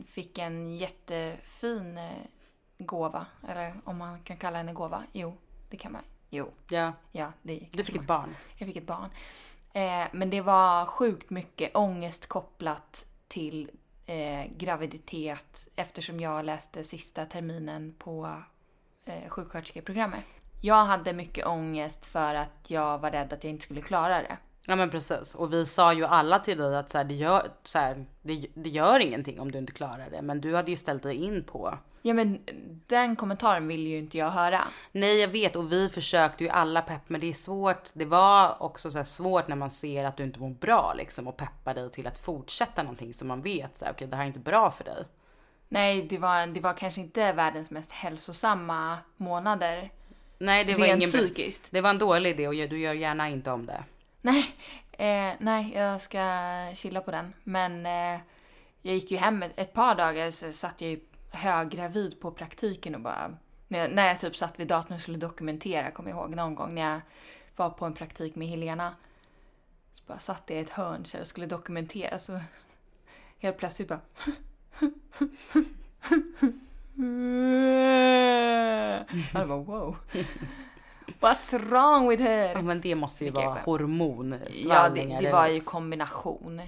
fick 0.07 0.37
en 0.37 0.77
jättefin 0.77 1.97
eh, 1.97 2.11
gåva. 2.77 3.25
Eller 3.49 3.73
om 3.83 3.97
man 3.97 4.19
kan 4.23 4.37
kalla 4.37 4.57
henne 4.57 4.73
gåva. 4.73 5.03
Jo, 5.13 5.37
det 5.69 5.77
kan 5.77 5.91
man. 5.91 6.01
Jo, 6.29 6.51
ja. 6.69 6.93
ja, 7.11 7.31
det 7.41 7.67
Du 7.71 7.83
fick 7.83 7.95
man- 7.95 8.01
ett 8.03 8.07
barn. 8.07 8.35
Jag 8.57 8.67
fick 8.67 8.75
ett 8.77 8.87
barn. 8.87 9.09
Eh, 9.73 10.07
men 10.11 10.29
det 10.29 10.41
var 10.41 10.85
sjukt 10.85 11.29
mycket 11.29 11.75
ångest 11.75 12.27
kopplat 12.27 13.05
till 13.27 13.71
eh, 14.05 14.45
graviditet 14.57 15.67
eftersom 15.75 16.19
jag 16.19 16.45
läste 16.45 16.83
sista 16.83 17.25
terminen 17.25 17.95
på 17.97 18.41
eh, 19.05 19.29
sjuksköterskeprogrammet. 19.29 20.23
Jag 20.61 20.85
hade 20.85 21.13
mycket 21.13 21.45
ångest 21.45 22.05
för 22.05 22.35
att 22.35 22.69
jag 22.69 22.97
var 22.97 23.11
rädd 23.11 23.33
att 23.33 23.43
jag 23.43 23.51
inte 23.51 23.63
skulle 23.63 23.81
klara 23.81 24.21
det. 24.21 24.37
Ja 24.65 24.75
men 24.75 24.89
precis. 24.89 25.35
Och 25.35 25.53
vi 25.53 25.65
sa 25.65 25.93
ju 25.93 26.05
alla 26.05 26.39
till 26.39 26.57
dig 26.57 26.75
att 26.75 26.89
så 26.89 26.97
här, 26.97 27.05
det, 27.05 27.13
gör, 27.13 27.47
så 27.63 27.79
här, 27.79 28.05
det, 28.21 28.47
det 28.53 28.69
gör 28.69 28.99
ingenting 28.99 29.39
om 29.39 29.51
du 29.51 29.57
inte 29.57 29.73
klarar 29.73 30.09
det. 30.09 30.21
Men 30.21 30.41
du 30.41 30.55
hade 30.55 30.71
ju 30.71 30.77
ställt 30.77 31.03
dig 31.03 31.15
in 31.15 31.43
på 31.43 31.77
Ja 32.07 32.13
men 32.13 32.39
den 32.87 33.15
kommentaren 33.15 33.67
vill 33.67 33.87
ju 33.87 33.97
inte 33.97 34.17
jag 34.17 34.29
höra. 34.29 34.61
Nej 34.91 35.19
jag 35.19 35.27
vet 35.27 35.55
och 35.55 35.71
vi 35.71 35.89
försökte 35.89 36.43
ju 36.43 36.49
alla 36.49 36.81
pepp 36.81 37.09
men 37.09 37.21
det 37.21 37.29
är 37.29 37.33
svårt. 37.33 37.89
Det 37.93 38.05
var 38.05 38.63
också 38.63 38.91
så 38.91 39.03
svårt 39.03 39.47
när 39.47 39.55
man 39.55 39.71
ser 39.71 40.05
att 40.05 40.17
du 40.17 40.23
inte 40.23 40.39
mår 40.39 40.49
bra 40.49 40.93
liksom 40.97 41.27
och 41.27 41.37
peppar 41.37 41.73
dig 41.73 41.91
till 41.91 42.07
att 42.07 42.17
fortsätta 42.17 42.83
någonting 42.83 43.13
som 43.13 43.27
man 43.27 43.41
vet 43.41 43.77
så 43.77 43.85
här, 43.85 43.91
okej 43.91 44.07
det 44.07 44.15
här 44.15 44.23
är 44.23 44.27
inte 44.27 44.39
bra 44.39 44.71
för 44.71 44.83
dig. 44.83 45.03
Nej, 45.69 46.01
det 46.01 46.17
var, 46.17 46.47
det 46.47 46.59
var 46.59 46.73
kanske 46.73 47.01
inte 47.01 47.33
världens 47.33 47.71
mest 47.71 47.91
hälsosamma 47.91 48.97
månader. 49.17 49.89
Nej 50.37 50.65
det 50.65 50.75
var 50.75 50.85
ingen 50.85 51.09
psykiskt. 51.09 51.67
Det 51.69 51.81
var 51.81 51.89
en 51.89 51.97
dålig 51.97 52.29
idé 52.29 52.47
och 52.47 52.69
du 52.69 52.79
gör 52.79 52.93
gärna 52.93 53.29
inte 53.29 53.51
om 53.51 53.65
det. 53.65 53.83
Nej, 54.25 54.55
eh, 54.91 55.33
nej, 55.39 55.71
jag 55.75 56.01
ska 56.01 56.19
chilla 56.75 57.01
på 57.01 57.11
den. 57.11 57.33
Men 57.43 57.85
eh, 57.85 58.21
jag 58.81 58.95
gick 58.95 59.11
ju 59.11 59.17
hem 59.17 59.43
ett, 59.43 59.51
ett 59.55 59.73
par 59.73 59.95
dagar 59.95 60.31
så 60.31 60.51
satt 60.51 60.81
jag 60.81 60.91
ju 60.91 60.99
höggravid 61.31 62.19
på 62.19 62.31
praktiken 62.31 62.95
och 62.95 63.01
bara... 63.01 63.37
När 63.67 63.79
jag, 63.79 63.91
när 63.91 64.07
jag 64.07 64.19
typ 64.19 64.35
satt 64.35 64.59
vid 64.59 64.67
datorn 64.67 64.93
och 64.95 65.01
skulle 65.01 65.17
dokumentera, 65.17 65.91
kommer 65.91 66.09
jag 66.09 66.19
ihåg 66.19 66.35
någon 66.35 66.55
gång 66.55 66.75
när 66.75 66.91
jag 66.91 67.01
var 67.55 67.69
på 67.69 67.85
en 67.85 67.93
praktik 67.93 68.35
med 68.35 68.47
Helena. 68.47 68.95
Så 69.93 70.03
bara 70.07 70.19
satt 70.19 70.43
jag 70.47 70.57
i 70.57 70.61
ett 70.61 70.69
hörn 70.69 71.05
så 71.05 71.19
och 71.19 71.27
skulle 71.27 71.47
dokumentera 71.47 72.19
så 72.19 72.39
helt 73.39 73.57
plötsligt 73.57 73.87
bara... 73.87 73.99
Jag 79.33 79.47
bara 79.47 79.57
wow. 79.57 79.97
What's 81.19 81.59
wrong 81.69 82.09
with 82.09 82.23
her? 82.23 82.53
Ja, 82.53 82.61
men 82.61 82.81
det 82.81 82.95
måste 82.95 83.25
ju 83.25 83.31
Vilka 83.31 83.45
vara 83.45 83.59
hormonsvallningar. 83.65 85.15
Ja, 85.15 85.19
det, 85.19 85.27
det 85.27 85.31
var 85.31 85.47
ju 85.47 85.59
kombination. 85.59 86.61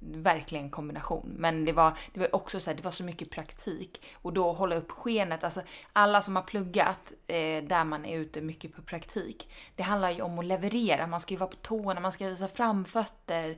Verkligen 0.00 0.70
kombination. 0.70 1.34
Men 1.36 1.64
det 1.64 1.72
var, 1.72 1.96
det 2.14 2.20
var 2.20 2.34
också 2.36 2.60
så 2.60 2.70
här, 2.70 2.76
det 2.76 2.84
var 2.84 2.90
så 2.90 3.04
mycket 3.04 3.30
praktik. 3.30 4.02
Och 4.14 4.32
då 4.32 4.52
hålla 4.52 4.76
upp 4.76 4.90
skenet. 4.90 5.44
Alltså 5.44 5.62
alla 5.92 6.22
som 6.22 6.36
har 6.36 6.42
pluggat 6.42 7.12
eh, 7.26 7.64
där 7.64 7.84
man 7.84 8.04
är 8.04 8.18
ute 8.18 8.40
mycket 8.40 8.76
på 8.76 8.82
praktik. 8.82 9.48
Det 9.76 9.82
handlar 9.82 10.10
ju 10.10 10.22
om 10.22 10.38
att 10.38 10.44
leverera. 10.44 11.06
Man 11.06 11.20
ska 11.20 11.34
ju 11.34 11.38
vara 11.38 11.50
på 11.50 11.56
tårna, 11.56 12.00
man 12.00 12.12
ska 12.12 12.28
visa 12.28 12.48
framfötter. 12.48 13.56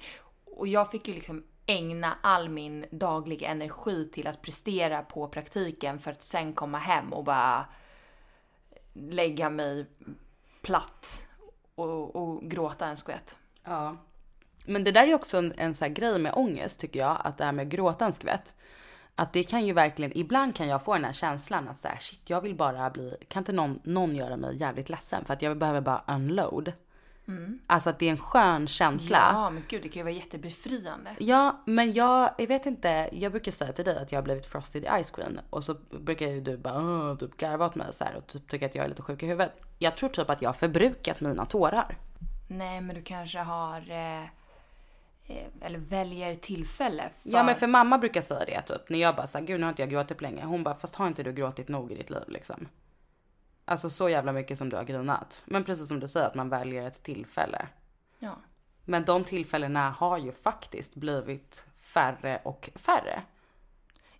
Och 0.56 0.68
jag 0.68 0.90
fick 0.90 1.08
ju 1.08 1.14
liksom 1.14 1.44
ägna 1.66 2.16
all 2.22 2.48
min 2.48 2.86
dagliga 2.90 3.48
energi 3.48 4.10
till 4.12 4.26
att 4.26 4.42
prestera 4.42 5.02
på 5.02 5.28
praktiken 5.28 5.98
för 5.98 6.10
att 6.10 6.22
sen 6.22 6.52
komma 6.52 6.78
hem 6.78 7.12
och 7.12 7.24
bara 7.24 7.66
lägga 9.10 9.50
mig 9.50 9.86
platt 10.62 11.26
och, 11.74 12.16
och 12.16 12.42
gråta 12.42 12.86
en 12.86 12.96
skvätt. 12.96 13.36
Ja. 13.64 13.96
Men 14.66 14.84
det 14.84 14.92
där 14.92 15.06
är 15.06 15.14
också 15.14 15.38
en, 15.38 15.52
en 15.56 15.74
sån 15.74 15.86
här 15.86 15.94
grej 15.94 16.18
med 16.18 16.32
ångest 16.36 16.80
tycker 16.80 17.00
jag, 17.00 17.20
att 17.24 17.38
det 17.38 17.44
här 17.44 17.52
med 17.52 17.62
att 17.62 17.72
gråta 17.72 18.04
en 18.04 18.12
skvätt. 18.12 18.54
Att 19.14 19.32
det 19.32 19.44
kan 19.44 19.66
ju 19.66 19.72
verkligen, 19.72 20.18
ibland 20.18 20.54
kan 20.54 20.68
jag 20.68 20.84
få 20.84 20.94
den 20.94 21.04
här 21.04 21.12
känslan 21.12 21.68
att 21.68 21.78
så 21.78 21.88
här, 21.88 21.98
shit 22.00 22.30
jag 22.30 22.40
vill 22.40 22.54
bara 22.54 22.90
bli, 22.90 23.16
kan 23.28 23.40
inte 23.40 23.52
någon, 23.52 23.80
någon 23.82 24.16
göra 24.16 24.36
mig 24.36 24.56
jävligt 24.56 24.88
ledsen 24.88 25.24
för 25.24 25.34
att 25.34 25.42
jag 25.42 25.58
behöver 25.58 25.80
bara 25.80 26.02
unload. 26.06 26.72
Alltså 27.66 27.90
att 27.90 27.98
det 27.98 28.06
är 28.06 28.10
en 28.10 28.18
skön 28.18 28.66
känsla. 28.66 29.30
Ja, 29.32 29.50
men 29.50 29.62
gud 29.68 29.82
det 29.82 29.88
kan 29.88 30.00
ju 30.00 30.02
vara 30.02 30.14
jättebefriande. 30.14 31.16
Ja, 31.18 31.62
men 31.64 31.92
jag, 31.92 32.30
jag 32.38 32.46
vet 32.46 32.66
inte. 32.66 33.08
Jag 33.12 33.32
brukar 33.32 33.52
säga 33.52 33.72
till 33.72 33.84
dig 33.84 33.98
att 33.98 34.12
jag 34.12 34.18
har 34.18 34.24
blivit 34.24 34.46
frosted 34.46 35.04
ice 35.04 35.10
queen 35.10 35.40
och 35.50 35.64
så 35.64 35.74
brukar 35.90 36.26
ju 36.26 36.40
du 36.40 36.56
bara 36.56 37.16
typ 37.16 37.36
garva 37.36 37.66
åt 37.66 37.74
mig 37.74 37.86
så 37.92 38.04
här 38.04 38.16
och 38.16 38.26
typ 38.26 38.48
tycka 38.48 38.66
att 38.66 38.74
jag 38.74 38.84
är 38.84 38.88
lite 38.88 39.02
sjuk 39.02 39.22
i 39.22 39.26
huvudet. 39.26 39.62
Jag 39.78 39.96
tror 39.96 40.08
typ 40.08 40.30
att 40.30 40.42
jag 40.42 40.48
har 40.48 40.54
förbrukat 40.54 41.20
mina 41.20 41.46
tårar. 41.46 41.98
Nej, 42.48 42.80
men 42.80 42.96
du 42.96 43.02
kanske 43.02 43.38
har... 43.38 43.90
Eh, 43.90 44.22
eh, 45.26 45.46
eller 45.60 45.78
väljer 45.78 46.34
tillfälle. 46.34 47.10
För... 47.22 47.30
Ja, 47.30 47.42
men 47.42 47.54
för 47.54 47.66
mamma 47.66 47.98
brukar 47.98 48.20
säga 48.20 48.44
det 48.44 48.62
typ 48.62 48.88
när 48.88 48.98
jag 48.98 49.16
bara 49.16 49.26
såhär, 49.26 49.44
gud 49.44 49.60
nu 49.60 49.66
har 49.66 49.70
inte 49.70 49.82
jag 49.82 49.90
gråtit 49.90 50.16
på 50.16 50.22
länge. 50.22 50.44
Hon 50.44 50.64
bara, 50.64 50.74
fast 50.74 50.94
har 50.94 51.06
inte 51.06 51.22
du 51.22 51.32
gråtit 51.32 51.68
nog 51.68 51.92
i 51.92 51.94
ditt 51.94 52.10
liv 52.10 52.24
liksom? 52.28 52.68
Alltså 53.68 53.90
så 53.90 54.08
jävla 54.08 54.32
mycket 54.32 54.58
som 54.58 54.68
du 54.68 54.76
har 54.76 54.84
grinat. 54.84 55.42
Men 55.44 55.64
precis 55.64 55.88
som 55.88 56.00
du 56.00 56.08
säger 56.08 56.26
att 56.26 56.34
man 56.34 56.48
väljer 56.48 56.86
ett 56.86 57.02
tillfälle. 57.02 57.68
Ja. 58.18 58.36
Men 58.84 59.04
de 59.04 59.24
tillfällena 59.24 59.90
har 59.90 60.18
ju 60.18 60.32
faktiskt 60.32 60.94
blivit 60.94 61.64
färre 61.78 62.40
och 62.44 62.70
färre. 62.74 63.22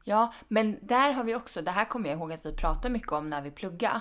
ja, 0.05 0.33
men 0.49 0.79
där 0.83 1.13
har 1.13 1.25
vi 1.25 1.35
också, 1.35 1.63
det 1.63 1.71
här 1.71 1.85
kommer 1.85 2.09
jag 2.09 2.19
ihåg 2.19 2.33
att 2.33 2.47
vi 2.47 2.53
pratade 2.53 2.89
mycket 2.89 3.13
om 3.13 3.31
när 3.31 3.43
vi 3.43 3.51
plugga 3.51 4.01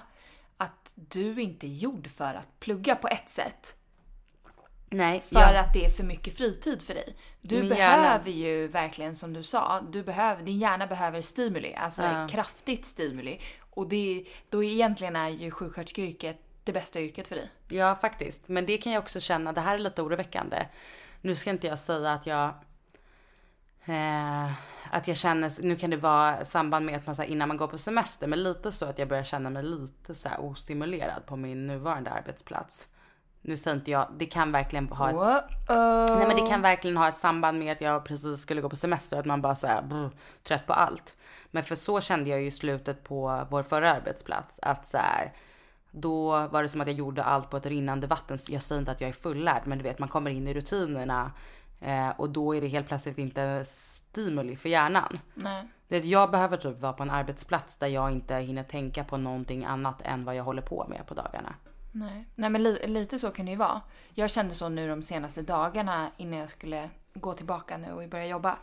Att 0.58 0.92
du 0.96 1.42
inte 1.42 1.68
är 1.68 1.74
gjord 1.74 2.08
för 2.08 2.34
att 2.34 2.60
plugga 2.60 2.96
på 2.96 3.08
ett 3.08 3.30
sätt. 3.30 3.77
Nej, 4.90 5.24
För 5.32 5.40
ja. 5.40 5.60
att 5.60 5.74
det 5.74 5.86
är 5.86 5.90
för 5.90 6.04
mycket 6.04 6.38
fritid 6.38 6.82
för 6.82 6.94
dig. 6.94 7.16
Du 7.42 7.60
Min 7.60 7.70
hjärna- 7.78 8.02
behöver 8.02 8.32
ju 8.32 8.68
verkligen 8.68 9.16
som 9.16 9.34
du 9.34 9.44
sa, 9.44 9.82
du 9.92 10.04
behöver, 10.04 10.44
din 10.44 10.60
hjärna 10.60 10.88
behöver 10.88 11.22
stimuli, 11.22 11.74
alltså 11.74 12.02
Ja. 12.04 12.28
kraftigt 12.32 12.86
stimuli. 12.86 13.40
Och 13.70 13.88
det, 13.90 14.26
då 14.50 14.64
egentligen 14.64 15.16
är 15.16 15.30
ju 15.30 15.52
sjuksköterskeyrket 15.52 16.38
det 16.64 16.74
bästa 16.74 17.02
yrket 17.02 17.28
för 17.28 17.36
dig. 17.36 17.50
Ja, 17.70 17.96
faktiskt. 17.96 18.48
Men 18.48 18.66
det 18.66 18.78
kan 18.78 18.92
jag 18.92 19.02
också 19.04 19.20
känna, 19.20 19.54
det 19.54 19.62
här 19.62 19.76
är 19.76 19.80
lite 19.80 20.02
oroväckande. 20.02 20.66
Nu 21.22 21.36
ska 21.36 21.50
inte 21.50 21.68
jag 21.68 21.80
säga 21.80 22.12
att 22.14 22.26
jag 22.28 22.54
eh, 23.86 24.52
att 24.92 25.08
jag 25.08 25.18
känner, 25.18 25.52
nu 25.64 25.76
kan 25.76 25.90
det 25.90 25.98
vara 25.98 26.46
samband 26.46 26.86
med 26.86 26.96
att 26.98 27.06
man 27.06 27.16
så 27.16 27.22
här, 27.22 27.30
innan 27.30 27.48
man 27.48 27.58
går 27.58 27.68
på 27.68 27.78
semester, 27.78 28.28
men 28.28 28.44
lite 28.44 28.72
så 28.72 28.86
att 28.86 29.00
jag 29.00 29.08
börjar 29.08 29.24
känna 29.24 29.50
mig 29.50 29.64
lite 29.64 30.16
så 30.16 30.30
här 30.30 30.40
ostimulerad 30.42 31.26
på 31.26 31.36
min 31.36 31.68
nuvarande 31.68 32.10
arbetsplats. 32.12 32.88
Nu 33.42 33.58
säger 33.58 33.78
inte 33.78 33.92
jag, 33.92 34.08
det 34.18 34.26
kan 34.26 34.52
verkligen 34.52 34.88
ha 34.88 35.10
ett. 35.10 35.46
Nej 36.10 36.28
men 36.28 36.36
det 36.36 36.48
kan 36.48 36.62
verkligen 36.62 36.98
ha 36.98 37.08
ett 37.08 37.18
samband 37.18 37.60
med 37.60 37.72
att 37.72 37.82
jag 37.82 38.06
precis 38.06 38.42
skulle 38.42 38.62
gå 38.62 38.70
på 38.70 38.76
semester, 38.76 39.20
att 39.20 39.26
man 39.26 39.42
bara 39.42 39.56
såhär 39.56 39.82
brr, 39.82 40.10
trött 40.44 40.68
på 40.68 40.74
allt. 40.74 41.16
Men 41.52 41.64
för 41.64 41.76
så 41.76 42.02
kände 42.02 42.30
jag 42.30 42.42
ju 42.42 42.52
slutet 42.52 43.04
på 43.04 43.46
vår 43.50 43.64
förra 43.64 43.94
arbetsplats 43.94 44.60
att 44.62 44.88
så 44.88 44.98
här, 44.98 45.34
då 45.92 46.48
var 46.48 46.64
det 46.64 46.70
som 46.70 46.82
att 46.82 46.88
jag 46.88 46.96
gjorde 46.96 47.24
allt 47.24 47.50
på 47.50 47.58
ett 47.58 47.66
rinnande 47.66 48.08
vatten. 48.08 48.38
Jag 48.50 48.62
säger 48.62 48.80
inte 48.80 48.92
att 48.92 49.02
jag 49.02 49.10
är 49.10 49.14
fullärd, 49.14 49.62
men 49.66 49.78
du 49.78 49.84
vet 49.84 50.00
man 50.00 50.10
kommer 50.10 50.32
in 50.32 50.48
i 50.48 50.54
rutinerna 50.54 51.32
eh, 51.82 52.10
och 52.10 52.30
då 52.30 52.56
är 52.56 52.62
det 52.62 52.68
helt 52.68 52.88
plötsligt 52.88 53.18
inte 53.18 53.66
stimuli 53.66 54.56
för 54.56 54.70
hjärnan. 54.70 55.14
Nej. 55.34 55.68
Det, 55.88 55.98
jag 55.98 56.32
behöver 56.32 56.58
typ 56.58 56.80
vara 56.80 56.94
på 56.94 57.04
en 57.04 57.10
arbetsplats 57.10 57.78
där 57.78 57.88
jag 57.88 58.12
inte 58.12 58.36
hinner 58.36 58.64
tänka 58.64 59.04
på 59.04 59.18
någonting 59.18 59.66
annat 59.66 60.02
än 60.02 60.26
vad 60.26 60.36
jag 60.36 60.44
håller 60.44 60.62
på 60.62 60.86
med 60.90 61.08
på 61.08 61.14
dagarna. 61.14 61.56
Nej. 62.00 62.26
Nej 62.36 62.50
men 62.50 62.64
li- 62.64 62.88
lite 62.88 63.20
så 63.20 63.32
kan 63.32 63.46
det 63.46 63.52
ju 63.52 63.58
vara. 63.58 63.82
Jag 64.14 64.30
kände 64.30 64.54
så 64.56 64.70
nu 64.70 64.88
de 64.90 65.04
senaste 65.04 65.42
dagarna 65.42 66.12
innan 66.18 66.40
jag 66.40 66.50
skulle 66.50 66.90
gå 67.14 67.34
tillbaka 67.34 67.78
nu 67.78 67.92
och 67.92 68.10
börja 68.10 68.28
jobba. 68.28 68.58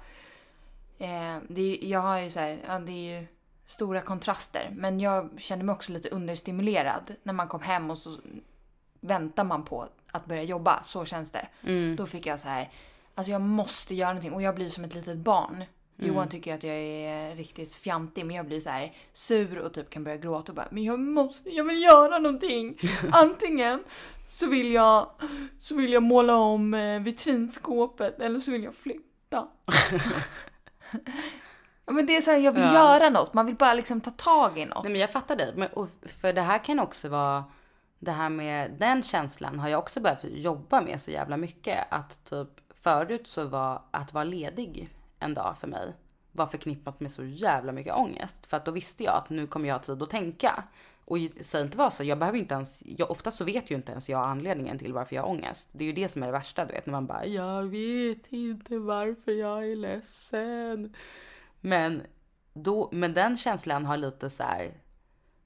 Eh, 0.98 1.38
det 1.48 1.60
är, 1.60 1.84
jag 1.84 2.00
har 2.00 2.18
ju 2.18 2.30
så 2.30 2.40
här, 2.40 2.58
ja, 2.66 2.78
det 2.78 2.92
är 2.92 3.20
ju 3.20 3.26
stora 3.66 4.00
kontraster. 4.00 4.70
Men 4.76 5.00
jag 5.00 5.30
kände 5.38 5.64
mig 5.64 5.72
också 5.72 5.92
lite 5.92 6.08
understimulerad 6.08 7.14
när 7.22 7.32
man 7.32 7.48
kom 7.48 7.60
hem 7.62 7.90
och 7.90 7.98
så 7.98 8.16
väntar 9.00 9.44
man 9.44 9.64
på 9.64 9.88
att 10.10 10.26
börja 10.26 10.42
jobba. 10.42 10.82
Så 10.82 11.04
känns 11.04 11.30
det. 11.30 11.46
Då 11.96 12.06
fick 12.06 12.26
jag 12.26 12.40
så 12.40 12.48
här, 12.48 12.70
alltså 13.14 13.32
jag 13.32 13.40
måste 13.40 13.94
göra 13.94 14.08
någonting 14.08 14.32
och 14.32 14.42
jag 14.42 14.54
blir 14.54 14.70
som 14.70 14.84
ett 14.84 14.94
litet 14.94 15.16
barn. 15.18 15.64
Johan 15.96 16.28
tycker 16.28 16.54
att 16.54 16.62
jag 16.62 16.76
är 16.76 17.36
riktigt 17.36 17.74
fjantig 17.74 18.26
men 18.26 18.36
jag 18.36 18.46
blir 18.46 18.60
så 18.60 18.70
här 18.70 18.92
sur 19.12 19.58
och 19.58 19.74
typ 19.74 19.90
kan 19.90 20.04
börja 20.04 20.16
gråta 20.16 20.52
och 20.52 20.56
bara 20.56 20.68
men 20.70 20.84
jag 20.84 20.98
måste, 21.00 21.50
jag 21.50 21.64
vill 21.64 21.82
göra 21.82 22.18
någonting. 22.18 22.78
Antingen 23.12 23.84
så 24.28 24.46
vill 24.46 24.72
jag, 24.72 25.10
så 25.60 25.74
vill 25.76 25.92
jag 25.92 26.02
måla 26.02 26.36
om 26.36 26.74
eh, 26.74 27.00
vitrinskåpet 27.00 28.20
eller 28.20 28.40
så 28.40 28.50
vill 28.50 28.64
jag 28.64 28.74
flytta. 28.74 29.48
Men 31.86 32.06
det 32.06 32.16
är 32.16 32.20
så 32.20 32.30
här, 32.30 32.38
jag 32.38 32.52
vill 32.52 32.62
Ja. 32.62 32.72
göra 32.74 33.10
något. 33.10 33.34
Man 33.34 33.46
vill 33.46 33.54
bara 33.56 33.74
liksom 33.74 34.00
ta 34.00 34.10
tag 34.10 34.58
i 34.58 34.66
något. 34.66 34.84
Nej 34.84 34.92
men 34.92 35.00
jag 35.00 35.10
fattar 35.10 35.36
dig. 35.36 35.52
Men, 35.56 35.68
och 35.68 35.88
för 36.02 36.32
det 36.32 36.40
här 36.40 36.64
kan 36.64 36.80
också 36.80 37.08
vara, 37.08 37.44
det 37.98 38.10
här 38.10 38.28
med 38.28 38.70
den 38.78 39.02
känslan 39.02 39.58
har 39.58 39.68
jag 39.68 39.78
också 39.78 40.00
behövt 40.00 40.24
jobba 40.24 40.80
med 40.80 41.00
så 41.02 41.10
jävla 41.10 41.36
mycket. 41.36 41.86
Att 41.90 42.24
typ 42.24 42.48
förut 42.82 43.26
så 43.28 43.44
var 43.44 43.82
att 43.90 44.12
vara 44.12 44.24
ledig 44.24 44.88
en 45.24 45.34
dag 45.34 45.56
för 45.60 45.66
mig 45.68 45.94
var 46.32 46.46
förknippat 46.46 47.00
med 47.00 47.12
så 47.12 47.24
jävla 47.24 47.72
mycket 47.72 47.94
ångest. 47.94 48.46
För 48.46 48.56
att 48.56 48.64
då 48.64 48.70
visste 48.70 49.04
jag 49.04 49.14
att 49.14 49.30
nu 49.30 49.46
kommer 49.46 49.68
jag 49.68 49.74
ha 49.74 49.82
tid 49.82 50.02
att 50.02 50.10
tänka. 50.10 50.64
Och 51.04 51.18
säg 51.40 51.62
inte 51.62 51.78
vad 51.78 51.92
så, 51.92 52.04
jag 52.04 52.18
behöver 52.18 52.38
inte 52.38 52.54
ens, 52.54 52.82
jag, 52.86 53.10
oftast 53.10 53.36
så 53.36 53.44
vet 53.44 53.70
ju 53.70 53.74
inte 53.74 53.92
ens 53.92 54.08
jag 54.08 54.24
anledningen 54.24 54.78
till 54.78 54.92
varför 54.92 55.16
jag 55.16 55.22
har 55.22 55.30
ångest. 55.30 55.68
Det 55.72 55.84
är 55.84 55.86
ju 55.86 55.92
det 55.92 56.08
som 56.08 56.22
är 56.22 56.26
det 56.26 56.32
värsta 56.32 56.64
du 56.64 56.72
vet, 56.72 56.86
när 56.86 56.92
man 56.92 57.06
bara 57.06 57.26
jag 57.26 57.62
vet 57.62 58.32
inte 58.32 58.78
varför 58.78 59.32
jag 59.32 59.70
är 59.70 59.76
ledsen. 59.76 60.94
Men, 61.60 62.02
då, 62.52 62.88
men 62.92 63.14
den 63.14 63.36
känslan 63.36 63.84
har 63.84 63.96
lite 63.96 64.30
så 64.30 64.42
här 64.42 64.74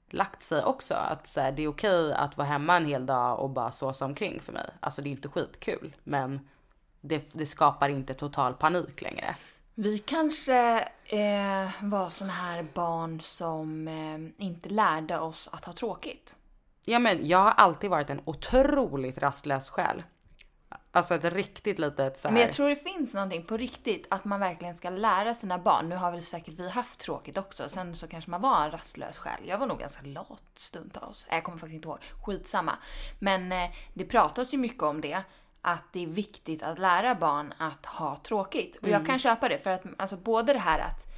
lagt 0.09 0.43
sig 0.43 0.63
också. 0.63 0.93
Att 0.93 1.27
så 1.27 1.41
här, 1.41 1.51
det 1.51 1.63
är 1.63 1.67
okej 1.67 2.13
att 2.13 2.37
vara 2.37 2.47
hemma 2.47 2.77
en 2.77 2.85
hel 2.85 3.05
dag 3.05 3.39
och 3.39 3.49
bara 3.49 3.71
såsa 3.71 4.05
omkring 4.05 4.39
för 4.39 4.53
mig. 4.53 4.69
Alltså 4.79 5.01
det 5.01 5.09
är 5.09 5.11
inte 5.11 5.29
skitkul, 5.29 5.95
men 6.03 6.49
det, 7.01 7.33
det 7.33 7.45
skapar 7.45 7.89
inte 7.89 8.13
total 8.13 8.53
panik 8.53 9.01
längre. 9.01 9.35
Vi 9.81 9.99
kanske 9.99 10.79
eh, 11.05 11.69
var 11.81 12.09
såna 12.09 12.33
här 12.33 12.65
barn 12.73 13.21
som 13.21 13.87
eh, 13.87 14.45
inte 14.45 14.69
lärde 14.69 15.19
oss 15.19 15.49
att 15.51 15.65
ha 15.65 15.73
tråkigt. 15.73 16.35
Ja 16.85 16.99
men 16.99 17.27
jag 17.27 17.37
har 17.37 17.51
alltid 17.51 17.89
varit 17.89 18.09
en 18.09 18.21
otroligt 18.25 19.17
rastlös 19.17 19.69
själ. 19.69 20.03
Alltså 20.91 21.15
ett 21.15 21.23
riktigt 21.23 21.79
litet 21.79 22.17
så 22.17 22.27
här. 22.27 22.33
Men 22.33 22.41
jag 22.41 22.53
tror 22.53 22.69
det 22.69 22.75
finns 22.75 23.13
någonting 23.13 23.45
på 23.45 23.57
riktigt 23.57 24.07
att 24.09 24.25
man 24.25 24.39
verkligen 24.39 24.75
ska 24.75 24.89
lära 24.89 25.33
sina 25.33 25.57
barn. 25.57 25.89
Nu 25.89 25.95
har 25.95 26.11
väl 26.11 26.23
säkert 26.23 26.53
vi 26.59 26.69
haft 26.69 26.99
tråkigt 26.99 27.37
också. 27.37 27.69
Sen 27.69 27.95
så 27.95 28.07
kanske 28.07 28.31
man 28.31 28.41
var 28.41 28.65
en 28.65 28.71
rastlös 28.71 29.17
själ. 29.17 29.41
Jag 29.45 29.57
var 29.57 29.67
nog 29.67 29.79
ganska 29.79 30.01
lat 30.05 30.43
stundtals. 30.55 31.27
Jag 31.29 31.43
kommer 31.43 31.57
faktiskt 31.57 31.75
inte 31.75 31.87
ihåg. 31.87 31.99
Skitsamma. 32.25 32.77
Men 33.19 33.51
eh, 33.51 33.69
det 33.93 34.05
pratas 34.05 34.53
ju 34.53 34.57
mycket 34.57 34.83
om 34.83 35.01
det. 35.01 35.23
Att 35.61 35.83
det 35.93 36.03
är 36.03 36.07
viktigt 36.07 36.63
att 36.63 36.79
lära 36.79 37.15
barn 37.15 37.53
att 37.57 37.85
ha 37.85 38.17
tråkigt. 38.17 38.75
Och 38.75 38.89
jag 38.89 39.05
kan 39.05 39.19
köpa 39.19 39.49
det. 39.49 39.57
För 39.57 39.69
att 39.69 39.83
alltså 39.97 40.17
både 40.17 40.53
det 40.53 40.59
här 40.59 40.79
att 40.79 41.09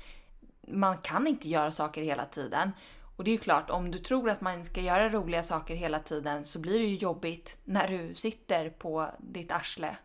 man 0.67 0.97
kan 0.97 1.27
inte 1.27 1.49
göra 1.49 1.71
saker 1.71 2.01
hela 2.01 2.25
tiden. 2.25 2.71
Och 3.15 3.23
det 3.23 3.31
är 3.31 3.33
ju 3.33 3.37
klart, 3.37 3.69
om 3.69 3.91
du 3.91 3.97
tror 3.97 4.29
att 4.29 4.41
man 4.41 4.65
ska 4.65 4.81
göra 4.81 5.09
roliga 5.09 5.43
saker 5.43 5.75
hela 5.75 5.99
tiden 5.99 6.45
så 6.45 6.59
blir 6.59 6.79
det 6.79 6.85
ju 6.85 6.95
jobbigt 6.95 7.57
när 7.63 7.87
du 7.87 8.15
sitter 8.15 8.69
på 8.69 9.09
ditt 9.19 9.51
arsle 9.51 9.95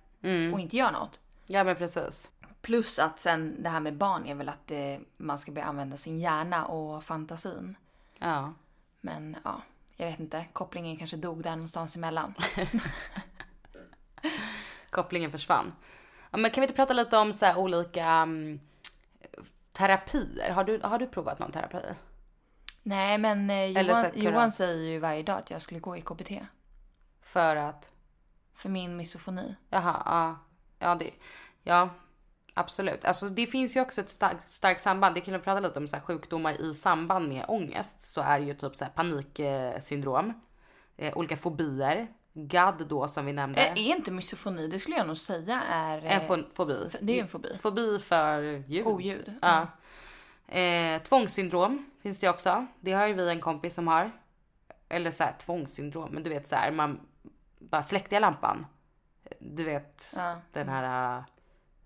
och 0.53 0.61
inte 0.61 0.77
gör 0.77 0.91
något. 0.93 1.21
Ja 1.47 1.65
men 1.65 1.77
precis. 1.77 2.31
Plus 2.61 2.99
att 2.99 3.21
sen 3.21 3.63
det 3.63 3.69
här 3.69 3.81
med 3.81 3.97
barn 3.97 4.27
är 4.27 4.35
väl 4.35 4.49
att 4.49 4.71
eh, 4.71 4.99
man 5.17 5.39
ska 5.39 5.53
börja 5.53 5.67
använda 5.67 5.97
sin 5.97 6.19
hjärna 6.19 6.67
och 6.67 7.05
fantasin. 7.05 7.77
Ja. 8.19 8.53
Men 9.01 9.37
ja, 9.45 9.63
jag 9.97 10.07
vet 10.07 10.21
inte. 10.21 10.47
Kopplingen 10.53 10.97
kanske 10.97 11.17
dog 11.17 11.43
där 11.43 11.51
någonstans 11.51 11.97
emellan. 11.97 12.35
Kopplingen 14.91 15.31
försvann. 15.31 15.73
Ja, 16.31 16.39
men 16.39 16.51
kan 16.51 16.61
vi 16.61 16.65
inte 16.65 16.77
prata 16.77 16.95
lite 16.95 17.17
om 17.17 17.33
så 17.33 17.57
olika 17.57 18.23
um, 18.23 18.61
terapier? 19.73 20.51
Har 20.51 20.65
du, 20.65 20.81
har 20.83 20.99
du 20.99 21.07
provat 21.07 21.39
någon 21.39 21.53
terapi? 21.53 21.83
Nej 22.83 23.19
men 23.19 23.51
eh, 23.51 23.67
Johan, 23.67 23.97
här, 23.97 24.13
Johan 24.15 24.53
säger 24.53 24.91
ju 24.91 24.99
varje 24.99 25.23
dag 25.23 25.39
att 25.39 25.51
jag 25.51 25.63
skulle 25.63 25.81
gå 25.81 25.97
i 25.97 26.01
KBT. 26.01 26.31
För 27.23 27.57
att, 27.57 27.91
För 28.55 28.69
min 28.69 28.97
misofoni. 28.97 29.57
jaha, 29.71 30.03
ja, 30.05 30.37
ja 30.79 30.95
det, 30.95 31.11
ja. 31.63 31.91
Absolut. 32.59 33.05
Alltså 33.05 33.29
det 33.29 33.47
finns 33.47 33.77
ju 33.77 33.81
också 33.81 34.01
ett 34.01 34.09
starkt, 34.09 34.51
starkt 34.51 34.81
samband. 34.81 35.15
Det 35.15 35.21
kan 35.21 35.35
vi 35.35 35.41
prata 35.41 35.61
lite 35.61 35.79
om 35.79 35.89
så 35.89 35.97
här, 35.97 36.03
sjukdomar 36.03 36.61
i 36.61 36.75
samband 36.75 37.29
med 37.29 37.45
ångest. 37.49 38.03
Så 38.03 38.21
är 38.21 38.41
det 38.41 38.47
ju 38.47 38.55
typ 38.55 38.77
så 38.77 38.85
här 38.85 38.93
paniksyndrom. 38.93 40.41
Eh, 40.97 41.17
olika 41.17 41.37
fobier. 41.37 42.07
GAD 42.39 42.87
då 42.89 43.09
som 43.09 43.27
vi 43.27 43.33
nämnde. 43.33 43.61
Är 43.61 43.79
inte 43.79 44.11
misofoni, 44.11 44.69
det 44.69 44.79
skulle 44.79 44.97
jag 44.97 45.07
nog 45.07 45.17
säga 45.17 45.63
är... 45.63 45.99
En 46.05 46.21
fo- 46.21 46.55
fobi. 46.55 46.91
det 47.01 47.19
är 47.19 47.23
en 47.23 47.29
fobi. 47.29 47.59
Fobi 47.63 47.99
för 47.99 48.43
ljud. 48.43 48.87
Oljud. 48.87 49.33
Ja. 49.43 49.67
Eh, 50.59 51.03
tvångssyndrom 51.03 51.91
finns 52.03 52.19
det 52.19 52.29
också. 52.29 52.67
Det 52.81 52.93
har 52.93 53.07
ju 53.07 53.15
vi 53.15 53.31
en 53.31 53.41
kompis 53.41 53.75
som 53.75 53.89
har. 53.89 54.11
Eller 54.89 55.11
så 55.11 55.25
här 55.25 55.33
tvångssyndrom, 55.39 56.11
men 56.13 56.23
du 56.23 56.31
vet 56.31 56.49
så 56.49 56.57
här 56.57 56.71
man 56.71 57.01
bara 57.59 57.83
släckte 57.83 58.15
jag 58.15 58.21
lampan. 58.21 58.67
Du 59.39 59.65
vet 59.65 60.13
Ja. 60.17 60.41
den 60.53 60.69
här 60.69 61.19
äh, 61.19 61.25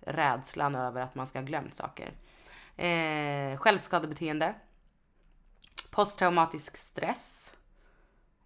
rädslan 0.01 0.75
över 0.75 1.01
att 1.03 1.15
man 1.15 1.27
ska 1.27 1.39
ha 1.39 1.45
glömt 1.47 1.75
saker. 1.75 2.13
Eh, 2.77 3.57
självskadebeteende. 3.59 4.55
Posttraumatisk 5.91 6.77
stress. 6.77 7.50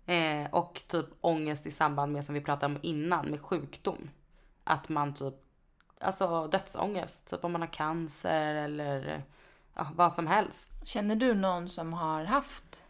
Eh, 0.06 0.50
och 0.50 0.82
typ 0.86 1.06
ångest 1.20 1.66
i 1.66 1.70
samband 1.70 2.12
med 2.12 2.24
som 2.24 2.34
vi 2.34 2.40
pratade 2.40 2.74
om 2.74 2.80
innan 2.82 3.26
med 3.26 3.40
sjukdom. 3.40 4.10
Att 4.64 4.88
man 4.88 5.14
typ, 5.14 5.34
alltså 6.00 6.46
dödsångest, 6.46 7.30
typ 7.30 7.44
om 7.44 7.52
man 7.52 7.60
har 7.60 7.72
cancer 7.72 8.54
eller 8.54 9.22
ja, 9.74 9.86
vad 9.94 10.12
som 10.12 10.26
helst. 10.26 10.68
Känner 10.84 11.16
du 11.16 11.34
någon 11.34 11.68
som 11.68 11.92
har 11.92 12.24
haft 12.24 12.82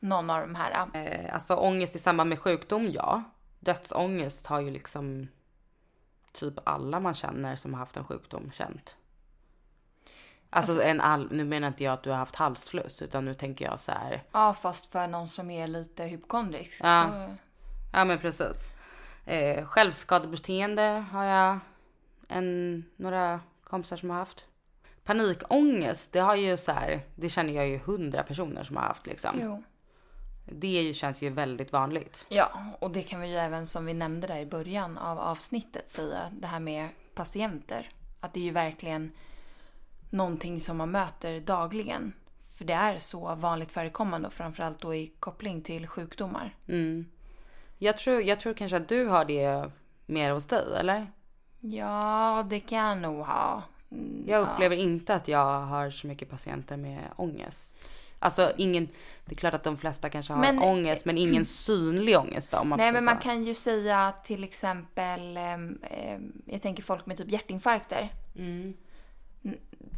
någon 0.00 0.30
av 0.30 0.40
de 0.40 0.54
här? 0.54 0.88
Eh, 0.94 1.34
alltså 1.34 1.54
ångest 1.54 1.96
i 1.96 1.98
samband 1.98 2.28
med 2.28 2.38
sjukdom, 2.38 2.90
ja. 2.90 3.22
Dödsångest 3.60 4.46
har 4.46 4.60
ju 4.60 4.70
liksom 4.70 5.28
typ 6.32 6.54
alla 6.64 7.00
man 7.00 7.14
känner 7.14 7.56
som 7.56 7.74
har 7.74 7.80
haft 7.80 7.96
en 7.96 8.04
sjukdom 8.04 8.50
känt. 8.52 8.96
Alltså, 10.54 10.82
en 10.82 11.00
all, 11.00 11.28
nu 11.32 11.44
menar 11.44 11.68
inte 11.68 11.84
jag 11.84 11.92
att 11.92 12.02
du 12.02 12.10
har 12.10 12.16
haft 12.16 12.36
halsfluss 12.36 13.02
utan 13.02 13.24
nu 13.24 13.34
tänker 13.34 13.64
jag 13.64 13.80
så 13.80 13.92
här. 13.92 14.22
Ja, 14.32 14.54
fast 14.54 14.86
för 14.86 15.06
någon 15.06 15.28
som 15.28 15.50
är 15.50 15.66
lite 15.66 16.04
hypokondrisk. 16.04 16.80
Ja. 16.82 17.28
Ja 17.92 18.04
men 18.04 18.18
precis. 18.18 18.68
Eh, 19.26 19.64
självskadebeteende 19.66 21.04
har 21.12 21.24
jag 21.24 21.58
en, 22.28 22.84
några 22.96 23.40
kompisar 23.64 23.96
som 23.96 24.10
har 24.10 24.16
haft. 24.16 24.46
Panikångest, 25.04 26.12
det 26.12 26.20
har 26.20 26.36
ju 26.36 26.56
så 26.56 26.72
här, 26.72 27.00
det 27.14 27.28
känner 27.28 27.52
jag 27.52 27.68
ju 27.68 27.78
hundra 27.78 28.22
personer 28.22 28.62
som 28.62 28.76
har 28.76 28.82
haft 28.82 29.06
liksom. 29.06 29.38
Jo. 29.42 29.62
Det 30.46 30.94
känns 30.96 31.22
ju 31.22 31.30
väldigt 31.30 31.72
vanligt. 31.72 32.26
Ja, 32.28 32.52
och 32.78 32.90
det 32.90 33.02
kan 33.02 33.20
vi 33.20 33.28
ju 33.28 33.36
även 33.36 33.66
som 33.66 33.86
vi 33.86 33.94
nämnde 33.94 34.26
där 34.26 34.38
i 34.38 34.46
början 34.46 34.98
av 34.98 35.18
avsnittet 35.18 35.90
säga. 35.90 36.30
Det 36.32 36.46
här 36.46 36.60
med 36.60 36.88
patienter. 37.14 37.90
Att 38.20 38.34
det 38.34 38.40
är 38.40 38.44
ju 38.44 38.50
verkligen 38.50 39.12
någonting 40.12 40.60
som 40.60 40.76
man 40.76 40.90
möter 40.90 41.40
dagligen. 41.40 42.12
För 42.56 42.64
det 42.64 42.72
är 42.72 42.98
så 42.98 43.34
vanligt 43.34 43.72
förekommande 43.72 44.28
och 44.28 44.34
framförallt 44.34 44.80
då 44.80 44.94
i 44.94 45.12
koppling 45.20 45.62
till 45.62 45.86
sjukdomar. 45.86 46.54
Mm. 46.68 47.06
Jag 47.78 47.98
tror, 47.98 48.22
jag 48.22 48.40
tror 48.40 48.54
kanske 48.54 48.76
att 48.76 48.88
du 48.88 49.06
har 49.06 49.24
det 49.24 49.70
mer 50.06 50.30
hos 50.30 50.46
dig, 50.46 50.64
eller? 50.76 51.06
Ja, 51.60 52.46
det 52.50 52.60
kan 52.60 52.78
jag 52.78 52.98
nog 52.98 53.20
ha. 53.26 53.62
Mm, 53.90 54.24
Jag 54.26 54.40
ja. 54.42 54.46
upplever 54.52 54.76
inte 54.76 55.14
att 55.14 55.28
jag 55.28 55.60
har 55.60 55.90
så 55.90 56.06
mycket 56.06 56.30
patienter 56.30 56.76
med 56.76 57.00
ångest. 57.16 57.78
Alltså 58.18 58.52
ingen, 58.56 58.88
det 59.24 59.32
är 59.32 59.36
klart 59.36 59.54
att 59.54 59.64
de 59.64 59.76
flesta 59.76 60.08
kanske 60.10 60.32
har 60.32 60.40
Men- 60.40 60.58
ångest 60.62 61.04
men 61.04 61.18
ingen 61.18 61.44
synlig 61.64 62.18
ångest 62.18 62.50
då, 62.50 62.58
om 62.58 62.68
man 62.68 62.78
Nej 62.78 62.92
men 62.92 63.04
man 63.04 63.18
kan 63.18 63.44
ju 63.44 63.54
säga 63.54 64.14
till 64.24 64.44
exempel, 64.44 65.36
ehm, 65.36 65.78
jag 66.46 66.62
tänker 66.62 66.82
folk 66.82 67.06
med 67.06 67.16
typ 67.16 67.30
hjärtinfarkter. 67.32 68.08
Mm. 68.36 68.74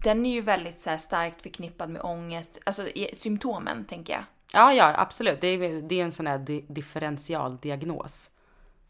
Den 0.04 0.26
är 0.26 0.30
ju 0.32 0.40
väldigt 0.40 0.80
så 0.80 0.90
här, 0.90 0.96
starkt 0.98 1.42
förknippad 1.42 1.90
med 1.90 2.02
ångest, 2.02 2.58
alltså 2.66 2.88
i- 2.88 3.14
symptomen 3.16 3.84
tänker 3.84 4.12
jag. 4.12 4.22
Ja, 4.52 4.72
ja, 4.72 4.94
absolut. 4.96 5.40
Det 5.40 5.46
är, 5.46 5.82
det 5.82 6.00
är 6.00 6.04
en 6.04 6.12
sån 6.12 6.26
här 6.26 6.38
di- 6.38 6.64
differentialdiagnos 6.68 8.30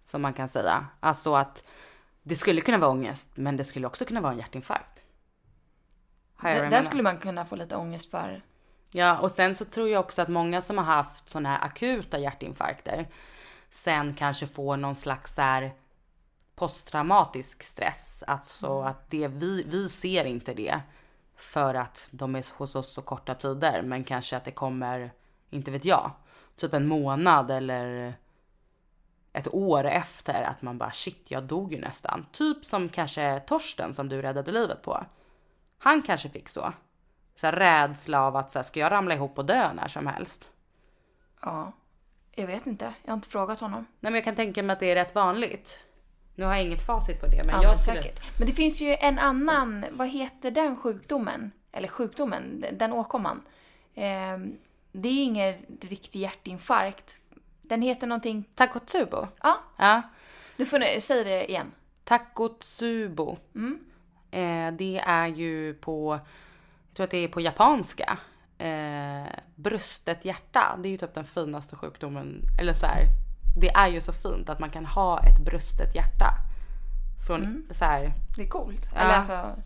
som 0.05 0.23
man 0.23 0.33
kan 0.35 0.49
säga. 0.49 0.87
Alltså 1.01 1.35
att 1.35 1.65
det 2.23 2.37
skulle 2.37 2.61
kunna 2.61 2.79
vara 2.79 2.91
ångest, 2.91 3.31
men 3.35 3.57
det 3.57 3.65
skulle 3.65 3.87
också 3.87 4.05
kunna 4.05 4.21
vara 4.21 4.33
en 4.33 4.39
hjärtinfarkt. 4.39 5.01
Den, 6.71 6.71
skulle 6.85 7.03
man 7.03 7.19
kunna 7.19 7.45
få 7.47 7.57
lite 7.57 7.77
ångest 7.77 8.11
för. 8.11 8.43
Ja, 8.91 9.19
och 9.19 9.31
sen 9.31 9.55
så 9.55 9.65
tror 9.65 9.89
jag 9.89 10.01
också 10.01 10.23
att 10.23 10.29
många 10.29 10.61
som 10.61 10.79
har 10.79 10.85
haft 10.85 11.29
såna 11.29 11.49
här 11.49 11.65
akuta 11.65 12.19
hjärtinfarkter 12.19 13.07
sen 13.71 14.15
kanske 14.15 14.47
får 14.47 14.77
någon 14.77 14.97
slags 14.97 15.35
så 15.35 15.43
här 15.43 15.73
posttraumatisk 16.55 17.63
stress. 17.63 18.25
Alltså 18.27 18.81
att 18.81 19.11
det 19.11 19.29
vi, 19.29 19.63
vi 19.63 19.89
ser 19.89 20.25
inte 20.25 20.55
det 20.55 20.81
för 21.37 21.75
att 21.75 22.09
de 22.11 22.37
är 22.37 22.47
hos 22.57 22.77
oss 22.77 22.93
så 22.93 23.03
korta 23.03 23.35
tider, 23.35 23.83
men 23.83 24.05
kanske 24.05 24.37
att 24.37 24.45
det 24.45 24.51
kommer, 24.51 25.13
inte 25.51 25.71
vet 25.71 25.85
jag, 25.85 26.11
typ 26.57 26.75
en 26.75 26.87
månad 26.87 27.51
eller 27.51 28.15
ett 29.33 29.55
år 29.55 29.85
efter 29.85 30.43
att 30.43 30.63
man 30.63 30.79
bara 30.79 30.91
shit, 30.91 31.25
jag 31.29 31.43
dog 31.43 31.73
ju 31.73 31.81
nästan. 31.81 32.27
Typ 32.33 32.65
som 32.65 32.89
kanske 32.89 33.41
Torsten 33.41 33.95
som 33.95 34.09
du 34.09 34.23
räddade 34.23 34.53
livet 34.53 34.83
på. 34.83 35.05
Han 35.79 36.03
kanske 36.03 36.29
fick 36.29 36.49
så. 36.49 36.73
Så 37.37 37.47
här 37.47 37.53
rädsla 37.53 38.21
av 38.21 38.37
att 38.37 38.51
så 38.51 38.59
här, 38.59 38.65
ska 38.65 38.81
jag 38.81 38.93
ramla 38.93 39.15
ihop 39.15 39.39
och 39.39 39.45
dö 39.45 39.73
när 39.73 39.89
som 39.89 40.07
helst? 40.07 40.49
Ja, 41.41 41.73
jag 42.33 42.47
vet 42.47 42.67
inte. 42.67 42.95
Jag 43.03 43.11
har 43.11 43.17
inte 43.17 43.29
frågat 43.29 43.61
honom. 43.61 43.87
Nej 44.01 44.13
men 44.13 44.15
jag 44.15 44.25
kan 44.25 44.37
tänka 44.37 44.63
mig 44.63 44.75
att 44.75 44.81
det 44.81 44.91
är 44.91 44.95
rätt 44.95 45.15
vanligt. 45.15 45.79
Nu 46.35 46.45
har 46.45 46.55
jag 46.55 46.65
inget 46.65 46.87
facit 46.87 47.21
på 47.21 47.27
det 47.27 47.37
men 47.45 47.55
Ja, 47.55 47.63
jag 47.63 47.71
men 47.71 47.79
skulle... 47.79 48.03
säkert. 48.03 48.39
Men 48.39 48.47
det 48.49 48.53
finns 48.55 48.81
ju 48.81 48.97
en 49.01 49.19
annan, 49.19 49.85
vad 49.93 50.09
heter 50.09 50.51
den 50.51 50.77
sjukdomen? 50.77 51.51
Eller 51.73 51.89
sjukdomen, 51.89 52.65
den- 52.73 52.93
åkomman. 52.93 53.43
Ehm, 53.95 54.57
det 54.93 55.09
är 55.09 55.25
ingen 55.25 55.55
riktig 55.81 56.21
hjärtinfarkt. 56.21 57.17
Den 57.63 57.83
heter 57.83 58.07
någonting, 58.07 58.45
Takotsubo? 58.55 59.27
ja, 59.43 59.61
Ja. 59.77 60.03
du 60.57 60.67
får 60.67 60.79
nu- 60.79 61.01
säg 61.01 61.25
det 61.25 61.51
igen. 61.51 61.73
Takotsubo. 62.05 63.37
Eh, 64.31 64.73
det 64.73 64.99
är 65.07 65.27
ju 65.27 65.75
på, 65.75 66.19
jag 66.89 66.97
tror 66.97 67.05
att 67.05 67.11
det 67.11 67.19
är 67.19 67.29
på 67.29 67.41
japanska. 67.41 68.19
Eh, 68.59 69.25
brustet 69.55 70.25
hjärta, 70.25 70.77
det 70.83 70.89
är 70.89 70.91
ju 70.91 70.97
typ 70.99 71.15
den 71.15 71.25
finaste 71.25 71.77
sjukdomen. 71.77 72.41
Eller 72.61 72.73
så 72.73 72.87
här, 72.87 73.03
det 73.57 73.71
är 73.71 73.89
ju 73.89 74.01
så 74.01 74.13
fint 74.13 74.49
att 74.49 74.59
man 74.59 74.71
kan 74.71 74.87
ha 74.87 75.21
ett 75.21 75.39
brustet 75.39 75.95
hjärta. 75.95 76.35
Från 77.27 77.67
så 77.71 77.85
här, 77.85 78.15
Det 78.37 78.43
är 78.43 78.49
coolt. 78.49 78.91
Ja. 78.95 79.01
Eller 79.01 79.15
alltså, 79.15 79.57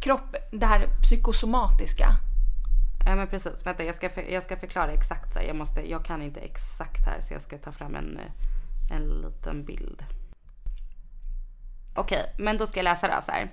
kropp, 0.00 0.36
det 0.50 0.66
här 0.66 0.86
psykosomatiska. 1.02 2.08
Ja 3.06 3.16
men 3.16 3.26
precis, 3.26 3.66
vänta 3.66 3.84
jag 3.84 3.94
ska, 3.94 4.10
för, 4.10 4.22
jag 4.22 4.42
ska 4.42 4.56
förklara 4.56 4.92
exakt 4.92 5.32
så 5.32 5.38
här. 5.38 5.46
Jag, 5.46 5.56
måste, 5.56 5.90
jag 5.90 6.04
kan 6.04 6.22
inte 6.22 6.40
exakt 6.40 7.06
här 7.06 7.20
så 7.20 7.34
jag 7.34 7.42
ska 7.42 7.58
ta 7.58 7.72
fram 7.72 7.94
en, 7.94 8.18
eh, 8.18 8.96
en 8.96 9.02
liten 9.02 9.64
bild. 9.64 10.04
Okej, 11.94 12.34
men 12.38 12.58
då 12.58 12.66
ska 12.66 12.78
jag 12.78 12.84
läsa 12.84 13.06
det 13.06 13.12
här 13.12 13.20
så 13.20 13.32
här. 13.32 13.52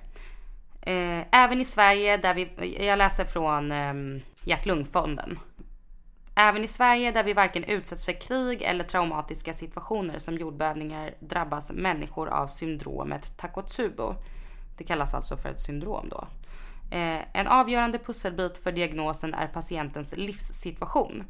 Eh, 0.81 1.25
även 1.31 1.61
i 1.61 1.65
Sverige 1.65 2.17
där 2.17 2.33
vi, 2.33 2.77
jag 2.87 2.97
läser 2.97 3.25
från 3.25 3.71
eh, 3.71 4.21
Hjärt-Lungfonden. 4.43 5.39
Även 6.41 6.63
i 6.63 6.67
Sverige 6.67 7.11
där 7.11 7.23
vi 7.23 7.33
varken 7.33 7.63
utsätts 7.63 8.05
för 8.05 8.21
krig 8.21 8.61
eller 8.61 8.83
traumatiska 8.83 9.53
situationer 9.53 10.19
som 10.19 10.35
jordbävningar 10.35 11.13
drabbas 11.19 11.71
människor 11.71 12.29
av 12.29 12.47
syndromet 12.47 13.37
Takotsubo. 13.37 14.15
Det 14.77 14.83
kallas 14.83 15.13
alltså 15.13 15.37
för 15.37 15.49
ett 15.49 15.61
syndrom 15.61 16.09
då. 16.09 16.27
Eh, 16.91 17.19
en 17.33 17.47
avgörande 17.47 17.99
pusselbit 17.99 18.57
för 18.57 18.71
diagnosen 18.71 19.33
är 19.33 19.47
patientens 19.47 20.13
livssituation. 20.17 21.23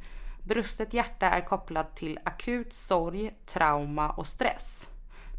Brustet 0.44 0.94
hjärta 0.94 1.30
är 1.30 1.42
kopplat 1.42 1.96
till 1.96 2.20
akut 2.24 2.74
sorg, 2.74 3.32
trauma 3.46 4.10
och 4.10 4.28
stress. 4.28 4.88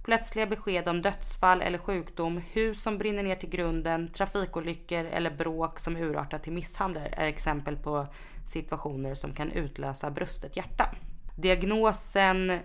Plötsliga 0.04 0.46
besked 0.46 0.88
om 0.88 1.02
dödsfall 1.02 1.62
eller 1.62 1.78
sjukdom, 1.78 2.40
hus 2.52 2.82
som 2.82 2.98
brinner 2.98 3.22
ner 3.22 3.36
till 3.36 3.50
grunden, 3.50 4.08
trafikolyckor 4.08 5.04
eller 5.04 5.30
bråk 5.30 5.78
som 5.78 5.96
urartar 5.96 6.38
till 6.38 6.52
misshandel 6.52 7.14
är 7.16 7.26
exempel 7.26 7.76
på 7.76 8.06
situationer 8.50 9.14
som 9.14 9.34
kan 9.34 9.52
utlösa 9.52 10.10
brustet 10.10 10.56
hjärta. 10.56 10.94
Diagnosen 11.36 12.60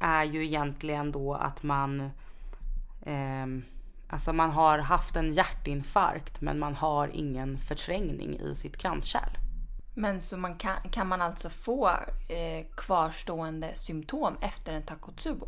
är 0.00 0.24
ju 0.24 0.44
egentligen 0.44 1.12
då 1.12 1.34
att 1.34 1.62
man 1.62 2.10
ehm, 3.06 3.64
Alltså 4.12 4.32
man 4.32 4.50
har 4.50 4.78
haft 4.78 5.16
en 5.16 5.34
hjärtinfarkt 5.34 6.40
men 6.40 6.58
man 6.58 6.74
har 6.74 7.08
ingen 7.08 7.58
förträngning 7.58 8.40
i 8.40 8.54
sitt 8.54 8.76
kranskärl. 8.76 9.38
Men 9.94 10.20
så 10.20 10.36
man 10.36 10.56
kan, 10.56 10.76
kan 10.90 11.08
man 11.08 11.22
alltså 11.22 11.50
få 11.50 11.88
eh, 12.28 12.66
kvarstående 12.76 13.74
symptom 13.74 14.36
efter 14.40 14.72
en 14.72 14.82
takotsubo? 14.82 15.46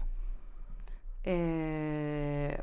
Eh, 1.25 2.61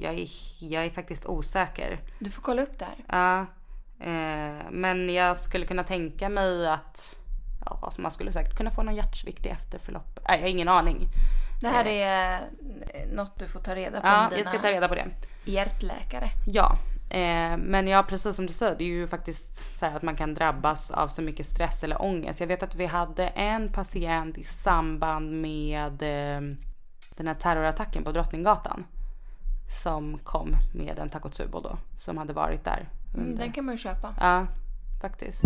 jag, 0.00 0.14
är, 0.14 0.28
jag 0.58 0.84
är 0.84 0.90
faktiskt 0.90 1.26
osäker. 1.26 2.00
Du 2.18 2.30
får 2.30 2.42
kolla 2.42 2.62
upp 2.62 2.78
det 2.78 2.84
här. 2.84 3.04
Ja, 3.08 3.46
eh, 4.00 4.70
men 4.70 5.14
jag 5.14 5.40
skulle 5.40 5.66
kunna 5.66 5.84
tänka 5.84 6.28
mig 6.28 6.68
att 6.68 7.16
ja, 7.64 7.78
alltså 7.82 8.00
man 8.00 8.10
skulle 8.10 8.32
säkert 8.32 8.56
kunna 8.56 8.70
få 8.70 8.82
någon 8.82 8.94
hjärtsvikt 8.94 9.46
i 9.46 9.48
efterförlopp. 9.48 10.18
Nej, 10.28 10.38
jag 10.38 10.44
har 10.44 10.50
ingen 10.50 10.68
aning. 10.68 11.08
Det 11.60 11.68
här 11.68 11.86
är 11.86 12.40
eh, 12.94 13.08
något 13.12 13.38
du 13.38 13.46
får 13.46 13.60
ta 13.60 13.74
reda 13.74 14.00
på 14.00 14.06
Ja, 14.06 14.30
jag 14.36 14.46
ska 14.46 14.58
ta 14.58 14.70
reda 14.70 14.88
på 14.88 14.94
det. 14.94 15.06
hjärtläkare. 15.44 16.30
Ja, 16.46 16.76
eh, 17.10 17.56
men 17.56 17.88
ja 17.88 18.02
precis 18.08 18.36
som 18.36 18.46
du 18.46 18.52
säger, 18.52 18.76
det 18.78 18.84
är 18.84 18.88
ju 18.88 19.06
faktiskt 19.06 19.78
så 19.78 19.86
här 19.86 19.96
att 19.96 20.02
man 20.02 20.16
kan 20.16 20.34
drabbas 20.34 20.90
av 20.90 21.08
så 21.08 21.22
mycket 21.22 21.46
stress 21.46 21.84
eller 21.84 22.02
ångest. 22.02 22.40
Jag 22.40 22.46
vet 22.46 22.62
att 22.62 22.74
vi 22.74 22.86
hade 22.86 23.28
en 23.28 23.72
patient 23.72 24.38
i 24.38 24.44
samband 24.44 25.32
med 25.40 26.02
eh, 26.02 26.40
den 27.16 27.26
här 27.26 27.34
terrorattacken 27.34 28.04
på 28.04 28.12
Drottninggatan. 28.12 28.84
Som 29.82 30.18
kom 30.18 30.56
med 30.74 30.98
en 30.98 31.08
Takotsubo 31.08 31.60
då, 31.60 31.78
som 31.98 32.18
hade 32.18 32.32
varit 32.32 32.64
där. 32.64 32.88
Mm, 33.16 33.28
under- 33.28 33.44
den 33.44 33.52
kan 33.52 33.64
man 33.64 33.74
ju 33.74 33.78
köpa. 33.78 34.14
Ja, 34.20 34.46
faktiskt. 35.00 35.42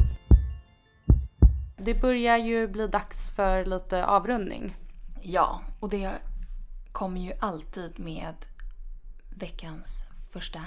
Det 1.76 1.94
börjar 1.94 2.36
ju 2.36 2.68
bli 2.68 2.86
dags 2.88 3.30
för 3.30 3.64
lite 3.64 4.04
avrundning. 4.06 4.76
Ja, 5.20 5.62
och 5.80 5.88
det 5.88 6.10
kommer 6.92 7.20
ju 7.20 7.32
alltid 7.40 7.98
med 7.98 8.34
veckans 9.36 10.04
första 10.32 10.60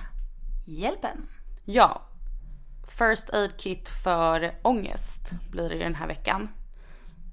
hjälpen. 0.66 1.28
Ja, 1.66 2.02
First 2.88 3.30
Aid 3.34 3.58
Kit 3.58 3.90
för 3.90 4.56
ångest 4.62 5.32
blir 5.52 5.70
det 5.70 5.78
den 5.78 5.96
här 5.96 6.08
veckan. 6.08 6.50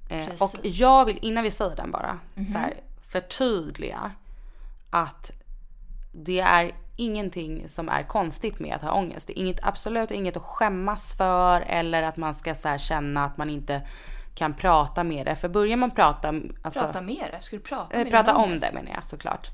Eh, 0.09 0.25
Precis. 0.25 0.41
och 0.41 0.55
jag 0.63 1.05
vill, 1.05 1.19
innan 1.21 1.43
vi 1.43 1.51
säger 1.51 1.75
den 1.75 1.91
bara, 1.91 2.19
så 2.35 2.57
här, 2.57 2.73
förtydliga 3.01 4.11
att 4.89 5.31
det 6.11 6.39
är 6.39 6.71
ingenting 7.01 7.69
som 7.69 7.89
är 7.89 8.03
konstigt 8.03 8.59
med 8.59 8.75
att 8.75 8.81
ha 8.81 8.93
ångest. 8.93 9.27
Det 9.27 9.39
är 9.39 9.41
inget, 9.41 9.59
absolut 9.63 10.11
inget 10.11 10.37
att 10.37 10.43
skämmas 10.43 11.13
för 11.13 11.61
eller 11.61 12.03
att 12.03 12.17
man 12.17 12.35
ska 12.35 12.55
så 12.55 12.77
känna 12.77 13.25
att 13.25 13.37
man 13.37 13.49
inte 13.49 13.87
kan 14.35 14.53
prata 14.53 15.03
med 15.03 15.25
det. 15.25 15.35
För 15.35 15.49
börjar 15.49 15.77
man 15.77 15.91
prata... 15.91 16.33
Alltså, 16.61 16.79
Prata 16.79 17.01
med 17.01 17.29
det. 17.31 17.41
Ska 17.41 17.55
du 17.55 17.61
prata 17.61 17.97
med 17.97 18.11
prata 18.11 18.31
din 18.31 18.41
om 18.41 18.59
det 18.59 18.71
menar 18.73 18.91
jag 18.91 19.05
såklart. 19.05 19.47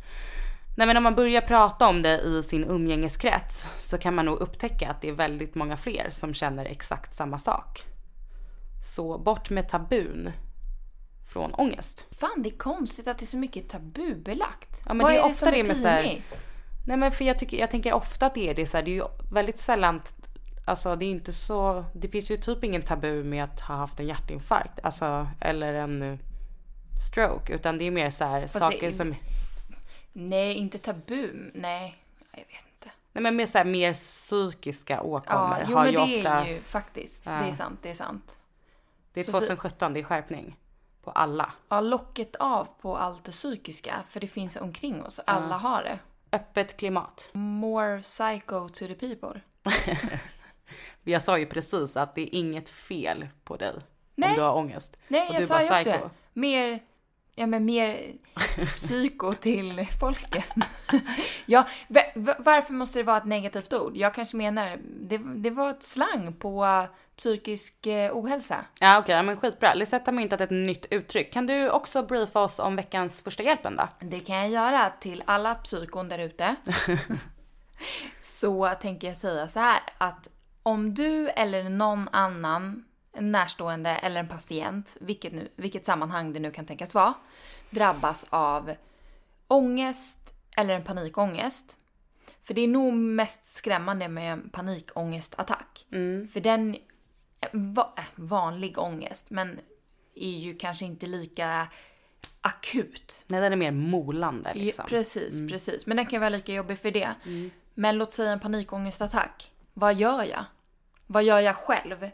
Nej 0.77 0.87
men 0.87 0.97
om 0.97 1.03
man 1.03 1.15
börjar 1.15 1.41
prata 1.41 1.87
om 1.87 2.01
det 2.01 2.19
i 2.21 2.43
sin 2.43 2.63
umgängeskrets 2.63 3.65
så 3.79 3.97
kan 3.97 4.15
man 4.15 4.25
nog 4.25 4.39
upptäcka 4.39 4.89
att 4.89 5.01
det 5.01 5.09
är 5.09 5.13
väldigt 5.13 5.55
många 5.55 5.77
fler 5.77 6.07
som 6.11 6.33
känner 6.33 6.65
exakt 6.65 7.13
samma 7.13 7.39
sak. 7.39 7.83
Så 8.95 9.17
bort 9.17 9.49
med 9.49 9.69
tabun 9.69 10.31
från 11.33 11.53
ångest. 11.53 12.05
Fan, 12.19 12.41
det 12.43 12.49
är 12.49 12.57
konstigt 12.57 13.07
att 13.07 13.17
det 13.17 13.23
är 13.23 13.27
så 13.27 13.37
mycket 13.37 13.69
tabubelagt. 13.69 14.81
Ja, 14.85 14.93
men 14.93 15.03
Vad 15.03 15.11
det 15.11 15.17
är 15.17 15.19
är 15.21 15.25
ofta 15.25 15.45
som 15.45 15.51
det 15.51 15.63
med 15.63 15.77
så 15.77 15.87
här- 15.87 16.03
pinigt? 16.03 16.46
Nej 16.87 16.97
men 16.97 17.11
för 17.11 17.25
jag, 17.25 17.39
tycker, 17.39 17.57
jag 17.57 17.71
tänker 17.71 17.93
ofta 17.93 18.25
att 18.25 18.35
det 18.35 18.49
är 18.49 18.53
det 18.55 18.67
så 18.67 18.77
här, 18.77 18.83
det 18.83 18.91
är 18.91 18.95
ju 18.95 19.03
väldigt 19.31 19.59
sällan, 19.59 20.01
alltså 20.65 20.95
det 20.95 21.05
är 21.05 21.09
inte 21.09 21.33
så, 21.33 21.85
det 21.93 22.07
finns 22.07 22.31
ju 22.31 22.37
typ 22.37 22.63
ingen 22.63 22.81
tabu 22.81 23.23
med 23.23 23.43
att 23.43 23.59
ha 23.59 23.75
haft 23.75 23.99
en 23.99 24.07
hjärtinfarkt, 24.07 24.79
alltså 24.83 25.27
eller 25.41 25.73
en 25.73 26.01
eh, 26.01 26.17
stroke, 27.11 27.53
utan 27.53 27.77
det 27.77 27.83
är 27.87 27.91
mer 27.91 28.09
så 28.09 28.25
här 28.25 28.47
saker 28.47 28.87
det- 28.87 28.93
som 28.93 29.15
Nej, 30.13 30.53
inte 30.53 30.77
tabu. 30.77 31.51
Nej, 31.53 31.95
jag 32.31 32.37
vet 32.39 32.49
inte. 32.75 32.89
Nej 33.13 33.21
men 33.21 33.35
mer 33.35 33.45
så 33.45 33.57
här, 33.57 33.65
mer 33.65 33.93
psykiska 33.93 35.01
åkommor 35.01 35.57
Ja, 35.59 35.65
jo 35.69 35.75
har 35.77 35.83
men 35.83 35.91
ju 35.93 35.97
det 35.97 36.17
ofta... 36.17 36.29
är 36.29 36.47
ju 36.47 36.61
faktiskt. 36.61 37.21
Ja. 37.25 37.31
Det 37.31 37.49
är 37.49 37.53
sant, 37.53 37.79
det 37.81 37.89
är 37.89 37.93
sant. 37.93 38.35
Det 39.13 39.19
är 39.19 39.23
så 39.23 39.31
2017, 39.31 39.93
det 39.93 39.99
är 39.99 40.03
skärpning. 40.03 40.57
På 41.03 41.11
alla. 41.11 41.51
Ja, 41.69 41.81
locket 41.81 42.35
av 42.35 42.67
på 42.81 42.97
allt 42.97 43.23
det 43.23 43.31
psykiska. 43.31 43.95
För 44.07 44.19
det 44.19 44.27
finns 44.27 44.55
omkring 44.55 45.03
oss. 45.03 45.19
Alla 45.25 45.57
har 45.57 45.83
det. 45.83 45.99
Öppet 46.31 46.77
klimat. 46.77 47.29
More 47.33 48.01
psycho 48.01 48.69
to 48.69 48.87
the 48.87 48.95
people. 48.95 49.41
Jag 51.03 51.21
sa 51.21 51.37
ju 51.37 51.45
precis 51.45 51.97
att 51.97 52.15
det 52.15 52.21
är 52.21 52.35
inget 52.35 52.69
fel 52.69 53.27
på 53.43 53.57
dig 53.57 53.73
Nej. 54.15 54.29
om 54.29 54.35
du 54.35 54.41
har 54.41 54.53
ångest. 54.55 54.97
Nej, 55.07 55.27
Och 55.29 55.35
jag 55.35 55.41
du 55.41 55.47
sa 55.47 55.61
ju 55.61 55.65
också 55.67 55.89
det. 55.89 56.09
Mer, 56.33 56.79
ja 57.37 57.47
men 57.47 57.65
mer 57.65 58.13
psyko 58.75 59.33
till 59.33 59.87
folket. 59.99 60.45
ja, 61.45 61.67
va- 61.87 62.01
va- 62.15 62.35
varför 62.39 62.73
måste 62.73 62.99
det 62.99 63.03
vara 63.03 63.17
ett 63.17 63.25
negativt 63.25 63.73
ord? 63.73 63.97
Jag 63.97 64.13
kanske 64.13 64.37
menar, 64.37 64.77
det, 65.01 65.17
det 65.17 65.49
var 65.49 65.69
ett 65.69 65.83
slang 65.83 66.33
på 66.33 66.85
psykisk 67.17 67.87
eh, 67.87 68.17
ohälsa. 68.17 68.65
Ja 68.79 68.99
okej, 68.99 69.15
ja, 69.15 69.23
men 69.23 69.37
skitbra. 69.37 69.73
Lisette 69.73 70.11
har 70.11 70.15
myntat 70.15 70.41
ett 70.41 70.49
nytt 70.49 70.85
uttryck. 70.91 71.33
Kan 71.33 71.47
du 71.47 71.69
också 71.69 72.03
briefa 72.03 72.39
oss 72.39 72.59
om 72.59 72.75
veckans 72.75 73.21
första 73.23 73.43
hjälpen 73.43 73.75
då? 73.75 73.87
Det 73.99 74.19
kan 74.19 74.35
jag 74.35 74.49
göra 74.49 74.89
till 74.99 75.23
alla 75.25 75.55
psykon 75.55 76.09
där 76.09 76.19
ute. 76.19 76.55
så 78.21 78.69
tänker 78.81 79.07
jag 79.07 79.17
säga 79.17 79.47
så 79.47 79.59
här 79.59 79.79
att 79.97 80.27
om 80.63 80.93
du 80.93 81.29
eller 81.29 81.63
någon 81.69 82.09
annan, 82.11 82.83
en 83.17 83.31
närstående 83.31 83.89
eller 83.89 84.19
en 84.19 84.27
patient, 84.27 84.97
vilket, 84.99 85.33
nu, 85.33 85.51
vilket 85.55 85.85
sammanhang 85.85 86.33
det 86.33 86.39
nu 86.39 86.51
kan 86.51 86.65
tänkas 86.65 86.93
vara, 86.93 87.13
drabbas 87.69 88.25
av 88.29 88.75
ångest 89.47 90.33
eller 90.57 90.73
en 90.73 90.83
panikångest. 90.83 91.77
För 92.43 92.53
det 92.53 92.61
är 92.61 92.67
nog 92.67 92.93
mest 92.93 93.45
skrämmande 93.45 94.07
med 94.07 94.33
en 94.33 94.49
panikångestattack. 94.49 95.85
För 96.33 96.39
den, 96.39 96.77
va, 97.51 97.93
äh, 97.97 98.03
vanlig 98.15 98.77
ångest, 98.77 99.25
men 99.29 99.59
är 100.15 100.37
ju 100.37 100.55
kanske 100.55 100.85
inte 100.85 101.05
lika 101.05 101.67
akut. 102.41 103.23
Nej 103.27 103.41
den 103.41 103.53
är 103.53 103.57
mer 103.57 103.71
molande 103.71 104.53
liksom. 104.53 104.85
Ja, 104.85 104.89
precis, 104.89 105.49
precis. 105.49 105.85
Men 105.85 105.97
den 105.97 106.05
kan 106.05 106.19
vara 106.19 106.29
lika 106.29 106.53
jobbig 106.53 106.79
för 106.79 106.91
det. 106.91 107.09
Men 107.73 107.97
låt 107.97 108.13
säga 108.13 108.31
en 108.31 108.39
panikångestattack. 108.39 109.51
Vad 109.73 109.95
gör 109.95 110.23
jag? 110.23 110.45
Vad 111.07 111.23
gör 111.23 111.39
jag 111.39 111.55
själv? 111.55 112.09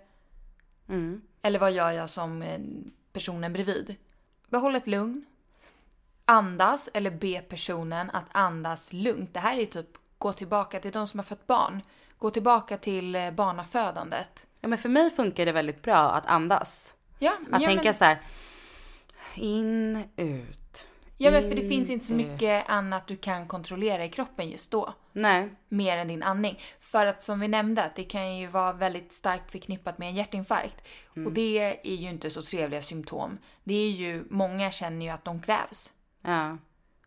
Eller 1.42 1.60
vad 1.60 1.72
gör 1.72 1.92
jag 1.92 2.10
som 2.10 2.42
eh, 2.42 2.60
personen 3.14 3.54
bredvid? 3.54 3.96
Behåll 4.48 4.76
ett 4.76 4.88
lugn. 4.88 5.26
Andas 6.26 6.90
eller 6.94 7.12
be 7.12 7.42
personen 7.42 8.10
att 8.10 8.26
andas 8.32 8.94
lugnt. 8.94 9.34
Det 9.34 9.40
här 9.40 9.58
är 9.58 9.66
typ 9.66 9.88
gå 10.18 10.34
tillbaka 10.34 10.80
till 10.80 10.92
de 10.92 11.08
som 11.08 11.20
har 11.20 11.24
fött 11.24 11.48
barn. 11.48 11.82
Gå 12.18 12.30
tillbaka 12.30 12.78
till 12.78 13.16
eh, 13.16 13.32
barnafödandet. 13.32 14.46
Ja 14.62 14.68
men 14.68 14.80
för 14.80 14.90
mig 14.90 15.10
funkar 15.10 15.46
det 15.46 15.52
väldigt 15.52 15.82
bra 15.82 16.12
att 16.12 16.26
andas. 16.26 16.94
Ja, 17.20 17.32
Att 17.52 17.62
ja, 17.62 17.68
tänka 17.68 17.84
men, 17.84 17.94
så 17.94 18.06
här. 18.06 18.22
In, 19.36 20.04
ut. 20.16 20.63
Ja 21.18 21.32
men 21.32 21.42
för 21.50 21.56
det 21.56 21.70
finns 21.70 21.90
in, 21.90 21.94
inte 21.94 22.06
så 22.06 22.14
ut. 22.14 22.18
mycket 22.18 22.70
annat 22.70 23.08
du 23.08 23.16
kan 23.16 23.48
kontrollera 23.48 24.06
i 24.06 24.10
kroppen 24.10 24.50
just 24.50 24.72
då. 24.72 24.94
Nej. 25.12 25.50
mer 25.70 25.98
än 25.98 26.08
din 26.08 26.24
andning. 26.24 26.62
För 26.80 27.06
att 27.06 27.22
som 27.22 27.40
vi 27.40 27.48
nämnde, 27.48 27.84
att 27.84 27.96
det 27.96 28.04
kan 28.04 28.38
ju 28.38 28.48
vara 28.48 28.74
väldigt 28.74 29.14
starkt 29.14 29.52
förknippat 29.52 29.98
med 29.98 30.10
en 30.10 30.16
hjärtinfarkt. 30.16 30.82
Och 31.26 31.32
det 31.32 31.80
är 31.84 31.96
ju 31.96 32.10
inte 32.10 32.30
så 32.30 32.42
trevliga 32.42 32.82
symptom. 32.82 33.38
Det 33.64 33.74
är 33.74 33.92
ju, 33.92 34.26
många 34.30 34.72
känner 34.72 35.06
ju 35.06 35.12
att 35.12 35.26
de 35.26 35.42
kvävs. 35.42 35.94
Ja. 36.22 36.58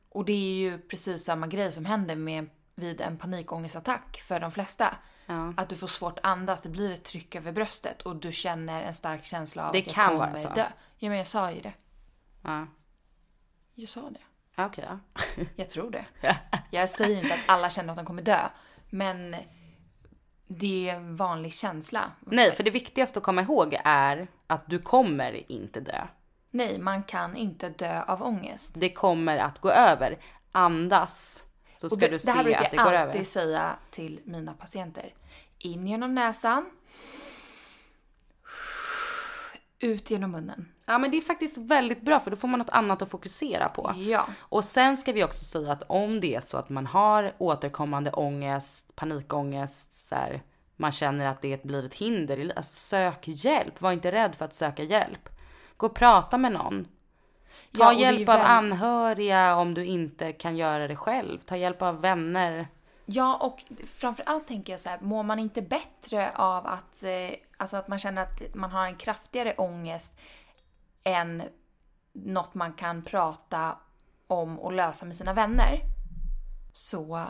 Och 0.08 0.24
det 0.24 0.32
är 0.32 0.56
ju 0.56 0.78
precis 0.78 1.24
samma 1.24 1.46
grej 1.46 1.72
som 1.72 1.84
händer 1.84 2.16
med, 2.16 2.46
vid 2.74 3.00
en 3.00 3.16
panikångestattack 3.16 4.22
för 4.24 4.40
de 4.40 4.52
flesta. 4.52 4.96
Ja. 5.26 5.54
Att 5.56 5.68
du 5.68 5.76
får 5.76 5.86
svårt 5.86 6.18
att 6.18 6.24
andas, 6.24 6.62
det 6.62 6.68
blir 6.68 6.94
ett 6.94 7.04
tryck 7.04 7.34
över 7.34 7.52
bröstet 7.52 8.02
och 8.02 8.16
du 8.16 8.32
känner 8.32 8.82
en 8.82 8.94
stark 8.94 9.24
känsla 9.24 9.66
av 9.66 9.72
Det 9.72 9.78
att 9.78 9.86
jag 9.86 9.94
kan 9.94 10.08
kommer 10.08 10.18
vara 10.32 10.42
så. 10.42 10.48
dö. 10.48 10.66
Ja 10.98 11.08
men 11.08 11.18
jag 11.18 11.26
sa 11.26 11.52
ju 11.52 11.60
det. 11.60 11.72
Ja. 12.42 12.66
Jag 13.78 13.88
sa 13.88 14.10
det. 14.10 14.20
Okej 14.64 14.84
ja. 14.88 15.22
Jag 15.56 15.70
tror 15.70 15.90
det. 15.90 16.06
Jag 16.70 16.90
säger 16.90 17.22
inte 17.22 17.34
att 17.34 17.40
alla 17.46 17.70
känner 17.70 17.90
att 17.90 17.96
de 17.96 18.06
kommer 18.06 18.22
dö. 18.22 18.48
Men 18.90 19.36
det 20.46 20.88
är 20.90 20.94
en 20.94 21.16
vanlig 21.16 21.54
känsla. 21.54 22.12
Nej, 22.20 22.52
för 22.52 22.64
det 22.64 22.70
viktigaste 22.70 23.18
att 23.18 23.22
komma 23.22 23.42
ihåg 23.42 23.76
är 23.84 24.28
att 24.46 24.66
du 24.66 24.78
kommer 24.78 25.52
inte 25.52 25.80
dö. 25.80 26.06
Nej, 26.50 26.78
man 26.78 27.02
kan 27.02 27.36
inte 27.36 27.68
dö 27.68 28.02
av 28.02 28.22
ångest. 28.22 28.72
Det 28.76 28.90
kommer 28.90 29.38
att 29.38 29.60
gå 29.60 29.70
över. 29.70 30.18
Andas 30.52 31.44
så 31.76 31.88
ska 31.88 31.96
det, 31.96 32.08
du 32.08 32.18
det 32.18 32.30
här 32.30 32.38
se 32.38 32.42
brukar 32.44 32.64
att 32.64 32.70
det 32.70 32.76
jag 32.76 32.84
går 32.86 32.92
alltid 32.92 33.14
över. 33.14 33.24
säga 33.24 33.76
till 33.90 34.20
mina 34.24 34.54
patienter. 34.54 35.14
In 35.58 35.86
genom 35.86 36.14
näsan. 36.14 36.70
Ut 39.78 40.10
genom 40.10 40.30
munnen. 40.30 40.72
Ja 40.86 40.98
men 40.98 41.10
det 41.10 41.16
är 41.16 41.20
faktiskt 41.20 41.58
väldigt 41.58 42.02
bra 42.02 42.20
för 42.20 42.30
då 42.30 42.36
får 42.36 42.48
man 42.48 42.58
något 42.58 42.70
annat 42.70 43.02
att 43.02 43.10
fokusera 43.10 43.68
på. 43.68 43.94
Ja. 43.96 44.26
Och 44.38 44.64
sen 44.64 44.96
ska 44.96 45.12
vi 45.12 45.24
också 45.24 45.44
säga 45.44 45.72
att 45.72 45.82
om 45.86 46.20
det 46.20 46.34
är 46.34 46.40
så 46.40 46.56
att 46.56 46.68
man 46.68 46.86
har 46.86 47.34
återkommande 47.38 48.12
ångest, 48.12 48.96
panikångest, 48.96 50.08
så 50.08 50.14
här, 50.14 50.42
man 50.76 50.92
känner 50.92 51.26
att 51.26 51.42
det 51.42 51.62
blir 51.62 51.86
ett 51.86 51.94
hinder, 51.94 52.52
alltså 52.56 52.72
sök 52.72 53.28
hjälp. 53.28 53.80
Var 53.80 53.92
inte 53.92 54.12
rädd 54.12 54.34
för 54.34 54.44
att 54.44 54.54
söka 54.54 54.82
hjälp. 54.82 55.28
Gå 55.76 55.86
och 55.86 55.94
prata 55.94 56.38
med 56.38 56.52
någon. 56.52 56.84
Ta 56.84 57.92
Ja, 57.92 57.92
hjälp 57.92 58.28
av 58.28 58.40
anhöriga 58.40 59.56
om 59.56 59.74
du 59.74 59.84
inte 59.84 60.32
kan 60.32 60.56
göra 60.56 60.88
det 60.88 60.96
själv. 60.96 61.38
Ta 61.38 61.56
hjälp 61.56 61.82
av 61.82 62.00
vänner. 62.00 62.68
Ja, 63.04 63.36
och 63.36 63.64
framförallt 63.96 64.48
tänker 64.48 64.72
jag 64.72 64.80
så 64.80 64.88
här, 64.88 64.98
mår 65.00 65.22
man 65.22 65.38
inte 65.38 65.62
bättre 65.62 66.30
av 66.36 66.66
att, 66.66 67.02
eh, 67.02 67.38
alltså 67.56 67.76
att 67.76 67.88
man 67.88 67.98
känner 67.98 68.22
att 68.22 68.54
man 68.54 68.70
har 68.70 68.86
en 68.86 68.96
kraftigare 68.96 69.54
ångest 69.56 70.14
än 71.06 71.42
något 72.12 72.54
man 72.54 72.72
kan 72.72 73.02
prata 73.02 73.78
om 74.26 74.58
och 74.58 74.72
lösa 74.72 75.06
med 75.06 75.16
sina 75.16 75.32
vänner, 75.32 75.80
så 76.72 77.26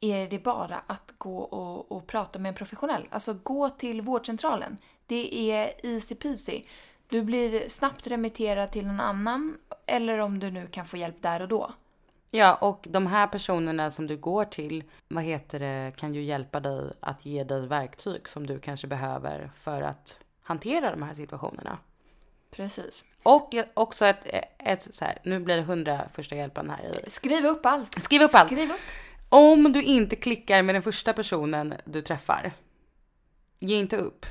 är 0.00 0.28
det 0.30 0.38
bara 0.38 0.82
att 0.86 1.14
gå 1.18 1.38
och, 1.38 1.92
och 1.92 2.06
prata 2.06 2.38
med 2.38 2.48
en 2.48 2.54
professionell. 2.54 3.08
Alltså 3.10 3.34
gå 3.34 3.70
till 3.70 4.02
vårdcentralen. 4.02 4.78
Det 5.06 5.50
är 5.52 5.86
easy 5.86 6.14
peasy. 6.14 6.62
Du 7.08 7.22
blir 7.22 7.68
snabbt 7.68 8.06
remitterad 8.06 8.72
till 8.72 8.86
någon 8.86 9.00
annan 9.00 9.58
eller 9.86 10.18
om 10.18 10.38
du 10.38 10.50
nu 10.50 10.66
kan 10.66 10.86
få 10.86 10.96
hjälp 10.96 11.22
där 11.22 11.42
och 11.42 11.48
då. 11.48 11.72
Ja, 12.30 12.54
och 12.54 12.86
de 12.90 13.06
här 13.06 13.26
personerna 13.26 13.90
som 13.90 14.06
du 14.06 14.16
går 14.16 14.44
till, 14.44 14.84
vad 15.08 15.24
heter 15.24 15.60
det, 15.60 15.92
kan 15.96 16.14
ju 16.14 16.22
hjälpa 16.22 16.60
dig 16.60 16.92
att 17.00 17.26
ge 17.26 17.44
dig 17.44 17.66
verktyg 17.66 18.28
som 18.28 18.46
du 18.46 18.58
kanske 18.58 18.86
behöver 18.86 19.50
för 19.54 19.82
att 19.82 20.20
hantera 20.42 20.90
de 20.90 21.02
här 21.02 21.14
situationerna. 21.14 21.78
Precis. 22.56 23.04
Och 23.22 23.54
också 23.74 24.06
ett, 24.06 24.26
ett 24.58 24.88
så 24.90 25.04
här, 25.04 25.18
nu 25.22 25.40
blir 25.40 25.56
det 25.56 25.62
hundra 25.62 26.08
första 26.14 26.36
hjälpen 26.36 26.70
här. 26.70 27.04
Skriv 27.06 27.46
upp 27.46 27.66
allt. 27.66 28.02
Skriv 28.02 28.22
upp 28.22 28.34
allt. 28.34 28.52
Skriv 28.52 28.70
upp. 28.70 28.80
Om 29.28 29.72
du 29.72 29.82
inte 29.82 30.16
klickar 30.16 30.62
med 30.62 30.74
den 30.74 30.82
första 30.82 31.12
personen 31.12 31.74
du 31.84 32.02
träffar, 32.02 32.52
ge 33.58 33.76
inte 33.76 33.96
upp. 33.96 34.26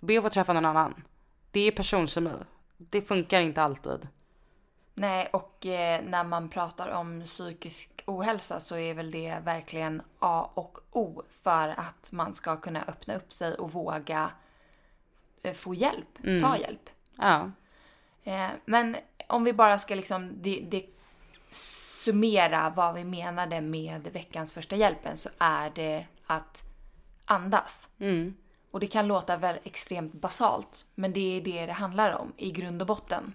Be 0.00 0.18
att 0.18 0.24
få 0.24 0.30
träffa 0.30 0.52
någon 0.52 0.66
annan. 0.66 1.02
Det 1.50 1.60
är 1.60 1.72
personkemi. 1.72 2.32
Det 2.76 3.02
funkar 3.02 3.40
inte 3.40 3.62
alltid. 3.62 4.08
Nej, 4.94 5.28
och 5.32 5.66
eh, 5.66 6.04
när 6.04 6.24
man 6.24 6.48
pratar 6.48 6.88
om 6.88 7.22
psykisk 7.26 8.02
ohälsa 8.06 8.60
så 8.60 8.76
är 8.76 8.94
väl 8.94 9.10
det 9.10 9.38
verkligen 9.44 10.02
A 10.18 10.50
och 10.54 10.78
O 10.90 11.22
för 11.40 11.68
att 11.68 12.12
man 12.12 12.34
ska 12.34 12.56
kunna 12.56 12.84
öppna 12.84 13.16
upp 13.16 13.32
sig 13.32 13.54
och 13.54 13.72
våga 13.72 14.30
eh, 15.42 15.54
få 15.54 15.74
hjälp, 15.74 16.18
ta 16.42 16.56
hjälp. 16.58 16.90
Ja. 17.18 17.50
Eh, 18.24 18.50
men 18.64 18.96
om 19.28 19.44
vi 19.44 19.52
bara 19.52 19.78
ska 19.78 19.94
liksom 19.94 20.42
det, 20.42 20.60
det, 20.70 20.86
summera 22.04 22.70
vad 22.70 22.94
vi 22.94 23.04
menade 23.04 23.60
med 23.60 24.08
veckans 24.12 24.52
första 24.52 24.76
hjälpen 24.76 25.16
så 25.16 25.28
är 25.38 25.70
det 25.70 26.06
att 26.26 26.62
andas. 27.24 27.88
Mm. 27.98 28.34
Och 28.70 28.80
det 28.80 28.86
kan 28.86 29.06
låta 29.06 29.36
väl 29.36 29.58
extremt 29.64 30.12
basalt, 30.12 30.84
men 30.94 31.12
det 31.12 31.36
är 31.36 31.40
det 31.40 31.66
det 31.66 31.72
handlar 31.72 32.12
om 32.12 32.32
i 32.36 32.50
grund 32.50 32.82
och 32.82 32.88
botten. 32.88 33.34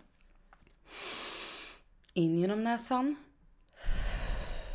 In 2.13 2.39
genom 2.39 2.63
näsan, 2.63 3.15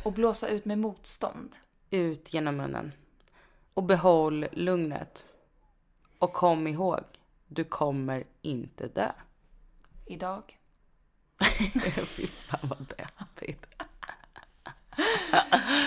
Och 0.03 0.13
blåsa 0.13 0.47
ut 0.47 0.65
med 0.65 0.79
motstånd. 0.79 1.55
ut 1.89 2.33
genom 2.33 2.57
munnen. 2.57 2.91
Och 3.73 3.83
behåll 3.83 4.45
lugnet. 4.51 5.25
Och 6.19 6.33
kom 6.33 6.67
ihåg, 6.67 7.03
du 7.49 7.63
kommer 7.63 8.23
inte 8.41 8.87
dö. 8.87 9.09
Idag. 10.05 10.57
Fy 12.07 12.27
fan 12.27 12.59
vad 12.61 12.85
deppigt. 12.97 13.65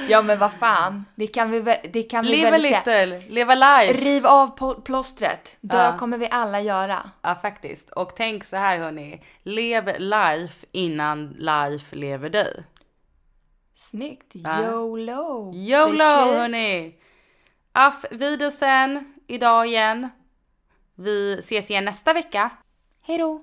Ja 0.08 0.22
men 0.22 0.38
vad 0.38 0.52
fan, 0.52 1.04
det 1.14 1.26
kan 1.26 1.50
vi 1.50 1.60
väl, 1.60 1.78
det 1.92 2.02
kan 2.02 2.24
vi 2.24 2.30
Leva 2.30 2.50
väl 2.50 2.62
säga. 2.62 2.78
little, 3.06 3.28
leva 3.28 3.54
life. 3.54 3.92
Riv 3.92 4.26
av 4.26 4.80
plåstret. 4.82 5.56
Dö 5.60 5.76
Ja. 5.84 5.98
kommer 5.98 6.18
vi 6.18 6.28
alla 6.30 6.60
göra. 6.60 7.10
Ja 7.22 7.34
faktiskt. 7.34 7.90
Och 7.90 8.12
tänk 8.16 8.44
så 8.44 8.56
här 8.56 8.78
hörni. 8.78 9.22
Lev 9.42 9.84
life 9.98 10.66
innan 10.72 11.28
life 11.38 11.96
lever 11.96 12.30
dig. 12.30 12.64
Snyggt. 13.76 14.30
Ja. 14.34 14.62
YOLO. 14.62 15.52
YOLO 15.54 15.90
bitches. 15.92 16.36
hörni! 16.38 16.98
Auf 17.72 18.04
Wiedersehen 18.10 19.14
idag 19.26 19.66
igen. 19.66 20.08
Vi 20.94 21.36
ses 21.38 21.70
igen 21.70 21.84
nästa 21.84 22.12
vecka. 22.12 22.50
Hej 23.02 23.18
då! 23.18 23.40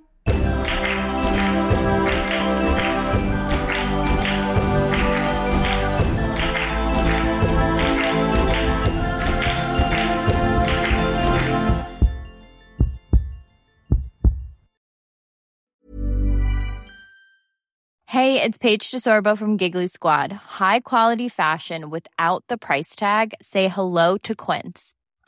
Hey, 18.09 18.41
it's 18.41 18.57
Paige 18.57 18.89
DeSorbo 18.89 19.37
from 19.37 19.55
Giggly 19.55 19.87
Squad. 19.87 20.31
High 20.31 20.79
quality 20.79 21.29
fashion 21.29 21.91
without 21.91 22.43
the 22.47 22.57
price 22.57 22.95
tag. 22.95 23.35
Say 23.39 23.67
hello 23.67 24.17
to 24.23 24.33
Quince. 24.33 24.95